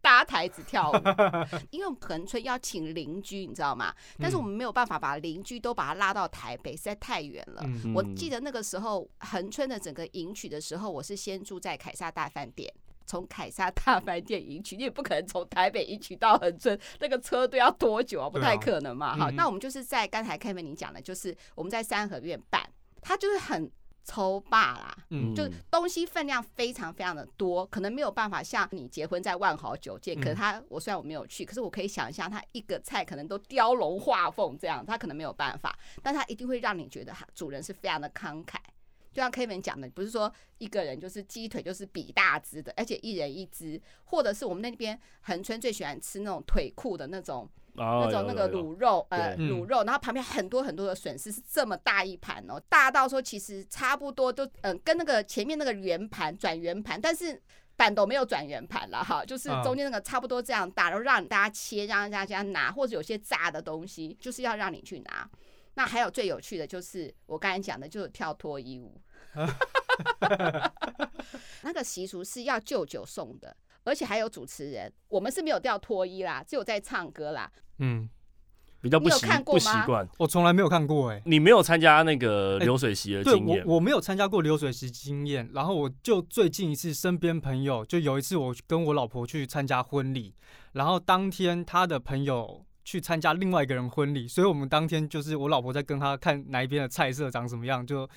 [0.00, 0.94] 搭台子跳舞，
[1.70, 3.94] 因为我们恒春要请邻居，你知道吗？
[4.18, 7.64] 但是我们没有办法把邻居都把他拉到台北，实在太远了。
[7.94, 12.72] 我记得那个时候恒春的整个迎娶的时候，我是先住在凯撒大饭店，
[13.06, 18.30] 从凯撒大饭店迎娶，你也不可能从台北迎娶到恒春，那个车队要多久啊？
[18.30, 19.16] 不太可能嘛。
[19.16, 22.62] 好，那我们就是在刚才 Kevin 你讲的，就是我们在三合院办，
[23.02, 23.70] 他就是很。
[24.08, 38.56] 抽霸啦，嗯，就是东西分量非常非常的多，可能没有办法像你结婚在万豪酒店，可是他我虽然我没有去，可是我可以想象他一个菜可能都雕龙画凤这样，他可能没有办法，但他一定会让你觉得主人是非常的慷慨，
[39.12, 47.46] 就像 Kevin 讲的，不是说一个人就是鸡腿就是比大只的，而且一人一只，或者是我们那边恒春最喜欢吃那种腿裤的那种。
[47.78, 57.40] 那种那个卤肉，呃，卤肉，然后旁边很多很多的笋丝，是这么大一盘哦，大到说其实差不多都，嗯，跟那个前面那个圆盘转圆盘，但是
[57.76, 65.30] 办桌没有转圆盘了哈，就是中间那个差不多这样大，然后让大家切，让大家拿，或者有些炸的东西，就是要让你去拿。
[65.74, 69.00] 那还有最有趣的就是我刚才讲的，就是跳脱衣舞，
[71.62, 73.56] 那个习俗是要舅舅送的。
[73.84, 77.50] 而且还有主持人，我们是没有掉脱衣啦，只有在唱歌啦。
[77.78, 78.08] 嗯，
[78.80, 81.22] 比较不习不习惯，我从来没有看过哎、欸。
[81.24, 83.64] 你没有参加那个流水席的经验、欸？
[83.64, 85.48] 我我没有参加过流水席经验。
[85.52, 90.34] 然后我就最近一次身边朋友，就有一次我跟我老婆去参加婚礼，
[90.72, 92.64] 然后当天他的朋友。
[92.88, 98.08] 去参加另外一个人婚礼，所以我们当天就是我老婆在跟他看哪一边的菜色长什么样，就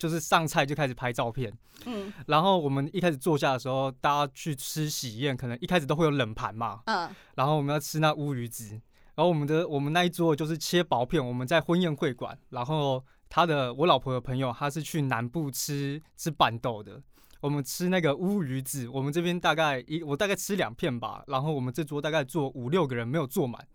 [0.00, 1.56] 就是上菜就开始拍照片。
[1.84, 6.80] 嗯，然后我们一开始坐下的时候，大家去吃喜宴，可能一开始都会有冷盘嘛。
[6.86, 8.80] 嗯，然后我们要吃那乌鱼子，
[9.16, 11.26] 然后我们的我们那一桌就是切薄片。
[11.26, 17.02] 我们在婚宴会馆，然后他的我老婆的朋友他是去南部吃吃板豆的，
[17.40, 23.66] 我们吃那个乌鱼子，我们这边大概一我大概吃两片吧，然后我们这桌大概坐五六个人，没有坐满。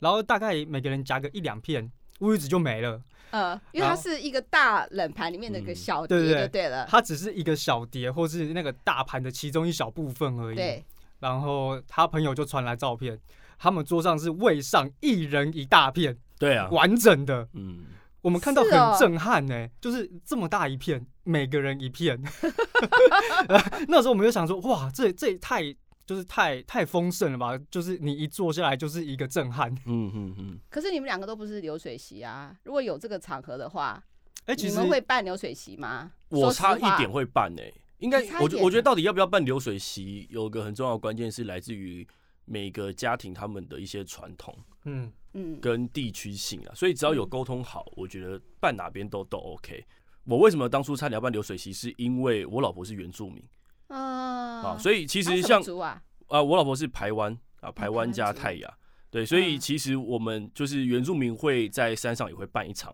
[0.00, 1.90] 然后大概每个人夹个一两片
[2.20, 3.00] 乌鱼子就没了。
[3.32, 6.86] 呃，因为它是一个大冷盘里面的一个小碟，就对了。
[6.88, 10.56] 它只是一个小碟，或是那个大盘的其中一小部分而已。
[10.56, 10.84] 对。
[11.18, 13.18] 然后他朋友就传来照片，
[13.58, 16.16] 他们桌上是位上一人一大片。
[16.38, 16.68] 对啊。
[16.70, 17.48] 完整的。
[17.54, 17.84] 嗯。
[18.22, 22.20] 我们看到很震撼呢、欸，就是这么大一片，每个人一片。
[23.88, 25.76] 那时候我们就想说，哇，这这也太。
[26.06, 27.58] 就是太太丰盛了吧？
[27.68, 29.68] 就是你一坐下来就是一个震撼。
[29.86, 30.60] 嗯嗯嗯。
[30.70, 34.00] 可是你们两个都不是流水席啊，如果有这个场合的话，
[34.44, 36.12] 哎、欸，其实你们会办流水席吗？
[36.28, 42.06] 我差一点会办诶、欸，应该我觉我觉得到底要不要办流水席，有个很重要的关键是来自于
[42.46, 44.56] 每个家庭他们的一些传统，
[44.86, 46.74] 嗯嗯，跟地区性啊。
[46.74, 49.84] 所以只要有沟通好，我觉得办哪边都都 OK。
[50.24, 53.44] 我为什么当初差点要办流水席，是因为我老婆是原住民。
[53.88, 58.78] 啊、uh, 所以其实像啊，啊，我老婆是排湾啊，排湾加泰雅，
[59.10, 62.92] 对，所以其实我们就是原住民会在山上也会办一场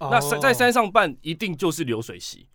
[0.00, 2.48] ，uh, 那山在山上办一定就是流水席，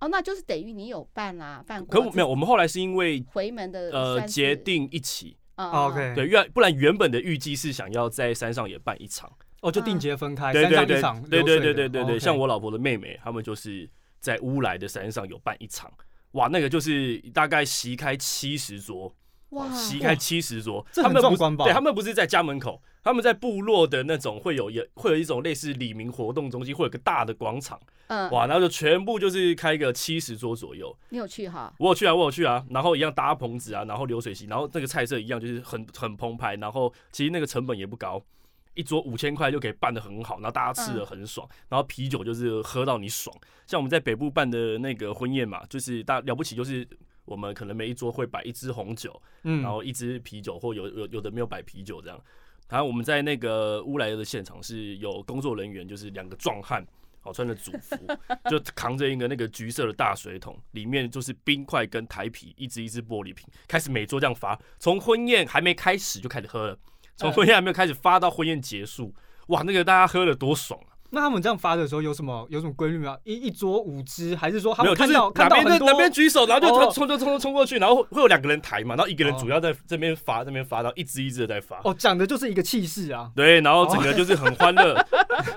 [0.00, 9.30] 哦，那就是等于你有办啦，办过，可没有，我们后来是因为回门的呃决定一起 OK，对，原不然原本的预计是想要在山上也办一场，
[9.62, 11.00] 哦，就定节分开，对对对，
[11.30, 15.92] 对对对对对对，像我老婆的妹妹，他们就是在乌来的山上有办一场，
[16.32, 19.14] 哇，那个就是大概席开七十桌，
[19.54, 30.94] 哇，席开七十桌，他们不对，他们不是在家门口，他们在部落的那种会有也会有一种类似李明活动中心，会有个大的广场，嗯，哇，然后就全部就是开个七十桌左右。
[31.10, 31.72] 你有去哈？
[31.78, 38.20] 我有去啊，我有去啊，然后一样搭棚子啊，然后流水席，然后那个菜色一样，就是很很澎湃，然后其实那个成本也不高，
[38.74, 43.34] 一桌五千块就可以办得很好，然后大家吃的很爽，然后啤酒就是喝到你爽。
[43.66, 46.86] 像我们在北部办的那个婚宴嘛，就是大了不起就是。
[47.24, 52.20] 我们可能每一桌会摆一支红酒，嗯，然后一支啤酒，或有有有的没有摆啤酒这样。
[52.68, 56.84] 然后我们在那个乌来的现场是有工作人员，就是两个壮汉，
[57.22, 57.96] 哦穿着祖服，
[58.50, 66.78] 就扛着一个那个橘色的大水桶，里面就是冰块跟台啤，一支一支玻璃瓶，开始每桌这样发，从婚宴还没开始就开始喝了，
[67.16, 69.14] 从婚宴还没有开始发到婚宴结束，
[69.48, 70.93] 哇，那个大家喝了多爽啊！
[71.14, 73.16] 那他们这样发的时候有什么有什么规律吗？
[73.24, 81.80] 一一桌五支，还是说他们看到看到很多哪边举手，然后就冲冲冲冲过去，然后会有两个人抬嘛，然后一个人主要在这边发，这边发，然后一支一支的在发。
[81.84, 83.30] 哦，讲的就是一个气势啊。
[83.36, 84.94] 对，然后整个就是很欢乐，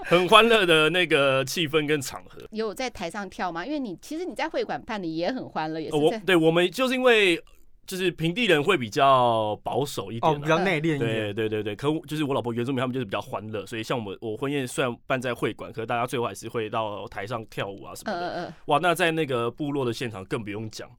[0.06, 2.42] 很欢乐的那个气氛跟场合。
[2.52, 3.66] 有在台上跳吗？
[3.66, 5.96] 因为你其实你在会馆办的也很欢乐，也是。
[5.96, 7.42] 我对我们就是因为。
[7.88, 11.00] 就是平地人会比较保守一点，哦，比较内敛一点。
[11.00, 18.20] 对对对对，可就是我老婆原住民他们就是比较欢乐，所以像我们我婚宴虽然办在会馆，可是大家最后还是会到台上跳舞啊什么的。
[18.20, 18.54] 嗯嗯。
[18.66, 20.90] 哇，那在那个部落的现场更不用讲，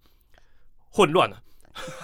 [0.90, 1.43] 混乱了，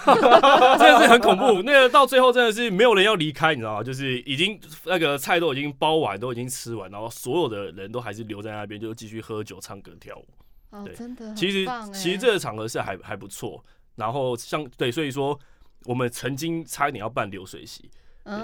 [0.77, 1.63] 真的是很恐怖。
[1.63, 3.83] 那个到最后真的是没有人要离开，你知道吗？
[3.83, 10.27] 就是已经那个菜都已经包完，都已经吃完，然后所有的人都还是留在那边，就继续喝酒、唱歌、跳舞。
[10.69, 11.33] 哦，真的。
[11.33, 13.63] 其实其实这个场合是还还不错。
[13.95, 15.37] 然后像对，所以说
[15.85, 17.89] 我们曾经差一点要办流水席，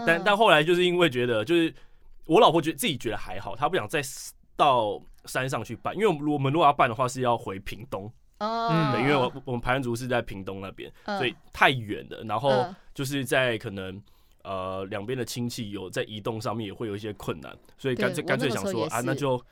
[0.05, 1.73] 但但后来就是因为觉得，就是
[2.25, 4.01] 我老婆觉得自己觉得还好，她不想再
[4.55, 14.01] 到山上去办，因为我们我们如果要办的话是要回屏东，嗯，对，因为我我们排湾族是在屏东那边，所以太远了，然后就是在可能
[14.43, 19.43] 呃两边的亲戚有在移动上面也会有一些困难，所以干脆干脆想说啊，那就。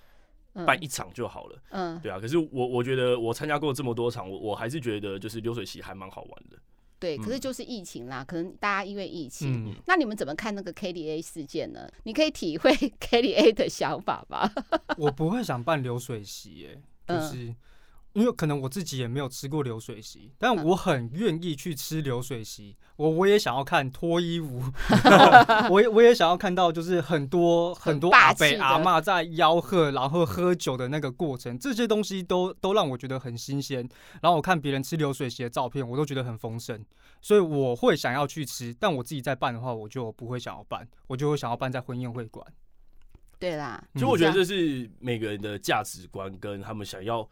[0.66, 2.20] 办一场就好了，嗯，对啊。
[2.20, 6.58] 可是我我觉得我参加过这么多场，我我还是觉得就是流水席还蛮好玩的。
[7.00, 11.90] 对，可是就是疫情啦，可能大家因为疫情，那你们怎么看那个 KDA 事件呢？
[12.04, 14.52] 你可以体会 KDA 的想法吧。
[14.98, 16.68] 我不会想办流水席，
[17.06, 17.56] 哎，就是。
[18.14, 22.76] 因为可能我自己也没有吃过流水席，但我很愿意去吃流水席。
[22.96, 24.62] 我我也想要看脱衣舞，
[25.72, 33.88] 我也我也想要看到就是很多很多阿伯阿妈在吆喝，然后喝酒的那个过程，这些东西都都让我觉得很新鲜。
[34.22, 36.84] 然后我看别人吃流水席的照片，我都觉得很丰盛，
[37.22, 38.76] 所以我会想要去吃。
[38.78, 42.46] 但我自己在办的话，我就不会想要办，我就会想要办在婚宴会馆。
[43.38, 47.30] 对啦，其实我觉得这是每个人的价值观跟他们想要。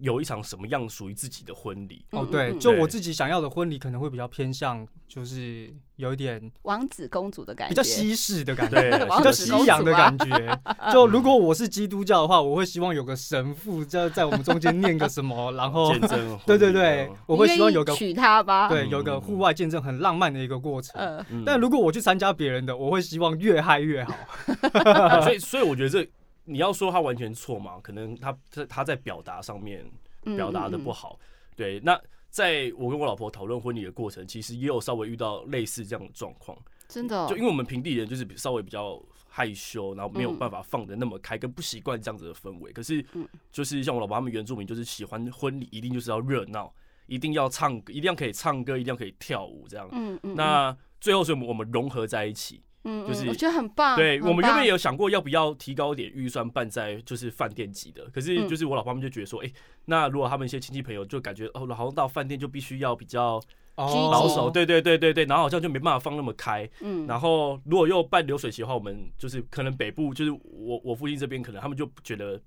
[0.00, 2.04] 有一场什么样属于自己的婚礼？
[2.10, 10.60] 哦，对，就我自己想要的婚礼，可能会比较偏向，就是有一点王子公主的感觉，比较西式的感觉，比较西洋的感觉。
[10.92, 16.38] 就 如果我是基督教的话，我会希望有个神父在在我们中间念个什么，然后见证。
[16.46, 21.24] 对对对，我会希望有个娶她吧，对，有个户外见证，很浪漫的一个过程。
[21.44, 24.14] 但如果我去参加别人的，我会希望越嗨越好。
[25.22, 26.08] 所以，所以我觉得这。
[26.50, 27.78] 你要说他完全错吗？
[27.80, 29.84] 可能他他他在表达上面
[30.36, 31.16] 表达的不好。
[31.18, 36.58] 嗯嗯嗯，对，那在我跟我老婆讨论婚礼的过程，其实也有稍微遇到类似这样的状况。
[36.88, 42.72] 真的，就因为我们平地人就是稍微比较害羞，然后没有办法放的那么开，跟不习惯这样子的氛围。
[42.72, 43.04] 可是，
[43.52, 46.72] 就是像我老婆他们原住民，就是喜欢婚礼一定就是要热闹，
[47.06, 49.88] 一定要唱歌，一定要可以唱歌，一定要可以跳舞这样。
[49.92, 50.34] 嗯嗯。
[50.34, 52.60] 那最后是我们我们融合在一起。
[52.84, 53.96] 嗯，就是我觉得很棒。
[53.96, 59.52] 对，我们原本也有想过要不要提高一点预算办在就是饭店级的，可是就是我老爸他们就觉得说，哎，
[59.84, 63.40] 那如果他们一些亲戚朋友就感觉哦，好像到饭店就必须要比较
[63.74, 66.68] 保守，对对对对对，然后好像就没办法放那么开。
[66.80, 72.40] 嗯，然后如果又办流水席的话，我们就是可能北部就是我我父亲这边可能他们就觉得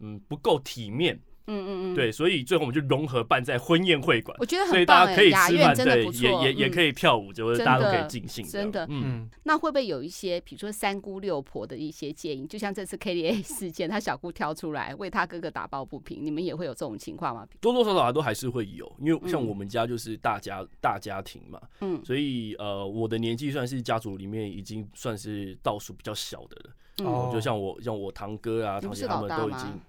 [0.00, 1.18] 嗯不够体面。
[1.50, 8.46] 嗯嗯嗯，对，所以最后我们就融合办在婚宴会馆，我觉得很棒，所以大家可以吃饭，对，也也也可以跳舞，就是大家都可以尽兴。
[8.46, 12.46] 真的，嗯，那会不会有一些，比如说三姑六婆的一些建议？
[12.46, 17.46] 就像这次 KDA 事件，他小姑跳出来为他哥哥打抱不平，你们也会有这种情况吗？
[17.60, 26.74] 多多少少都还是会有，因为像我们家就是大家大家庭嘛，嗯，所以呃，我的年纪算是家族里面已经算是倒数比较小的了。
[27.04, 29.80] 哦，就像我像我堂哥啊、堂姐他们都已经。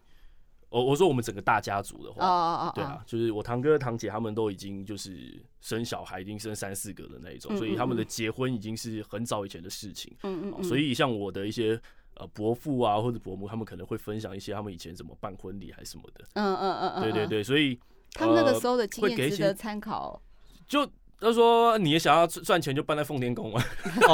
[0.71, 2.75] 我我说我们整个大家族的话，oh, oh, oh, oh.
[2.75, 10.15] 对啊，就是我堂哥堂姐他们都已经就是生小孩，已经生三四个的那一种，嗯嗯嗯，所以他们的结婚已经是很早以前的事情。
[10.23, 11.77] 嗯嗯，嗯，所以像我的一些
[12.15, 16.23] 呃伯父啊或者伯母，他们可能会分享一些他们以前怎么办婚礼还是什么的。
[16.35, 17.77] 嗯嗯嗯嗯，对对对，所以
[18.13, 20.21] 他们那个时候的经验值得参考。
[20.69, 20.89] 就
[21.19, 23.61] 他说你也想要赚钱就办在奉天宫啊，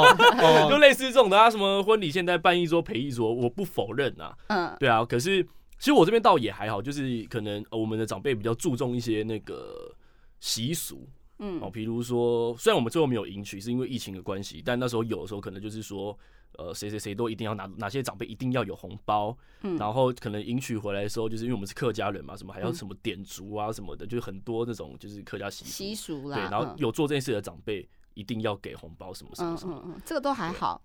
[0.68, 5.46] 就类似这种的啊，什么婚礼现在办一桌赔一桌，我不否认啊，嗯，对啊，可是
[5.78, 9.94] 其实我这边倒也还好，就是可能我们的长辈比较注重一些那个
[10.40, 11.08] 习俗。
[11.40, 16.18] 嗯，哦，比如说，虽然我们最后没有迎娶，是因为疫情的关系，但那时候有的时候可能就是说，
[16.56, 25.70] 呃，谁谁谁都一定要拿，哪些长辈一定要有红包，嗯，然后可能迎娶回来的时候，就是因为我们是客家人嘛，什么还要什么点烛啊什么的，就是很多那种就是客家习俗。
[25.70, 30.82] 习俗啦，对，然后有做这件事的长辈一定要给红包什么什么什么，嗯嗯，这个都还好。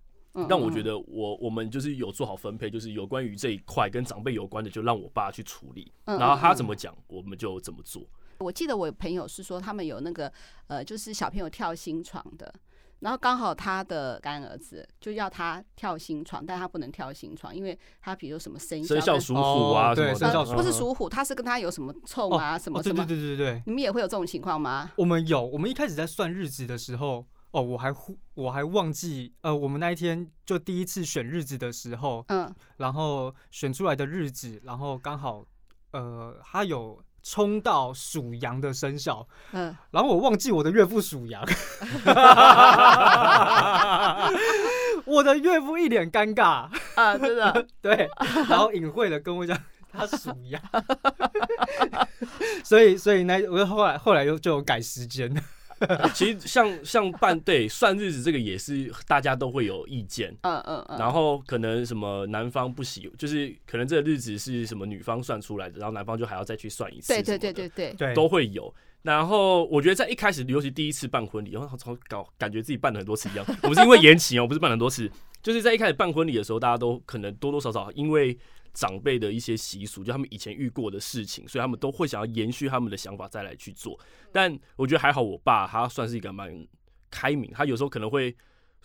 [0.49, 8.01] 但我觉得我我们就是有做好分配，就是有关于这一块跟长辈有关的，就让我爸去处理，然后他怎么讲，我们就怎么做。
[8.39, 10.31] 我记得我朋友是说，他们有那个
[10.67, 12.51] 呃，就是小朋友跳新床的，
[12.99, 24.91] 然后刚好他的干儿子就要他跳新床，但他不能跳新床，因为他比如什么生生肖属虎啊，对，生肖属虎，不是属虎，他是跟他有什么冲啊，什么什么，对对对对对，你们也会有这种情况吗？
[24.97, 27.91] 我们有，我们一开始在算日子的时候，哦，我还
[28.35, 35.43] 我还忘记，呃，我们那一天就第一次选日子的时候，嗯，然后选出来的日子，然后刚好，
[35.91, 37.01] 呃，他有。
[37.25, 41.41] 冲到属羊的生肖，嗯，然后我忘记我的岳父属羊，
[45.05, 48.09] 我的岳父一脸尴尬啊，真的， 对，
[48.49, 49.57] 然后隐晦的跟我讲
[49.89, 50.61] 他属羊，
[52.61, 55.33] 所以所以那我后来后来又就有改时间。
[56.13, 67.93] 其实像像办对算日子这个也是大家都会有意见，嗯嗯嗯，然后可能什么男方不喜，就是可能这个日子是什么女方算出来的，然后男方就还要再去算一次，对对对对对。
[67.93, 68.73] 对，都会有。
[69.01, 75.11] 然后我觉得在一开始，尤其第一次办婚礼，然后从搞感觉自己办了很多次一样， 我不是因为延期哦，我不是办了很多次，
[75.41, 78.37] 就是在一开始办婚礼的时候，大家都可能多多少少因为。
[78.73, 83.99] 长辈的一些习俗，就他们以前遇过的事情，所以他们都会想要延续他们的想法再来去做。
[84.31, 86.67] 但我觉得还好，我爸他算是一个蛮
[87.11, 88.35] 开明，他有时候可能会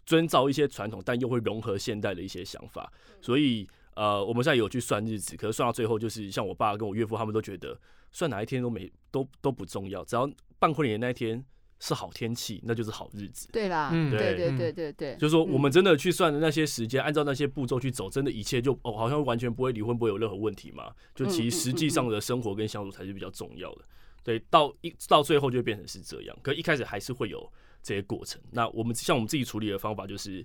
[0.05, 2.93] 遵照一些传统，但又会融合现代的一些想法。
[3.21, 7.79] 所以呃，我们现在有去算日子，可是算到最后，就是像我爸跟我岳父他们都觉得
[8.13, 11.45] 算哪一天都没都都不重要，只要办婚礼的那一天。
[11.81, 13.49] 是好天气，那就是好日子。
[13.53, 20.93] 对啦，嗯，对对对对对，就是说我们真的去算的那些时间，按照那些步骤去走，真的一切就哦，好像完全不会离婚，不会有任何问题嘛。
[21.15, 23.85] 就其实实际上的生活跟相处才是比较重要的。
[24.25, 27.51] 对，到一到最后就变成是这样，可一开始还是会有
[27.83, 28.41] 这些过程。
[28.51, 30.45] 那我们像我们自己处理的方法就是，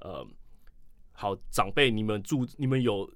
[0.00, 0.26] 呃，
[1.12, 3.08] 好长辈，你们住，你们有。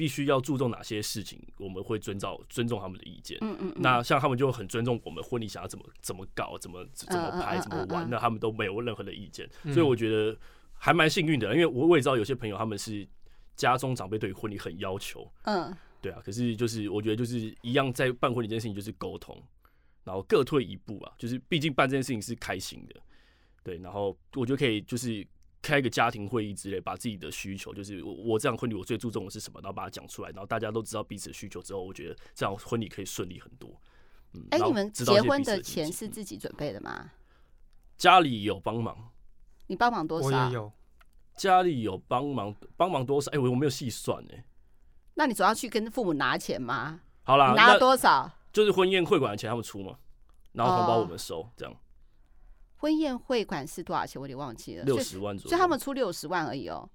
[0.00, 3.36] 必须要注重哪些事情，我们会遵照尊重他们的意见。
[3.42, 9.46] 嗯嗯，那像他们就很尊重我们婚礼想要怎么怎么搞，怎么怎么拍，怎么玩，那他们都没有任何的意见。
[9.64, 10.34] 所以我觉得
[10.72, 13.06] 还蛮幸运的，因为我我也知道有些朋友他们是
[13.56, 15.30] 家中长辈对婚礼很要求。
[15.42, 16.22] 嗯，对啊。
[16.24, 19.38] 可是就是我觉得就是一样，在办婚礼这件事情就是沟通，
[20.02, 22.98] 然后各退一步吧，就是毕竟办这件事情是开心的。
[23.62, 25.26] 对，然后我觉得可以就是。
[25.62, 33.70] 开一个家庭会议之类，把自己的需求，就是我我这样婚礼我最注重的是什么，然后把它讲出来，然后大家都知道彼此的需求之后，我觉得这样婚礼可以顺利很多。
[34.32, 37.10] 嗯，哎、欸，你们结婚的钱是自己准备的吗？
[37.96, 39.10] 家里有帮忙。
[39.66, 40.26] 你帮忙多少？
[40.26, 40.72] 我也有。
[41.36, 43.30] 家里有帮忙，帮忙多少？
[43.32, 44.44] 哎、欸，我我没有细算哎。
[45.14, 47.00] 那你总要去跟父母拿钱吗？
[47.22, 48.30] 好啦，拿了多少？
[48.52, 49.98] 就是婚宴会馆的钱他们出嘛，
[50.52, 51.76] 然后红包我们收，哦、这样。
[52.80, 54.20] 婚宴会馆是多少钱？
[54.20, 56.88] 我有点忘记了，六十万左右，所以他们出六十万而已哦。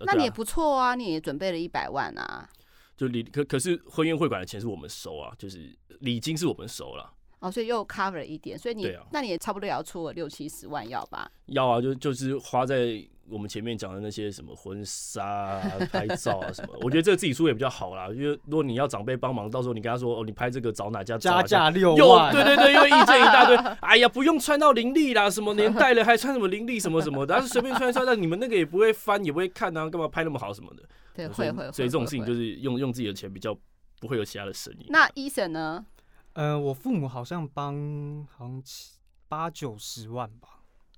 [0.00, 2.48] 那你也不错啊，你也准备了一百万啊。
[2.96, 7.12] 就礼可可是婚宴会馆的钱是我们收啊，就是礼金是我们收了。
[7.40, 11.30] 哦，所以又 cover 了一点，所以你，啊、那你也差不多也要出了六七十万要吧？
[11.46, 13.06] 要啊，就就是花在。
[13.28, 18.08] 我们前面讲的那些什么婚纱啊、拍照啊什么，我觉得这个自己出也比较好啦。
[18.08, 21.16] 因为如果你要长辈帮忙，到时候你跟他说哦，你拍这个找哪家？
[21.18, 23.56] 加价六万，对对对，因为意见一大堆。
[23.80, 30.82] 哎呀，不用穿到凌厉啦，什么年代了还穿什么凌厉什么什么的，但是随便穿一穿，那你们那个也不会翻，也不会看啊，干嘛拍那么好什么的？
[31.14, 31.70] 对，会会。
[31.72, 33.56] 所以这种事情就是用用自己的钱比较
[34.00, 34.86] 不会有其他的声音。
[34.88, 35.86] 那 Eason 呢？
[36.34, 38.98] 呃，我父母好像帮好像七
[39.28, 40.48] 八九十万吧。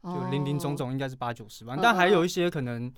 [0.06, 2.92] 就零零总总应该是八九十万，但还有一些可能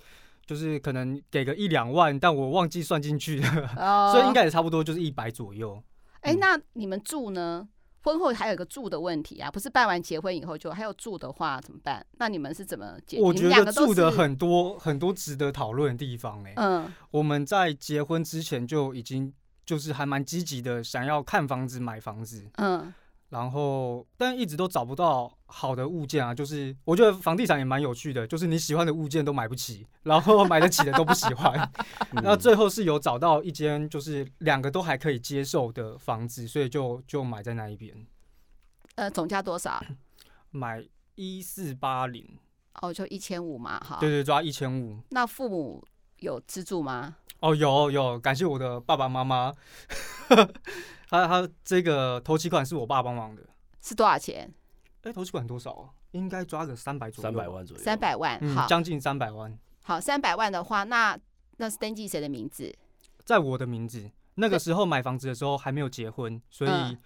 [0.45, 3.67] 就是可能给个一两万，但我忘记算进去了，
[4.13, 5.81] 所以应该也差不多就是一百左右。
[6.21, 7.67] 哎，那你们住呢？
[8.01, 12.03] 婚后还有一个住的问题啊，不是办完结婚以后就还有住的话怎么办？
[12.17, 12.97] 那你们是怎么？
[13.19, 16.53] 我觉得住的很多很多值得讨论的地方哎。
[16.55, 19.33] 嗯，我们在结婚之前就已经
[19.65, 22.49] 就是还蛮积极的，想要看房子买房子。
[22.55, 22.93] 嗯。
[23.29, 26.33] 然后，但一直都找不到好的物件啊。
[26.33, 31.71] 就是我觉得房地产也蛮有趣的，就是你喜欢的物件都买不起，然后 买得起的都不喜欢。
[32.11, 37.95] 那最后是有找到一间，就是两个都还可以接受的房子，所以就就买在那一边。
[38.95, 39.81] 呃，总价多少？
[40.51, 40.83] 买
[41.13, 42.27] 一四八零，
[42.81, 43.97] 哦，就一千五嘛，哈。
[43.99, 44.97] 对对，抓一千五。
[45.09, 45.85] 那父母
[46.17, 47.17] 有资助吗？
[47.39, 49.53] 哦，有有，感谢我的爸爸妈妈。
[51.09, 53.43] 他他这个头期款是我爸帮忙的。
[53.81, 54.53] 是多少钱？
[55.03, 55.89] 哎，头期款多少啊？
[56.11, 57.29] 应该抓个三百左右。
[57.29, 57.83] 三百万左右。
[57.83, 59.57] 三百万，好，将近三百万。
[59.83, 61.17] 好，三百万的话，那
[61.57, 62.75] 那是登记谁的名字？
[63.25, 64.11] 在我的名字。
[64.35, 66.97] 那个时候买房子的时候还没有结婚，所以、嗯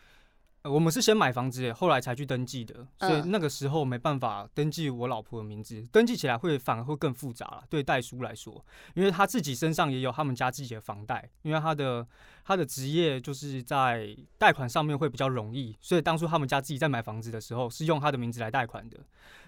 [0.64, 2.88] 呃、我们是先买房子，后来才去登记的。
[3.00, 8.64] 所以那个时候没办法登记我老婆的名字，登记起来会反而会更复杂了，对代书来说，
[8.94, 12.08] 因为他自己身上也有他们家自己的房贷，因为他的
[12.46, 18.98] 他的职业就是在贷款上面会比较容易，所以当初他们家自己在买房子的时候是用他的名字来贷款的。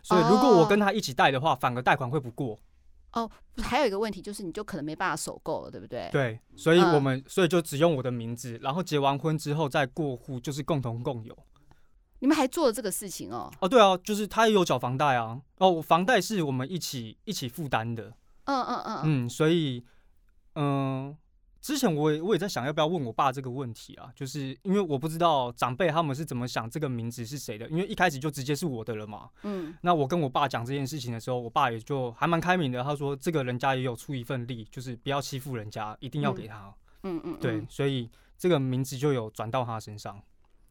[0.04, 2.60] 所以如果我跟他一起贷的话，反而贷款会不过。
[3.16, 6.08] 哦，还有一个问题就是，你就可能没办法首购了，对不对？
[6.12, 11.38] 对，所以我们、嗯、所以就只用我的名字，然后结完婚之后再过户，就是共同共有。
[12.20, 13.52] 你们还做了这个事情哦？
[13.60, 15.42] 哦，对啊，就是他也有缴房贷啊。
[15.58, 18.14] 哦，房贷是我们一起一起负担的。
[18.46, 19.84] 嗯嗯嗯嗯，所以
[20.56, 21.18] 嗯。
[21.66, 29.32] 之前我也我也在想要不要问我爸这个问题啊，就是因为我不知道长辈他们是怎么想这个名字是谁的，因为一开始就直接是我的了嘛。
[29.42, 36.72] 嗯，那我跟我爸讲这件事情的时候，我爸也就还蛮开明的，他说这个人家也有出一份力，就是不要欺负人家，一定要给他。
[37.02, 40.22] 嗯嗯，对，所以这个名字就有转到他身上。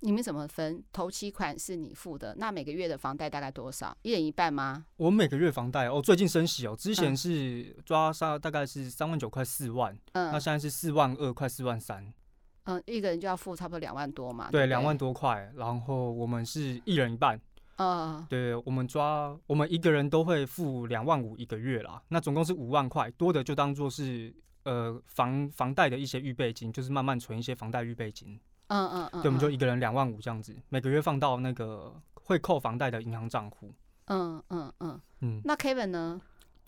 [0.04, 0.84] 你们怎么分？
[0.92, 3.96] 头期款是你付的，那每个月的房贷大概多少？
[4.02, 4.84] 一人一半吗？
[4.96, 12.12] 我每个月房贷哦，最近升息哦，之前是抓杀大概是三万九，块四万，嗯，那现在是四万二，快四万三，
[12.64, 17.40] 嗯，一个人就要付差不多两万多嘛，对，两万多块，然后我们是一人一半，
[17.76, 28.38] 嗯，对，我们抓我们一个人都会付两万五一个月啦，那总共是五万块，多的就当做是呃房房贷的一些预备金，就是慢慢存一些房贷预备金。
[28.68, 33.72] 嗯嗯嗯，对，我们就一个人两万五这样子，每个月放到那个会扣房贷的银行账户。
[34.06, 35.42] 嗯嗯嗯嗯。
[35.44, 36.20] 那 Kevin 呢？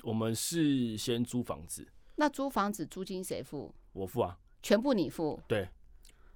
[0.03, 1.89] 我们是先租房子。
[2.17, 3.75] 那租房子租金谁付？
[3.93, 4.39] 我付啊。
[4.63, 5.41] 全部你付？
[5.49, 5.69] 对。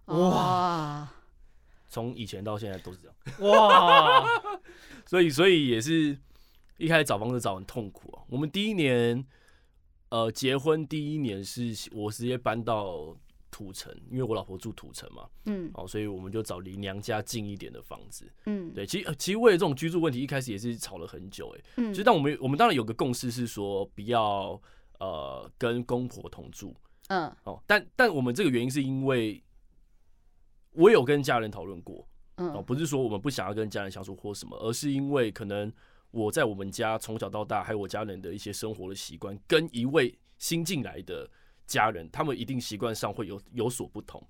[0.07, 1.09] 哇。
[1.89, 3.53] 从以前到现在都是这样。
[3.53, 4.24] 哇。
[5.05, 6.19] 所以所以也是
[6.78, 8.23] 一开始找房子找很痛苦啊。
[8.28, 9.24] 我们第一年，
[10.09, 13.15] 呃，结婚第一年是我直接搬到。
[13.51, 24.60] 土城，因为我老婆住土城嘛，嗯，哦，所以我们就找离娘家近一点的房子，嗯，对，其实其实为了这种居住问题，一开始也是吵了很久，哎，嗯，其实但我们我们当然有个共识是说不要
[24.98, 26.74] 呃跟公婆同住，
[27.09, 29.43] 嗯，哦，但但我们这个原因是因为
[30.72, 32.06] 我有跟家人讨论过，
[32.36, 35.72] 嗯，哦，不是说我们不想要跟家人相处或什么，而是因为可能
[36.10, 41.28] 我在我们家从小到大，还有我家人的一些生活的习惯，跟一位新进来的。
[41.71, 44.21] 家人他们一定习惯上会有有所不同。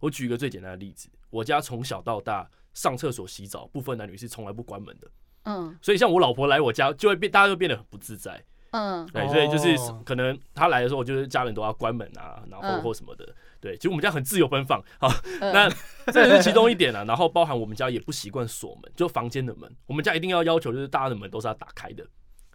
[0.00, 5.08] 我举一个最简单的例子，我家从小到大上厕所洗澡不分男女是从来不关门的。
[5.44, 8.44] 嗯，所以像我老婆来我家就会变，大家就变得很不自在。
[8.72, 13.24] 嗯，对，所以就是可能她来的时候，我就是家人都要关门啊，然后或什么的。
[13.60, 14.82] 对，其实我们家很自由奔放。
[14.98, 15.08] 好，
[15.40, 15.70] 那
[16.12, 17.04] 这是其中一点啊。
[17.04, 22.04] 然后包含我们家也不习惯锁门，就房间的门，我们家一定要要求就是大家的门都是要打开的。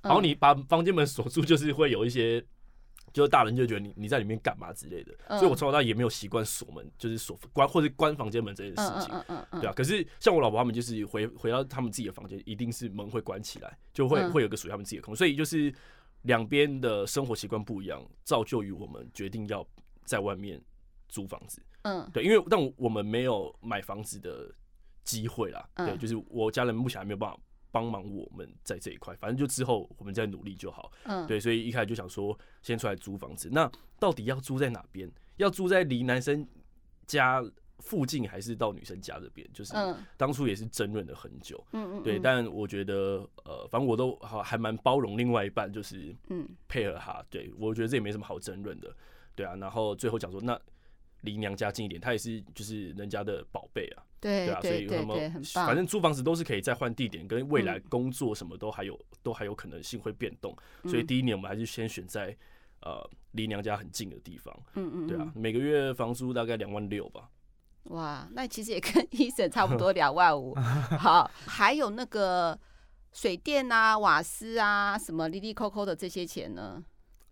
[0.02, 2.46] 然后你把房间门锁住，就是会有一些。
[3.14, 9.14] 就是大人就觉得你你在里面干嘛之类的，所以我从小到大也没有习惯锁门，就是锁关或者关房间门这件事情，
[9.62, 9.74] 对啊。
[9.74, 15.16] 可是像我老婆他们就是回回到他们自己的房间，一定是门会关起来，就会会有个属于他们自己的空。
[15.16, 15.72] 所以就是
[16.24, 19.64] 两边的生活习惯不一样，造就于我们决定要
[20.04, 20.60] 在外面
[21.08, 21.62] 租房子。
[21.84, 24.52] 嗯，对，因为但我们没有买房子的
[25.04, 25.70] 机会啦。
[25.76, 27.38] 对，就是我家人目前还没有办法。
[27.74, 30.92] 帮忙我们在这一块，反正就之后我们再努力就好。
[31.06, 33.50] 嗯，对，所以一开始就想说先出来租房子。
[33.52, 33.70] 那
[34.00, 35.12] 到底要租在哪边？
[35.38, 36.48] 要租在离男生
[37.08, 37.44] 家
[37.80, 39.50] 附近，还是到女生家这边？
[39.52, 39.74] 就是
[40.16, 41.66] 当初也是争论了很久。
[41.72, 47.26] 嗯嗯，对，但我觉得呃，反正我都好还蛮包容另外一半，就是嗯配合他。
[47.32, 48.96] 对，我觉得这也没什么好争论的。
[49.36, 50.58] 对啊，然后最后讲说那。
[51.24, 60.56] 离娘家近一点，他也是就是人家的宝贝啊，对，对啊，所以他们反正租房子都是可以再换地点，跟未来工作什么都还有、嗯、都还有可能性会变动，
[60.86, 62.36] 所以第一年我们还是先选在
[62.82, 67.30] 呃离娘家很近的地方，嗯嗯，对啊，每个月房租大概两万六吧。
[67.86, 70.56] 哇，那其实也跟医生 差不多两万五。
[71.00, 72.58] 好，还有那个
[73.12, 76.82] 水电啊、瓦斯啊什么哩哩抠抠的这些钱呢？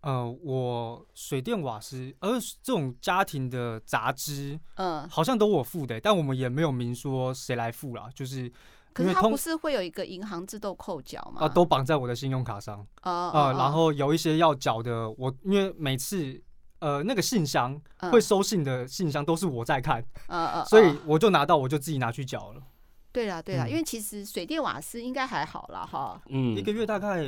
[0.02, 8.52] 呃，我水电瓦斯，而这种家庭的杂支，嗯，好像都我付的，但我们也没有明说谁来付啦，就是，
[8.94, 11.46] 可是它不是会有一个银行自动扣缴吗？
[11.46, 16.42] 啊，都绑在我的信用卡上，啊、呃呃，然后有一些要缴的，我因为每次
[16.80, 17.80] 呃那个信箱
[18.12, 22.64] 会收信的信箱都是我在看，嗯嗯， 所以我就拿到我就自己拿去缴了。
[23.14, 25.86] 对啦，对啦，因为其实水电瓦斯应该还好啦。
[25.86, 26.22] 哈。
[26.30, 27.26] 嗯，一个月大概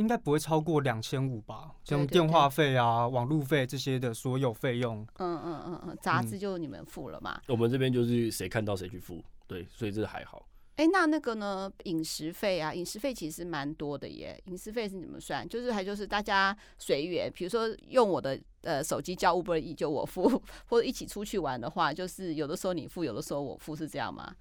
[0.00, 5.06] 应该不会超过两千五吧，像电话费啊、网路费这些的所有费用。
[5.18, 7.38] 嗯嗯嗯嗯，杂志就你们付了嘛？
[7.48, 10.46] 我们这边就是谁看到谁去付，对，所以这还好。
[10.76, 11.70] 哎，那那个呢？
[11.84, 14.42] 饮食费啊，饮食费其实蛮多的耶。
[14.46, 15.46] 饮食费是怎么算？
[15.46, 24.34] 就是还就是大家随缘，比如说用我的呃手机叫 Uber 就我付，或者一起出去玩的话，就是有的时候你付，有的时候我付，是这样吗？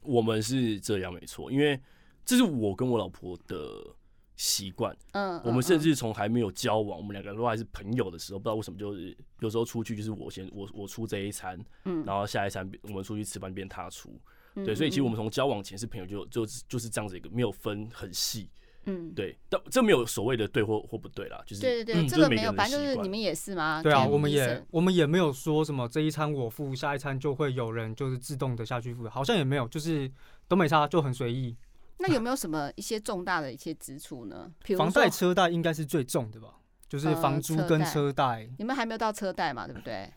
[0.00, 1.78] 我们是这样没错，因为
[2.24, 3.94] 这是我跟我老婆的
[4.36, 4.96] 习惯。
[5.12, 14.18] 嗯，我们甚至从还没有交往，我们两个都还是朋友的时候，不知道为什么就是有时候出去就是我先我我出这一餐，嗯，然后下一餐我们出去吃饭变他出。
[14.54, 18.50] 对，所以其实我们从交往前是朋友就，就就就是这样子一个没有分很细，
[18.84, 23.82] 嗯，对，但这没有所谓的对或或不对啦，就是对对对，这个没有，反正就是你们也是吗？
[23.82, 30.12] 对啊，我们也我们也没有说什么这一餐我付，下一餐就会有人就是自动的下去付，好像也没有，就是
[30.46, 31.56] 都没差，就很随意。
[32.02, 34.52] 那有没有什么一些重大的一些支出呢？
[34.62, 36.56] 比如房贷、车贷应该是最重的吧？
[36.88, 38.48] 就是房租跟车贷。
[38.58, 39.66] 你们还没有到车贷嘛？
[39.66, 40.12] 对不对？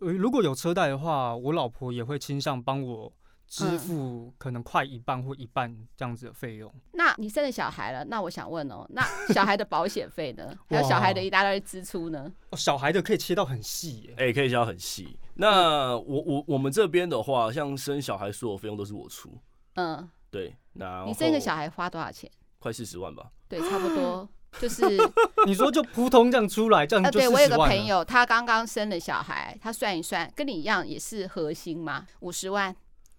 [0.00, 3.12] 呃，如果有车贷的话，我老婆也会倾向帮我。
[3.48, 6.68] 支付可能快一半或一半这样子的费用。
[6.68, 6.80] 嗯。
[6.94, 9.00] 那你生了小孩了，那我想问哦，那
[9.32, 10.52] 小孩的保险费呢？
[10.68, 12.28] 还有小孩的一大堆支出呢？
[12.50, 14.14] 哦，小孩的可以切到很细耶。
[14.18, 15.16] 哎、欸，可以切到很细。
[15.34, 19.32] 那我我我们这边的话，像生小孩所有费用都是我出。
[19.74, 20.54] 嗯，对。
[20.74, 22.30] 那你生一个小孩花多少钱？
[22.58, 23.30] 快四十万吧。
[23.48, 24.28] 对，差不多。
[24.60, 24.84] 就是
[25.46, 27.34] 你说就扑通这样出来，这样就四十万。
[27.34, 32.74] 对，我有个朋友，他刚刚生了小孩，他算一算，跟你一样也是核心嘛，五十万。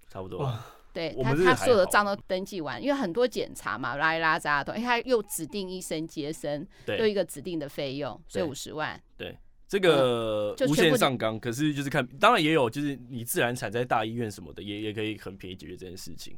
[0.10, 0.52] 差不多。
[0.94, 8.99] 对他，他所有的账都登记完，因为很多检查嘛，拉一拉杂的，哎，他又指定医生接生，又一个指定的费用，所以五十万。
[9.15, 9.38] 对，
[9.68, 16.35] 这个无限上纲，可是就是看，当然也有，就是你自然产在大医院什么的，也也可以很便宜解决这件事情。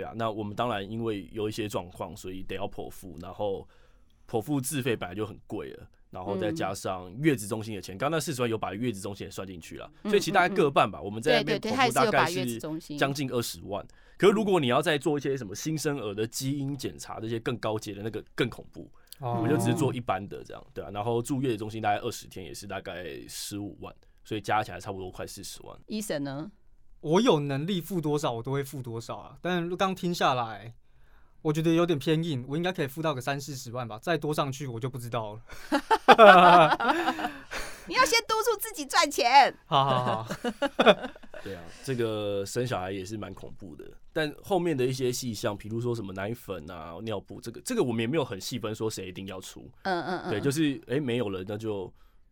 [0.00, 3.68] 对啊，那我们当然因为有一些状况，所以得要剖腹，然后
[4.26, 5.86] 剖腹自费本来就很贵了。
[6.10, 11.00] 然后再加上月子中心的钱，刚刚那四十万有把月子中心也算进去了，所以其实大概各半吧。
[11.00, 12.58] 我们在那边剖腹大概是
[12.98, 13.86] 将近二十万。
[14.18, 18.90] 可是如果你要再做一些什么新生儿的基因检查，这些更高阶的那个更恐怖，
[19.20, 20.90] 哦、我们就只是做一般的这样，对啊。
[20.92, 23.94] 然后住月子中心大概二十天也是大概十五万，
[24.24, 25.78] 所以加起来差不多快四十万。
[25.86, 26.50] 医生呢？
[27.00, 30.74] 我有能力付多少我都会付多少啊，但刚听下来。
[31.42, 35.40] 我觉得有点偏硬，我应该可以付到个三四十万吧，再多上去我就不知道了。
[37.88, 39.56] 你要先督促自己赚钱。
[39.64, 40.28] 好好好。
[41.42, 49.66] 对啊，这个生小孩也是蛮恐怖的，但后面的一些细项，比如说什么奶粉啊、尿布，这个这个我们也没有很细分说谁一定要出。
[49.84, 50.30] 嗯嗯嗯。
[50.30, 51.90] 对，就是哎、欸、没有了，那就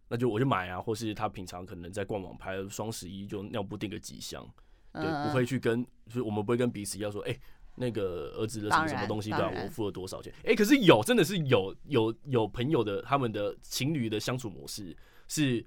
[0.09, 4.49] 那就我就买啊，或是他平常可能在逛网拍双十一就尿布订个几箱，
[4.93, 7.33] 对，不会去跟，就是我们不会跟彼此要说哎。
[7.33, 7.41] 欸
[7.81, 10.33] 那个儿子的什么什么东西，对啊，我付了多少钱？
[10.39, 14.97] 哎、欸，可是有，真的是有有有朋友的，他们的情侣的相处模式
[15.29, 15.65] 是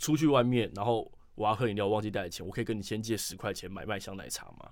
[0.00, 4.68] 出去外面，然后我要喝饮料，忘记带钱，我可以跟你先借十块钱买麦香奶茶吗？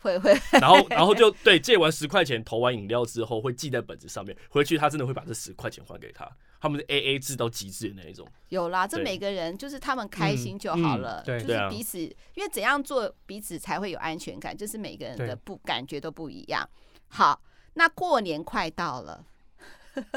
[0.00, 6.28] 会会， 然后然后就对，借完十块钱投完饮料之后，会记在本子上面，回去他真的会把这十块钱还给他。
[6.60, 8.26] 他们是 A A 制到极致的那一种。
[8.48, 16.68] 有啦，这每个人就是他们开心就好了，嗯嗯、就是彼此，因为怎样做彼此才会有安全感，就是每个人的不感觉都不一样。
[17.08, 17.40] 好，
[17.74, 19.24] 那过年快到了，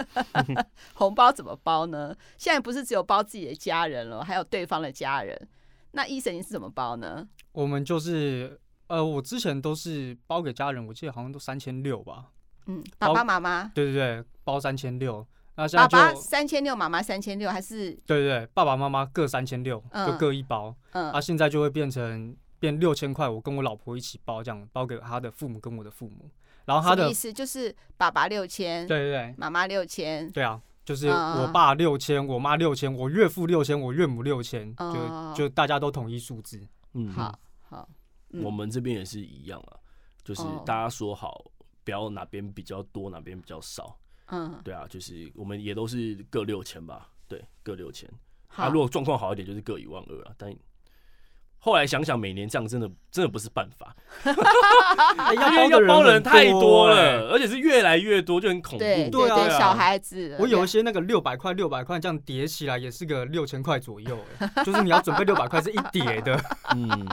[0.93, 2.15] 红包怎么包呢？
[2.39, 5.47] 现在不是只有包自己的家人了，还有对方的家人。
[5.91, 7.27] 那医生你是怎么包呢？
[7.51, 8.59] 我们就是。
[8.91, 12.25] 呃，我之前都是包给家人，我记得好像都三千六吧。
[12.65, 13.71] 嗯，爸爸妈妈。
[13.73, 15.25] 对对对，包三千六。
[15.55, 17.93] 那现在就爸爸三千六，妈妈三千六，还是？
[18.05, 20.75] 对对对，爸爸妈妈各三千六，就各一包。
[20.91, 21.09] 嗯。
[21.09, 26.29] 啊，现在就会变成变六千块，我跟我老婆一起包，这样包给他的父母跟我的父母。
[26.65, 30.29] 然后他的意思就是爸爸六千，对对对，妈妈六千。
[30.31, 36.61] 对啊，就是我爸六千，我妈六千，我岳父六千，我岳母六千，就就大家都统一数字。
[36.93, 37.39] 嗯，好
[37.69, 37.87] 好。
[38.43, 39.79] 我们这边也是一样啊，
[40.23, 41.43] 就是大家说好，
[41.83, 43.99] 不要哪边比较多，哪边比较少。
[44.27, 48.09] 嗯，对啊，就是我们也都是各六千吧，对，各六千。
[48.47, 50.55] 啊，如果状况好一点，就是各一万二啊，但。
[51.63, 53.95] 后来想想，每年这样真的真的不是办法，
[55.31, 58.79] 因为要包的人太多了，而且是越来越多，就很恐怖。
[58.79, 64.17] 对对对，小孩子，我有一些那个六百块、六百块这样叠起来也是个六千块左右，
[64.65, 66.35] 就是你要准备六百块是一叠的，
[66.73, 67.07] 嗯，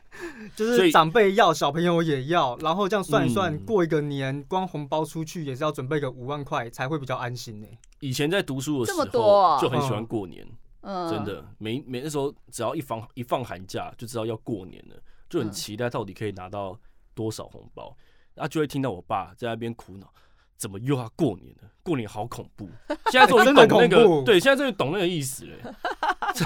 [0.56, 7.66] 就是长辈要，小朋友也要，然后这样算一算，过一个年光红包出去也是要准备个五万块才会比较安心呢。
[8.00, 10.46] 以前在读书的时候就很喜欢过年。
[10.82, 14.96] 嗯，真的，每每那时候只要一放一放寒假，就知道要过年了，
[15.28, 16.78] 就很期待到底可以拿到
[17.14, 17.96] 多少红包，
[18.34, 20.12] 然后就会听到我爸在那边苦恼，
[20.56, 21.70] 怎么又要过年了？
[21.82, 22.68] 过年好恐怖！
[23.10, 25.74] 现在终于 懂那个，对，现在终于懂那个意思了。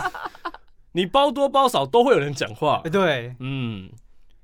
[0.92, 3.90] 你包多包少都会有人讲话，对，嗯，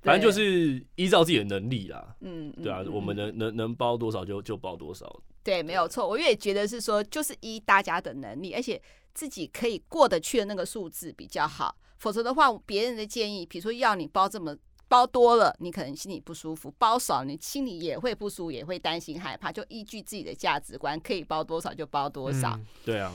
[0.02, 6.06] 反正就是依照自己的能力啦，嗯，对啊，我们能能能包多少就就包多少，对，没有错。
[6.08, 8.80] 我也觉得是说，就是依大家的能力，而且
[9.14, 11.74] 自己可以过得去的那个数字比较好。
[11.98, 14.56] 否则的话，别人的建议，比如说要你包这么
[14.88, 19.52] 包多了，你可能心里不舒服；包少，你心里也会不舒服，也会担心害怕。
[19.52, 22.50] 就依据自己的价值观，可以包多少就包多少。
[22.56, 23.12] 嗯、对啊。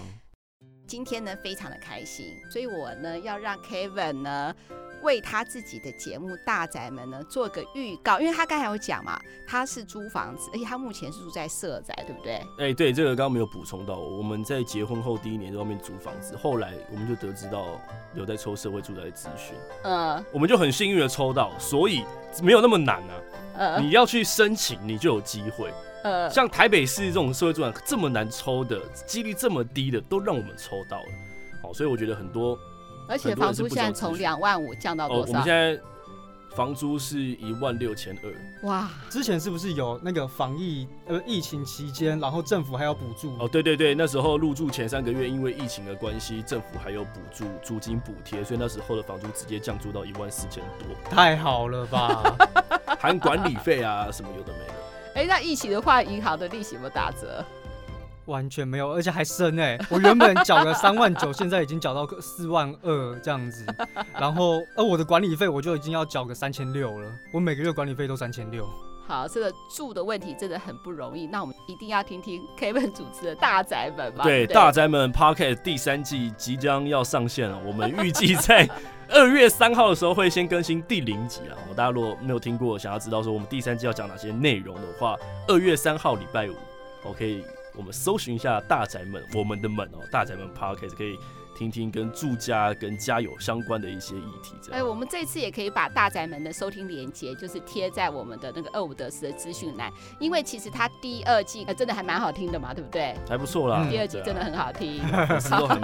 [0.87, 4.55] 今天呢，非常的开心，所以我呢要让 Kevin 呢
[5.05, 9.17] 为他自己的节目《大宅门》呢做个预告，因为他刚才有讲嘛，
[9.47, 12.33] 他是租房子，而且他目前是住在社宅，对不对？
[12.57, 17.79] 哎、欸，对，这个刚刚没有补充到，我们在结婚后第一年在外面租房子，后来我们就得知到
[18.15, 22.03] 有在抽社会住宅的资讯，嗯，我们就很幸运的抽到，所以
[22.41, 23.13] 没有那么难啊，
[23.57, 25.71] 嗯，你要去申请，你就有机会。
[26.03, 31.09] 呃，像台北市这种社会住宅这么难抽的，几率这么低的，都让我们抽到了。
[31.63, 32.55] 好，所以我觉得很多，
[33.07, 35.23] 而且房租现在从两万五降到多少？
[35.23, 35.79] 哦，我们现在
[36.55, 38.67] 房租是一万六千二。
[38.67, 43.35] 哇，之前是不是有那个防疫呃疫情期间，然后政府还有补助？
[43.37, 51.11] 哦，对对对，那时候入住前三个月，因为疫情的关系，政府还有补助租金补贴，所以那时候的房租直接降租到一万四千多。
[51.11, 52.35] 太好了吧？
[52.99, 54.73] 含管理费啊，什么有的没的。
[55.15, 57.43] 哎、欸，那疫情的话，银行的利息有没有打折？
[58.25, 59.77] 完全没有，而且还升哎！
[59.89, 63.65] 我原本缴个三万九， 现在已经缴到四万二这样子。
[64.13, 67.11] 然后，呃，我的管理费我就已经要缴个三千六了。
[67.31, 68.67] 我每个月管理费都三千六。
[69.07, 71.27] 好，这个住的问题真的很不容易。
[71.27, 74.23] 那我们一定要听听 Kevin 主持的大宅门吧。
[74.23, 78.67] 对，对大宅门 Podcast 第三季即将要上线了，我们预计在
[79.09, 81.53] 二月三号的时候会先更新第零集啊。
[81.75, 85.15] 大家如果没有听过，想要知道说我们第三季要讲哪些内容的话，
[85.47, 86.55] 二月三号礼拜五
[87.03, 87.43] ，OK，
[87.77, 91.17] 我们搜寻一下大宅门，我们的门哦，大宅门 Podcast 可以。
[91.57, 94.81] 听听跟住家跟家有相关的一些议题，这样。
[94.81, 99.89] 哎，我们这次也可以把大宅门的收听连接，就是贴在我们的那个二五得十的资讯栏，
[100.19, 103.15] 因为其实它第二季呃真的还蛮好听的嘛，对不对？
[103.29, 105.01] 还不错啦，嗯、第二季真的很好听，
[105.49, 105.79] 好。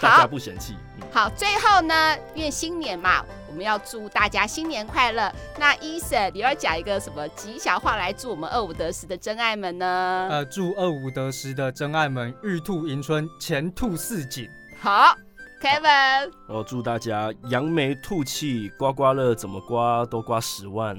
[0.00, 0.74] 大家不嫌弃。
[1.12, 5.32] 好，最后呢，因为新年嘛，我们要祝大家新年快乐。
[5.58, 10.28] 那 Eason，你要讲一个什么吉祥话来祝我们二五得十的真爱们呢？
[10.30, 14.48] 呃，祝二五得十的真爱们玉兔迎春，前兔似锦。
[14.80, 15.16] 好
[15.60, 20.98] ，Kevin，我祝大家扬眉吐气，刮刮乐怎么刮都刮十万。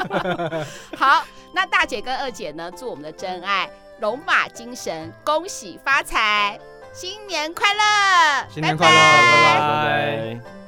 [0.96, 2.70] 好，那大姐跟二姐呢？
[2.70, 3.68] 祝我们的真爱
[4.00, 6.58] 龙马精神，恭喜发财。
[6.92, 8.48] 新年快乐！
[8.48, 8.96] 新年快乐！
[8.96, 9.54] 拜拜。
[9.54, 10.59] 拜拜拜拜。